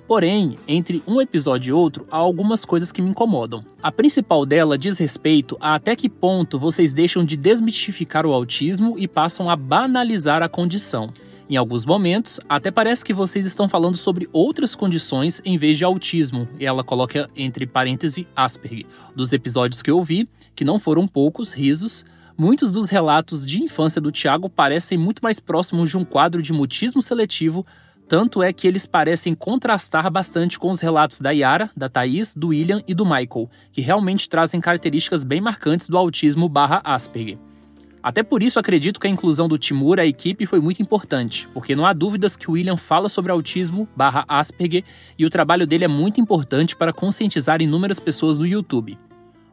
Porém, 0.07 0.57
entre 0.65 1.03
um 1.05 1.19
episódio 1.19 1.71
e 1.71 1.73
outro, 1.73 2.07
há 2.09 2.15
algumas 2.15 2.63
coisas 2.63 2.93
que 2.93 3.01
me 3.01 3.09
incomodam. 3.09 3.65
A 3.83 3.91
principal 3.91 4.45
dela 4.45 4.77
diz 4.77 4.97
respeito 4.97 5.57
a 5.59 5.75
até 5.75 5.97
que 5.97 6.07
ponto 6.07 6.57
vocês 6.57 6.93
deixam 6.93 7.25
de 7.25 7.35
desmistificar 7.35 8.25
o 8.25 8.31
autismo 8.31 8.95
e 8.97 9.05
passam 9.05 9.49
a 9.49 9.55
banalizar 9.57 10.41
a 10.41 10.47
condição. 10.47 11.11
Em 11.49 11.57
alguns 11.57 11.85
momentos, 11.85 12.39
até 12.47 12.71
parece 12.71 13.03
que 13.03 13.13
vocês 13.13 13.45
estão 13.45 13.67
falando 13.67 13.97
sobre 13.97 14.29
outras 14.31 14.75
condições 14.75 15.41
em 15.43 15.57
vez 15.57 15.77
de 15.77 15.83
autismo, 15.83 16.47
e 16.57 16.65
ela 16.65 16.85
coloca 16.85 17.29
entre 17.35 17.67
parênteses 17.67 18.25
Asperger. 18.33 18.85
Dos 19.13 19.33
episódios 19.33 19.81
que 19.81 19.91
eu 19.91 20.01
vi, 20.01 20.27
que 20.55 20.63
não 20.63 20.79
foram 20.79 21.05
poucos, 21.05 21.51
risos, 21.51 22.05
muitos 22.37 22.71
dos 22.71 22.89
relatos 22.89 23.45
de 23.45 23.61
infância 23.61 23.99
do 23.99 24.11
Tiago 24.11 24.49
parecem 24.49 24.97
muito 24.97 25.21
mais 25.21 25.39
próximos 25.39 25.89
de 25.89 25.97
um 25.97 26.05
quadro 26.05 26.41
de 26.41 26.53
mutismo 26.53 27.01
seletivo, 27.01 27.65
tanto 28.07 28.41
é 28.41 28.53
que 28.53 28.67
eles 28.67 28.85
parecem 28.85 29.35
contrastar 29.35 30.09
bastante 30.09 30.57
com 30.57 30.69
os 30.69 30.79
relatos 30.79 31.19
da 31.19 31.31
Yara, 31.31 31.69
da 31.75 31.89
Thaís, 31.89 32.33
do 32.33 32.47
William 32.47 32.81
e 32.87 32.93
do 32.93 33.05
Michael, 33.05 33.49
que 33.71 33.81
realmente 33.81 34.29
trazem 34.29 34.61
características 34.61 35.23
bem 35.23 35.41
marcantes 35.41 35.89
do 35.89 35.97
autismo 35.97 36.47
barra 36.47 36.81
Asperger. 36.85 37.37
Até 38.01 38.23
por 38.23 38.41
isso 38.41 38.57
acredito 38.57 39.01
que 39.01 39.07
a 39.07 39.09
inclusão 39.09 39.49
do 39.49 39.57
Timur 39.57 39.99
à 39.99 40.05
equipe 40.05 40.45
foi 40.45 40.61
muito 40.61 40.81
importante, 40.81 41.49
porque 41.53 41.75
não 41.75 41.85
há 41.85 41.91
dúvidas 41.91 42.37
que 42.37 42.49
o 42.49 42.53
William 42.53 42.77
fala 42.77 43.09
sobre 43.09 43.33
autismo 43.33 43.89
barra 43.93 44.23
Asperger 44.29 44.85
e 45.19 45.25
o 45.25 45.29
trabalho 45.29 45.67
dele 45.67 45.83
é 45.83 45.89
muito 45.89 46.21
importante 46.21 46.77
para 46.77 46.93
conscientizar 46.93 47.61
inúmeras 47.61 47.99
pessoas 47.99 48.37
no 48.37 48.47
YouTube. 48.47 48.97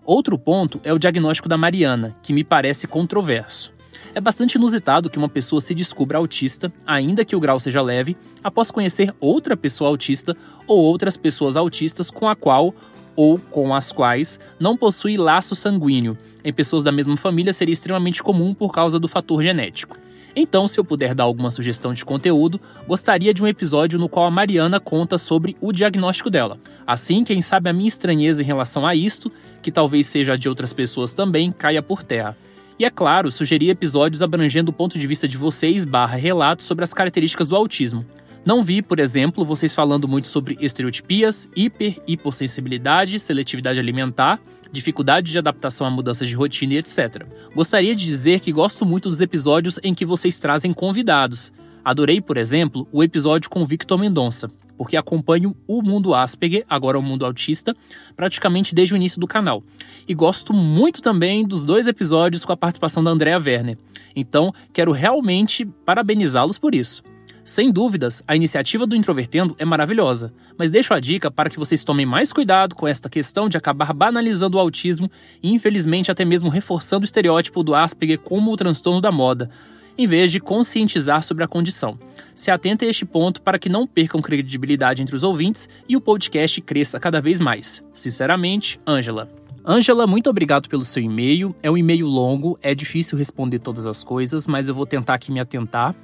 Outro 0.05 0.39
ponto 0.39 0.81
é 0.85 0.93
o 0.93 0.99
diagnóstico 0.99 1.49
da 1.49 1.57
Mariana, 1.57 2.15
que 2.23 2.33
me 2.33 2.45
parece 2.45 2.87
controverso. 2.87 3.74
É 4.15 4.21
bastante 4.21 4.55
inusitado 4.55 5.11
que 5.11 5.19
uma 5.19 5.29
pessoa 5.29 5.61
se 5.61 5.75
descubra 5.75 6.19
autista, 6.19 6.73
ainda 6.87 7.25
que 7.25 7.35
o 7.35 7.41
grau 7.41 7.59
seja 7.59 7.83
leve, 7.83 8.17
após 8.45 8.71
conhecer 8.71 9.13
outra 9.19 9.57
pessoa 9.57 9.91
autista 9.91 10.37
ou 10.69 10.79
outras 10.79 11.17
pessoas 11.17 11.57
autistas 11.57 12.13
com 12.13 12.29
a 12.29 12.37
qual 12.37 12.73
ou 13.17 13.39
com 13.39 13.75
as 13.75 13.91
quais 13.91 14.39
não 14.59 14.77
possui 14.77 15.17
laço 15.17 15.57
sanguíneo. 15.57 16.17
Em 16.45 16.53
pessoas 16.53 16.85
da 16.85 16.93
mesma 16.93 17.17
família 17.17 17.53
seria 17.53 17.73
extremamente 17.73 18.23
comum 18.23 18.55
por 18.55 18.71
causa 18.71 19.01
do 19.01 19.09
fator 19.09 19.43
genético. 19.43 19.99
Então, 20.37 20.69
se 20.69 20.79
eu 20.79 20.85
puder 20.85 21.13
dar 21.13 21.25
alguma 21.25 21.51
sugestão 21.51 21.93
de 21.93 22.05
conteúdo, 22.05 22.61
gostaria 22.87 23.35
de 23.35 23.43
um 23.43 23.49
episódio 23.49 23.99
no 23.99 24.09
qual 24.09 24.27
a 24.27 24.31
Mariana 24.31 24.79
conta 24.79 25.19
sobre 25.19 25.57
o 25.61 25.73
diagnóstico 25.73 26.31
dela. 26.31 26.59
Assim, 26.87 27.25
quem 27.25 27.41
sabe 27.41 27.69
a 27.69 27.73
minha 27.73 27.89
estranheza 27.89 28.43
em 28.43 28.47
relação 28.47 28.87
a 28.87 28.95
isto, 28.95 29.31
que 29.61 29.73
talvez 29.73 30.07
seja 30.07 30.39
de 30.39 30.49
outras 30.49 30.73
pessoas 30.73 31.15
também, 31.15 31.51
caia 31.51 31.83
por 31.83 32.05
terra. 32.05 32.37
E 32.79 32.85
é 32.85 32.91
claro, 32.91 33.31
sugerir 33.31 33.71
episódios 33.71 34.21
abrangendo 34.21 34.71
o 34.71 34.75
ponto 34.75 34.99
de 34.99 35.07
vista 35.07 35.29
de 35.29 35.37
vocês 35.37 35.85
barra 35.85 36.17
relatos 36.17 36.67
sobre 36.67 36.83
as 36.83 36.93
características 36.93 37.47
do 37.47 37.55
autismo. 37.55 38.05
Não 38.45 38.63
vi, 38.63 38.83
por 38.83 38.99
exemplo, 38.99 39.45
vocês 39.45 39.75
falando 39.75 40.09
muito 40.09 40.27
sobre 40.27 40.59
estereotipias, 40.61 41.49
hiper, 41.57 41.97
hipossensibilidade, 42.07 43.19
seletividade 43.21 43.79
alimentar, 43.79 44.41
dificuldade 44.73 45.31
de 45.31 45.39
adaptação 45.39 45.87
a 45.87 45.91
mudanças 45.91 46.29
de 46.29 46.35
rotina 46.35 46.75
e 46.75 46.79
etc. 46.79 47.25
Gostaria 47.55 47.95
de 47.95 48.05
dizer 48.05 48.41
que 48.41 48.51
gosto 48.51 48.85
muito 48.85 49.09
dos 49.09 49.21
episódios 49.21 49.79
em 49.83 49.95
que 49.95 50.05
vocês 50.05 50.39
trazem 50.41 50.73
convidados. 50.73 51.53
Adorei, 51.85 52.21
por 52.21 52.37
exemplo, 52.37 52.89
o 52.91 53.05
episódio 53.05 53.49
com 53.49 53.65
Victor 53.65 53.99
Mendonça, 53.99 54.51
porque 54.77 54.97
acompanho 54.97 55.57
o 55.67 55.83
mundo 55.83 56.15
Asperger, 56.15 56.65
agora 56.69 56.99
o 56.99 57.03
mundo 57.03 57.25
autista, 57.25 57.77
praticamente 58.17 58.75
desde 58.75 58.95
o 58.95 58.97
início 58.97 59.21
do 59.21 59.27
canal. 59.27 59.63
E 60.07 60.15
gosto 60.15 60.53
muito 60.53 61.01
também 61.01 61.47
dos 61.47 61.65
dois 61.65 61.87
episódios 61.87 62.45
com 62.45 62.53
a 62.53 62.57
participação 62.57 63.03
da 63.03 63.11
Andrea 63.11 63.39
Werner. 63.39 63.79
Então, 64.15 64.53
quero 64.73 64.93
realmente 64.93 65.65
parabenizá-los 65.85 66.59
por 66.59 66.75
isso. 66.75 67.03
Sem 67.45 67.71
dúvidas, 67.71 68.23
a 68.27 68.35
iniciativa 68.35 68.87
do 68.87 68.97
Introvertendo 68.97 69.55
é 69.59 69.67
maravilhosa, 69.67 70.33
mas 70.57 70.71
deixo 70.71 70.95
a 70.95 70.99
dica 70.99 71.31
para 71.31 71.51
que 71.51 71.59
vocês 71.59 71.85
tomem 71.85 72.07
mais 72.07 72.33
cuidado 72.33 72.75
com 72.75 72.89
esta 72.89 73.11
questão 73.11 73.51
de 73.51 73.59
acabar 73.59 73.93
banalizando 73.93 74.57
o 74.57 74.61
autismo 74.61 75.11
e, 75.43 75.53
infelizmente, 75.53 76.11
até 76.11 76.25
mesmo 76.25 76.49
reforçando 76.49 77.03
o 77.03 77.05
estereótipo 77.05 77.63
do 77.63 77.75
Asperger 77.75 78.19
como 78.19 78.51
o 78.51 78.57
transtorno 78.57 78.99
da 78.99 79.13
moda, 79.13 79.51
em 79.97 80.07
vez 80.07 80.33
de 80.33 80.41
conscientizar 80.41 81.23
sobre 81.23 81.45
a 81.45 81.49
condição. 81.49 81.99
Se 82.35 82.51
atenta 82.51 82.85
a 82.85 82.89
este 82.89 83.05
ponto 83.05 83.41
para 83.41 83.59
que 83.59 83.69
não 83.69 83.87
percam 83.87 84.21
credibilidade 84.21 85.03
entre 85.03 85.15
os 85.15 85.23
ouvintes 85.23 85.69
e 85.89 85.97
o 85.97 86.01
podcast 86.01 86.61
cresça 86.61 86.99
cada 86.99 87.21
vez 87.21 87.41
mais. 87.41 87.83
Sinceramente, 87.93 88.81
Ângela. 88.87 89.29
Ângela, 89.67 90.07
muito 90.07 90.29
obrigado 90.29 90.69
pelo 90.69 90.85
seu 90.85 91.03
e-mail. 91.03 91.55
É 91.63 91.71
um 91.71 91.77
e-mail 91.77 92.07
longo, 92.07 92.59
é 92.61 92.75
difícil 92.75 93.17
responder 93.17 93.61
todas 93.61 93.87
as 93.87 94.05
coisas, 94.05 94.47
mas 94.47 94.69
eu 94.69 94.75
vou 94.75 94.85
tentar 94.85 95.15
aqui 95.15 95.33
me 95.33 95.41
atentar 95.41 95.95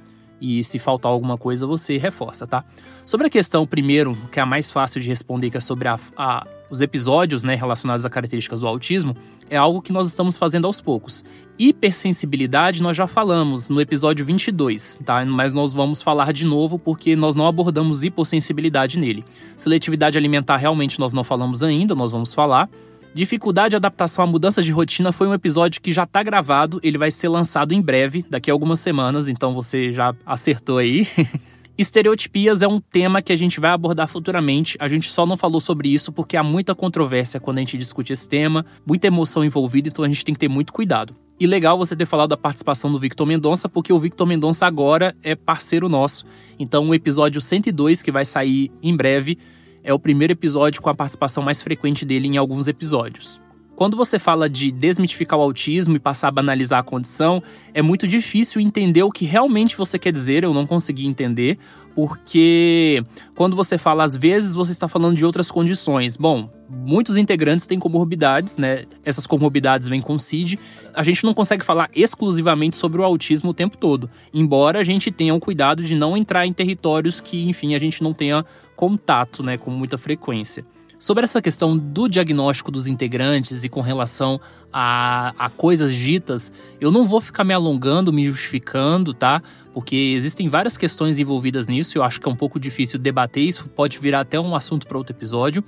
e 0.41 0.63
se 0.63 0.79
faltar 0.79 1.11
alguma 1.11 1.37
coisa 1.37 1.67
você 1.67 1.97
reforça, 1.97 2.47
tá? 2.47 2.65
Sobre 3.05 3.27
a 3.27 3.29
questão 3.29 3.67
primeiro, 3.67 4.17
que 4.31 4.39
é 4.39 4.41
a 4.41 4.45
mais 4.45 4.71
fácil 4.71 4.99
de 4.99 5.07
responder, 5.07 5.51
que 5.51 5.57
é 5.57 5.59
sobre 5.59 5.87
a, 5.87 5.99
a, 6.17 6.47
os 6.71 6.81
episódios 6.81 7.43
né, 7.43 7.53
relacionados 7.53 8.05
a 8.05 8.09
características 8.09 8.61
do 8.61 8.67
autismo, 8.67 9.15
é 9.49 9.57
algo 9.57 9.81
que 9.81 9.91
nós 9.91 10.07
estamos 10.07 10.37
fazendo 10.37 10.65
aos 10.65 10.79
poucos. 10.79 11.23
Hipersensibilidade 11.59 12.81
nós 12.81 12.95
já 12.95 13.05
falamos 13.05 13.69
no 13.69 13.81
episódio 13.81 14.25
22, 14.25 14.99
tá? 15.05 15.23
Mas 15.25 15.53
nós 15.53 15.73
vamos 15.73 16.01
falar 16.01 16.31
de 16.31 16.45
novo 16.45 16.79
porque 16.79 17.15
nós 17.15 17.35
não 17.35 17.45
abordamos 17.45 18.03
hipossensibilidade 18.03 18.97
nele. 18.97 19.25
Seletividade 19.55 20.17
alimentar 20.17 20.57
realmente 20.57 20.99
nós 20.99 21.11
não 21.11 21.23
falamos 21.23 21.61
ainda, 21.61 21.93
nós 21.93 22.13
vamos 22.13 22.33
falar. 22.33 22.69
Dificuldade 23.13 23.71
de 23.71 23.75
adaptação 23.75 24.23
a 24.23 24.27
mudanças 24.27 24.63
de 24.63 24.71
rotina 24.71 25.11
foi 25.11 25.27
um 25.27 25.33
episódio 25.33 25.81
que 25.81 25.91
já 25.91 26.03
está 26.03 26.23
gravado, 26.23 26.79
ele 26.81 26.97
vai 26.97 27.11
ser 27.11 27.27
lançado 27.27 27.73
em 27.73 27.81
breve, 27.81 28.23
daqui 28.29 28.49
a 28.49 28.53
algumas 28.53 28.79
semanas, 28.79 29.27
então 29.27 29.53
você 29.53 29.91
já 29.91 30.15
acertou 30.25 30.77
aí. 30.77 31.05
Estereotipias 31.77 32.61
é 32.61 32.67
um 32.67 32.79
tema 32.79 33.21
que 33.21 33.31
a 33.31 33.35
gente 33.35 33.59
vai 33.59 33.71
abordar 33.71 34.07
futuramente. 34.07 34.77
A 34.79 34.87
gente 34.87 35.09
só 35.09 35.25
não 35.25 35.37
falou 35.37 35.61
sobre 35.61 35.89
isso 35.89 36.11
porque 36.11 36.35
há 36.35 36.43
muita 36.43 36.75
controvérsia 36.75 37.39
quando 37.39 37.57
a 37.57 37.61
gente 37.61 37.77
discute 37.77 38.11
esse 38.11 38.27
tema, 38.27 38.65
muita 38.85 39.07
emoção 39.07 39.43
envolvida, 39.43 39.87
então 39.87 40.03
a 40.03 40.07
gente 40.07 40.23
tem 40.23 40.33
que 40.33 40.39
ter 40.39 40.49
muito 40.49 40.73
cuidado. 40.73 41.15
E 41.39 41.47
legal 41.47 41.77
você 41.77 41.95
ter 41.95 42.05
falado 42.05 42.29
da 42.29 42.37
participação 42.37 42.91
do 42.91 42.99
Victor 42.99 43.25
Mendonça, 43.25 43.67
porque 43.67 43.91
o 43.91 43.99
Victor 43.99 44.27
Mendonça 44.27 44.67
agora 44.67 45.15
é 45.23 45.33
parceiro 45.33 45.89
nosso. 45.89 46.23
Então, 46.59 46.87
o 46.87 46.93
episódio 46.93 47.41
102, 47.41 48.03
que 48.03 48.11
vai 48.11 48.25
sair 48.25 48.71
em 48.83 48.95
breve, 48.95 49.39
é 49.83 49.91
o 49.91 49.97
primeiro 49.97 50.33
episódio 50.33 50.81
com 50.83 50.89
a 50.89 50.93
participação 50.93 51.41
mais 51.41 51.63
frequente 51.63 52.05
dele 52.05 52.27
em 52.27 52.37
alguns 52.37 52.67
episódios. 52.67 53.41
Quando 53.81 53.97
você 53.97 54.19
fala 54.19 54.47
de 54.47 54.69
desmitificar 54.69 55.39
o 55.39 55.41
autismo 55.41 55.95
e 55.95 55.99
passar 55.99 56.27
a 56.27 56.31
banalizar 56.31 56.79
a 56.81 56.83
condição, 56.83 57.41
é 57.73 57.81
muito 57.81 58.07
difícil 58.07 58.61
entender 58.61 59.01
o 59.01 59.09
que 59.09 59.25
realmente 59.25 59.75
você 59.75 59.97
quer 59.97 60.11
dizer, 60.11 60.43
eu 60.43 60.53
não 60.53 60.67
consegui 60.67 61.07
entender, 61.07 61.57
porque 61.95 63.03
quando 63.33 63.55
você 63.55 63.79
fala 63.79 64.03
às 64.03 64.15
vezes, 64.15 64.53
você 64.53 64.71
está 64.71 64.87
falando 64.87 65.17
de 65.17 65.25
outras 65.25 65.49
condições. 65.49 66.15
Bom, 66.15 66.47
muitos 66.69 67.17
integrantes 67.17 67.65
têm 67.65 67.79
comorbidades, 67.79 68.59
né? 68.59 68.85
Essas 69.03 69.25
comorbidades 69.25 69.87
vêm 69.87 69.99
com 69.99 70.19
CID. 70.19 70.59
A 70.93 71.01
gente 71.01 71.23
não 71.23 71.33
consegue 71.33 71.65
falar 71.65 71.89
exclusivamente 71.95 72.75
sobre 72.75 73.01
o 73.01 73.03
autismo 73.03 73.49
o 73.49 73.53
tempo 73.55 73.77
todo, 73.77 74.07
embora 74.31 74.77
a 74.77 74.83
gente 74.83 75.09
tenha 75.09 75.33
o 75.33 75.39
cuidado 75.39 75.81
de 75.81 75.95
não 75.95 76.15
entrar 76.15 76.45
em 76.45 76.53
territórios 76.53 77.19
que, 77.19 77.49
enfim, 77.49 77.73
a 77.73 77.79
gente 77.79 78.03
não 78.03 78.13
tenha 78.13 78.45
contato, 78.75 79.41
né, 79.41 79.57
com 79.57 79.71
muita 79.71 79.97
frequência. 79.97 80.63
Sobre 81.01 81.23
essa 81.23 81.41
questão 81.41 81.75
do 81.75 82.07
diagnóstico 82.07 82.69
dos 82.69 82.85
integrantes 82.85 83.63
e 83.63 83.69
com 83.69 83.81
relação 83.81 84.39
a, 84.71 85.33
a, 85.35 85.49
coisas 85.49 85.95
ditas, 85.95 86.51
eu 86.79 86.91
não 86.91 87.07
vou 87.07 87.19
ficar 87.19 87.43
me 87.43 87.55
alongando, 87.55 88.13
me 88.13 88.29
justificando, 88.29 89.11
tá? 89.11 89.41
Porque 89.73 89.95
existem 89.95 90.47
várias 90.47 90.77
questões 90.77 91.17
envolvidas 91.17 91.67
nisso, 91.67 91.97
eu 91.97 92.03
acho 92.03 92.21
que 92.21 92.29
é 92.29 92.31
um 92.31 92.35
pouco 92.35 92.59
difícil 92.59 92.99
debater 92.99 93.43
isso, 93.43 93.67
pode 93.69 93.97
virar 93.97 94.19
até 94.19 94.39
um 94.39 94.55
assunto 94.55 94.85
para 94.85 94.95
outro 94.95 95.11
episódio. 95.11 95.63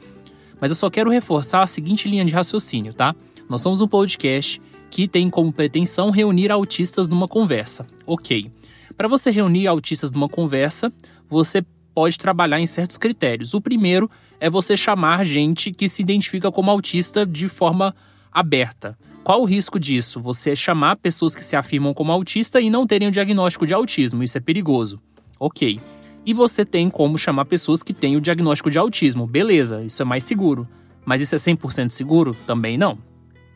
Mas 0.61 0.69
eu 0.69 0.75
só 0.75 0.87
quero 0.87 1.09
reforçar 1.09 1.63
a 1.63 1.67
seguinte 1.67 2.07
linha 2.07 2.23
de 2.23 2.31
raciocínio, 2.31 2.93
tá? 2.93 3.15
Nós 3.49 3.63
somos 3.63 3.81
um 3.81 3.87
podcast 3.87 4.61
que 4.91 5.07
tem 5.07 5.31
como 5.31 5.51
pretensão 5.51 6.11
reunir 6.11 6.51
autistas 6.51 7.09
numa 7.09 7.27
conversa. 7.27 7.87
Ok. 8.05 8.51
Para 8.95 9.07
você 9.07 9.31
reunir 9.31 9.65
autistas 9.65 10.11
numa 10.11 10.29
conversa, 10.29 10.93
você 11.27 11.65
pode 11.93 12.17
trabalhar 12.17 12.59
em 12.59 12.65
certos 12.65 12.97
critérios. 12.97 13.53
O 13.53 13.61
primeiro 13.61 14.09
é 14.39 14.49
você 14.49 14.75
chamar 14.75 15.23
gente 15.23 15.71
que 15.71 15.87
se 15.87 16.01
identifica 16.01 16.51
como 16.51 16.71
autista 16.71 17.25
de 17.25 17.47
forma 17.47 17.95
aberta. 18.31 18.97
Qual 19.23 19.41
o 19.41 19.45
risco 19.45 19.79
disso? 19.79 20.19
Você 20.19 20.55
chamar 20.55 20.97
pessoas 20.97 21.33
que 21.33 21.43
se 21.43 21.55
afirmam 21.55 21.93
como 21.93 22.11
autista 22.11 22.59
e 22.59 22.69
não 22.69 22.85
terem 22.85 23.07
o 23.07 23.11
diagnóstico 23.11 23.65
de 23.65 23.73
autismo. 23.73 24.23
Isso 24.23 24.37
é 24.37 24.41
perigoso. 24.41 24.99
Ok. 25.39 25.79
E 26.25 26.33
você 26.33 26.65
tem 26.65 26.89
como 26.89 27.17
chamar 27.17 27.45
pessoas 27.45 27.83
que 27.83 27.93
têm 27.93 28.17
o 28.17 28.21
diagnóstico 28.21 28.69
de 28.69 28.77
autismo. 28.77 29.27
Beleza, 29.27 29.83
isso 29.83 30.01
é 30.01 30.05
mais 30.05 30.23
seguro. 30.23 30.67
Mas 31.05 31.21
isso 31.21 31.35
é 31.35 31.37
100% 31.37 31.89
seguro? 31.89 32.35
Também 32.45 32.77
não. 32.77 32.97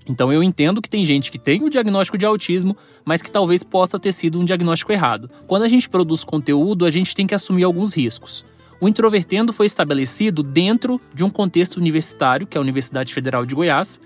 Então 0.08 0.32
eu 0.32 0.42
entendo 0.42 0.82
que 0.82 0.90
tem 0.90 1.06
gente 1.06 1.32
que 1.32 1.38
tem 1.38 1.64
o 1.64 1.70
diagnóstico 1.70 2.18
de 2.18 2.26
autismo, 2.26 2.76
mas 3.04 3.22
que 3.22 3.32
talvez 3.32 3.64
possa 3.64 4.00
ter 4.00 4.12
sido 4.12 4.40
um 4.40 4.46
diagnóstico 4.46 4.92
errado. 4.92 5.30
Quando 5.46 5.64
a 5.64 5.68
gente 5.68 5.90
produz 5.90 6.24
conteúdo, 6.24 6.86
a 6.86 6.90
gente 6.90 7.14
tem 7.14 7.28
que 7.28 7.36
assumir 7.36 7.64
alguns 7.64 7.94
riscos. 7.94 8.46
O 8.80 8.88
Introvertendo 8.88 9.52
foi 9.52 9.66
estabelecido 9.66 10.44
dentro 10.44 11.02
de 11.14 11.24
um 11.24 11.30
contexto 11.30 11.78
universitário, 11.78 12.46
que 12.46 12.58
é 12.58 12.60
a 12.60 12.62
Universidade 12.62 13.14
Federal 13.14 13.46
de 13.46 13.56
Goiás, 13.56 14.00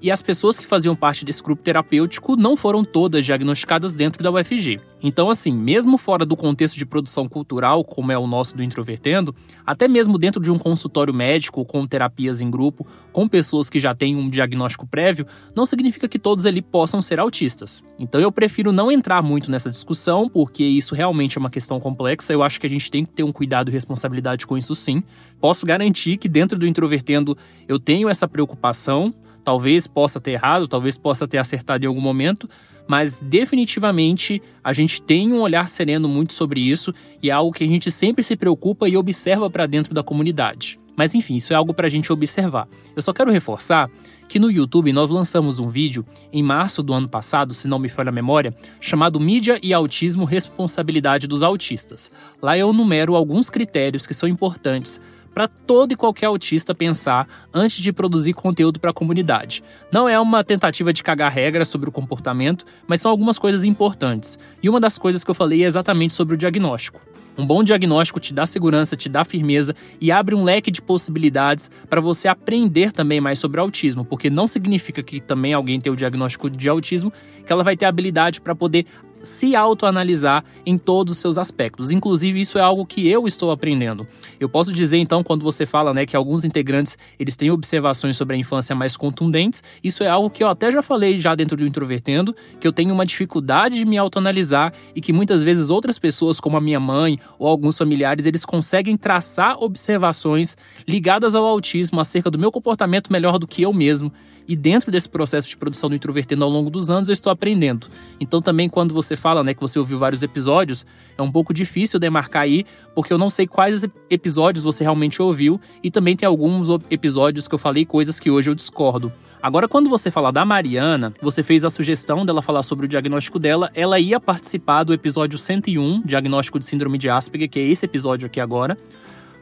e 0.00 0.10
as 0.10 0.22
pessoas 0.22 0.58
que 0.58 0.66
faziam 0.66 0.94
parte 0.94 1.24
desse 1.24 1.42
grupo 1.42 1.62
terapêutico 1.62 2.36
não 2.36 2.56
foram 2.56 2.84
todas 2.84 3.24
diagnosticadas 3.24 3.94
dentro 3.94 4.22
da 4.22 4.30
UFG. 4.30 4.80
Então, 5.00 5.30
assim, 5.30 5.52
mesmo 5.52 5.96
fora 5.96 6.26
do 6.26 6.36
contexto 6.36 6.76
de 6.76 6.84
produção 6.84 7.28
cultural, 7.28 7.84
como 7.84 8.10
é 8.10 8.18
o 8.18 8.26
nosso 8.26 8.56
do 8.56 8.62
Introvertendo, 8.62 9.34
até 9.64 9.86
mesmo 9.86 10.18
dentro 10.18 10.42
de 10.42 10.50
um 10.50 10.58
consultório 10.58 11.14
médico 11.14 11.64
com 11.64 11.86
terapias 11.86 12.40
em 12.40 12.50
grupo, 12.50 12.86
com 13.12 13.28
pessoas 13.28 13.70
que 13.70 13.78
já 13.78 13.94
têm 13.94 14.16
um 14.16 14.28
diagnóstico 14.28 14.86
prévio, 14.86 15.26
não 15.54 15.64
significa 15.64 16.08
que 16.08 16.18
todos 16.18 16.46
ali 16.46 16.60
possam 16.60 17.00
ser 17.00 17.20
autistas. 17.20 17.82
Então, 17.98 18.20
eu 18.20 18.32
prefiro 18.32 18.72
não 18.72 18.90
entrar 18.90 19.22
muito 19.22 19.50
nessa 19.50 19.70
discussão, 19.70 20.28
porque 20.28 20.64
isso 20.64 20.94
realmente 20.94 21.38
é 21.38 21.40
uma 21.40 21.50
questão 21.50 21.78
complexa. 21.78 22.32
Eu 22.32 22.42
acho 22.42 22.60
que 22.60 22.66
a 22.66 22.70
gente 22.70 22.90
tem 22.90 23.04
que 23.04 23.12
ter 23.12 23.22
um 23.22 23.32
cuidado 23.32 23.70
e 23.70 23.72
responsabilidade 23.72 24.46
com 24.46 24.58
isso 24.58 24.74
sim. 24.74 25.02
Posso 25.40 25.64
garantir 25.64 26.16
que 26.16 26.28
dentro 26.28 26.58
do 26.58 26.66
Introvertendo 26.66 27.38
eu 27.68 27.78
tenho 27.78 28.08
essa 28.08 28.26
preocupação 28.26 29.14
Talvez 29.44 29.86
possa 29.86 30.20
ter 30.20 30.32
errado, 30.32 30.68
talvez 30.68 30.98
possa 30.98 31.26
ter 31.26 31.38
acertado 31.38 31.84
em 31.84 31.88
algum 31.88 32.00
momento, 32.00 32.48
mas 32.86 33.22
definitivamente 33.22 34.42
a 34.62 34.72
gente 34.72 35.00
tem 35.00 35.32
um 35.32 35.40
olhar 35.40 35.68
sereno 35.68 36.08
muito 36.08 36.32
sobre 36.32 36.60
isso 36.60 36.92
e 37.22 37.30
é 37.30 37.32
algo 37.32 37.52
que 37.52 37.64
a 37.64 37.68
gente 37.68 37.90
sempre 37.90 38.22
se 38.22 38.36
preocupa 38.36 38.88
e 38.88 38.96
observa 38.96 39.50
para 39.50 39.66
dentro 39.66 39.94
da 39.94 40.02
comunidade. 40.02 40.80
Mas 40.96 41.14
enfim, 41.14 41.36
isso 41.36 41.52
é 41.52 41.56
algo 41.56 41.72
para 41.72 41.86
a 41.86 41.90
gente 41.90 42.12
observar. 42.12 42.66
Eu 42.96 43.02
só 43.02 43.12
quero 43.12 43.30
reforçar 43.30 43.88
que 44.28 44.38
no 44.38 44.50
YouTube 44.50 44.92
nós 44.92 45.08
lançamos 45.08 45.58
um 45.58 45.68
vídeo 45.68 46.04
em 46.32 46.42
março 46.42 46.82
do 46.82 46.92
ano 46.92 47.08
passado, 47.08 47.54
se 47.54 47.68
não 47.68 47.78
me 47.78 47.88
falha 47.88 48.10
a 48.10 48.12
memória, 48.12 48.54
chamado 48.80 49.20
Mídia 49.20 49.60
e 49.62 49.72
Autismo 49.72 50.24
Responsabilidade 50.24 51.28
dos 51.28 51.42
Autistas. 51.42 52.10
Lá 52.42 52.58
eu 52.58 52.72
numero 52.72 53.14
alguns 53.14 53.48
critérios 53.48 54.06
que 54.06 54.14
são 54.14 54.28
importantes 54.28 55.00
para 55.38 55.46
todo 55.46 55.92
e 55.92 55.96
qualquer 55.96 56.26
autista 56.26 56.74
pensar 56.74 57.28
antes 57.54 57.76
de 57.76 57.92
produzir 57.92 58.32
conteúdo 58.32 58.80
para 58.80 58.90
a 58.90 58.92
comunidade. 58.92 59.62
Não 59.92 60.08
é 60.08 60.18
uma 60.18 60.42
tentativa 60.42 60.92
de 60.92 61.00
cagar 61.00 61.30
regras 61.30 61.68
sobre 61.68 61.88
o 61.88 61.92
comportamento, 61.92 62.66
mas 62.88 63.00
são 63.00 63.08
algumas 63.08 63.38
coisas 63.38 63.62
importantes. 63.62 64.36
E 64.60 64.68
uma 64.68 64.80
das 64.80 64.98
coisas 64.98 65.22
que 65.22 65.30
eu 65.30 65.34
falei 65.36 65.62
é 65.62 65.66
exatamente 65.66 66.12
sobre 66.12 66.34
o 66.34 66.36
diagnóstico. 66.36 67.00
Um 67.38 67.46
bom 67.46 67.62
diagnóstico 67.62 68.18
te 68.18 68.34
dá 68.34 68.44
segurança, 68.46 68.96
te 68.96 69.08
dá 69.08 69.24
firmeza 69.24 69.76
e 70.00 70.10
abre 70.10 70.34
um 70.34 70.42
leque 70.42 70.72
de 70.72 70.82
possibilidades 70.82 71.70
para 71.88 72.00
você 72.00 72.26
aprender 72.26 72.90
também 72.90 73.20
mais 73.20 73.38
sobre 73.38 73.60
autismo, 73.60 74.04
porque 74.04 74.28
não 74.28 74.48
significa 74.48 75.04
que 75.04 75.20
também 75.20 75.54
alguém 75.54 75.80
tem 75.80 75.92
o 75.92 75.94
diagnóstico 75.94 76.50
de 76.50 76.68
autismo 76.68 77.12
que 77.46 77.52
ela 77.52 77.62
vai 77.62 77.76
ter 77.76 77.86
habilidade 77.86 78.40
para 78.40 78.56
poder 78.56 78.86
se 79.22 79.54
autoanalisar 79.54 80.44
em 80.64 80.78
todos 80.78 81.12
os 81.12 81.18
seus 81.18 81.38
aspectos. 81.38 81.90
Inclusive, 81.90 82.40
isso 82.40 82.58
é 82.58 82.60
algo 82.60 82.86
que 82.86 83.08
eu 83.08 83.26
estou 83.26 83.50
aprendendo. 83.50 84.06
Eu 84.38 84.48
posso 84.48 84.72
dizer, 84.72 84.98
então, 84.98 85.22
quando 85.22 85.42
você 85.42 85.66
fala 85.66 85.92
né, 85.92 86.06
que 86.06 86.16
alguns 86.16 86.44
integrantes 86.44 86.96
eles 87.18 87.36
têm 87.36 87.50
observações 87.50 88.16
sobre 88.16 88.36
a 88.36 88.38
infância 88.38 88.74
mais 88.74 88.96
contundentes, 88.96 89.62
isso 89.82 90.02
é 90.02 90.08
algo 90.08 90.30
que 90.30 90.42
eu 90.42 90.48
até 90.48 90.70
já 90.70 90.82
falei 90.82 91.20
já 91.20 91.34
dentro 91.34 91.56
do 91.56 91.66
Introvertendo, 91.66 92.34
que 92.60 92.66
eu 92.66 92.72
tenho 92.72 92.94
uma 92.94 93.04
dificuldade 93.04 93.76
de 93.76 93.84
me 93.84 93.98
autoanalisar 93.98 94.72
e 94.94 95.00
que 95.00 95.12
muitas 95.12 95.42
vezes 95.42 95.70
outras 95.70 95.98
pessoas, 95.98 96.40
como 96.40 96.56
a 96.56 96.60
minha 96.60 96.80
mãe 96.80 97.18
ou 97.38 97.48
alguns 97.48 97.76
familiares, 97.76 98.26
eles 98.26 98.44
conseguem 98.44 98.96
traçar 98.96 99.56
observações 99.62 100.56
ligadas 100.86 101.34
ao 101.34 101.44
autismo 101.44 102.00
acerca 102.00 102.30
do 102.30 102.38
meu 102.38 102.50
comportamento 102.50 103.12
melhor 103.12 103.38
do 103.38 103.46
que 103.46 103.62
eu 103.62 103.72
mesmo. 103.72 104.12
E 104.48 104.56
dentro 104.56 104.90
desse 104.90 105.08
processo 105.10 105.46
de 105.46 105.56
produção 105.58 105.90
do 105.90 105.94
Introvertendo 105.94 106.42
ao 106.42 106.48
longo 106.48 106.70
dos 106.70 106.90
anos, 106.90 107.10
eu 107.10 107.12
estou 107.12 107.30
aprendendo. 107.30 107.86
Então, 108.18 108.40
também, 108.40 108.66
quando 108.66 108.94
você 108.94 109.14
fala 109.14 109.44
né, 109.44 109.52
que 109.52 109.60
você 109.60 109.78
ouviu 109.78 109.98
vários 109.98 110.22
episódios, 110.22 110.86
é 111.18 111.22
um 111.22 111.30
pouco 111.30 111.52
difícil 111.52 112.00
demarcar 112.00 112.42
aí, 112.42 112.64
porque 112.94 113.12
eu 113.12 113.18
não 113.18 113.28
sei 113.28 113.46
quais 113.46 113.84
episódios 114.08 114.64
você 114.64 114.82
realmente 114.82 115.20
ouviu, 115.20 115.60
e 115.82 115.90
também 115.90 116.16
tem 116.16 116.26
alguns 116.26 116.68
episódios 116.90 117.46
que 117.46 117.54
eu 117.54 117.58
falei 117.58 117.84
coisas 117.84 118.18
que 118.18 118.30
hoje 118.30 118.48
eu 118.48 118.54
discordo. 118.54 119.12
Agora, 119.40 119.68
quando 119.68 119.90
você 119.90 120.10
fala 120.10 120.32
da 120.32 120.44
Mariana, 120.44 121.12
você 121.20 121.42
fez 121.42 121.64
a 121.64 121.70
sugestão 121.70 122.24
dela 122.24 122.40
falar 122.40 122.62
sobre 122.62 122.86
o 122.86 122.88
diagnóstico 122.88 123.38
dela, 123.38 123.70
ela 123.74 124.00
ia 124.00 124.18
participar 124.18 124.82
do 124.82 124.94
episódio 124.94 125.38
101, 125.38 126.02
Diagnóstico 126.04 126.58
de 126.58 126.64
Síndrome 126.64 126.96
de 126.96 127.10
Asperger, 127.10 127.50
que 127.50 127.58
é 127.58 127.62
esse 127.62 127.84
episódio 127.84 128.26
aqui 128.26 128.40
agora. 128.40 128.78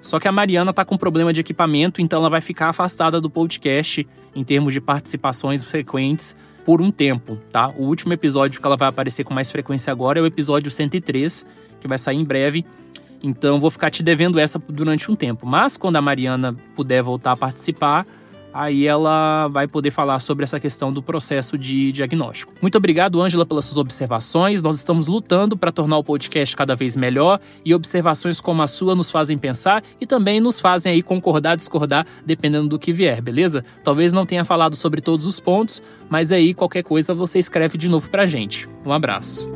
Só 0.00 0.20
que 0.20 0.28
a 0.28 0.32
Mariana 0.32 0.72
tá 0.72 0.84
com 0.84 0.96
problema 0.96 1.32
de 1.32 1.40
equipamento, 1.40 2.00
então 2.00 2.20
ela 2.20 2.30
vai 2.30 2.40
ficar 2.40 2.68
afastada 2.68 3.20
do 3.20 3.28
podcast 3.28 4.06
em 4.34 4.44
termos 4.44 4.72
de 4.72 4.80
participações 4.80 5.64
frequentes 5.64 6.36
por 6.64 6.82
um 6.82 6.90
tempo, 6.90 7.36
tá? 7.50 7.68
O 7.68 7.84
último 7.84 8.12
episódio 8.12 8.60
que 8.60 8.66
ela 8.66 8.76
vai 8.76 8.88
aparecer 8.88 9.24
com 9.24 9.32
mais 9.32 9.50
frequência 9.50 9.92
agora 9.92 10.18
é 10.18 10.22
o 10.22 10.26
episódio 10.26 10.70
103, 10.70 11.44
que 11.80 11.88
vai 11.88 11.96
sair 11.96 12.16
em 12.16 12.24
breve. 12.24 12.64
Então 13.22 13.60
vou 13.60 13.70
ficar 13.70 13.90
te 13.90 14.02
devendo 14.02 14.38
essa 14.38 14.58
durante 14.58 15.10
um 15.10 15.14
tempo. 15.14 15.46
Mas 15.46 15.76
quando 15.76 15.96
a 15.96 16.02
Mariana 16.02 16.54
puder 16.74 17.02
voltar 17.02 17.32
a 17.32 17.36
participar, 17.36 18.06
aí 18.56 18.86
ela 18.86 19.48
vai 19.48 19.68
poder 19.68 19.90
falar 19.90 20.18
sobre 20.18 20.44
essa 20.44 20.58
questão 20.58 20.90
do 20.92 21.02
processo 21.02 21.58
de 21.58 21.92
diagnóstico. 21.92 22.54
Muito 22.62 22.78
obrigado, 22.78 23.20
Ângela, 23.20 23.44
pelas 23.44 23.66
suas 23.66 23.76
observações. 23.76 24.62
Nós 24.62 24.76
estamos 24.76 25.06
lutando 25.06 25.56
para 25.56 25.70
tornar 25.70 25.98
o 25.98 26.04
podcast 26.04 26.56
cada 26.56 26.74
vez 26.74 26.96
melhor 26.96 27.38
e 27.64 27.74
observações 27.74 28.40
como 28.40 28.62
a 28.62 28.66
sua 28.66 28.94
nos 28.94 29.10
fazem 29.10 29.36
pensar 29.36 29.82
e 30.00 30.06
também 30.06 30.40
nos 30.40 30.58
fazem 30.58 30.92
aí 30.92 31.02
concordar, 31.02 31.56
discordar, 31.56 32.06
dependendo 32.24 32.68
do 32.68 32.78
que 32.78 32.92
vier, 32.92 33.20
beleza? 33.20 33.62
Talvez 33.84 34.12
não 34.12 34.24
tenha 34.24 34.44
falado 34.44 34.74
sobre 34.74 35.00
todos 35.02 35.26
os 35.26 35.38
pontos, 35.38 35.82
mas 36.08 36.32
aí 36.32 36.54
qualquer 36.54 36.82
coisa 36.82 37.12
você 37.12 37.38
escreve 37.38 37.76
de 37.76 37.88
novo 37.88 38.08
pra 38.08 38.24
gente. 38.24 38.66
Um 38.84 38.92
abraço. 38.92 39.50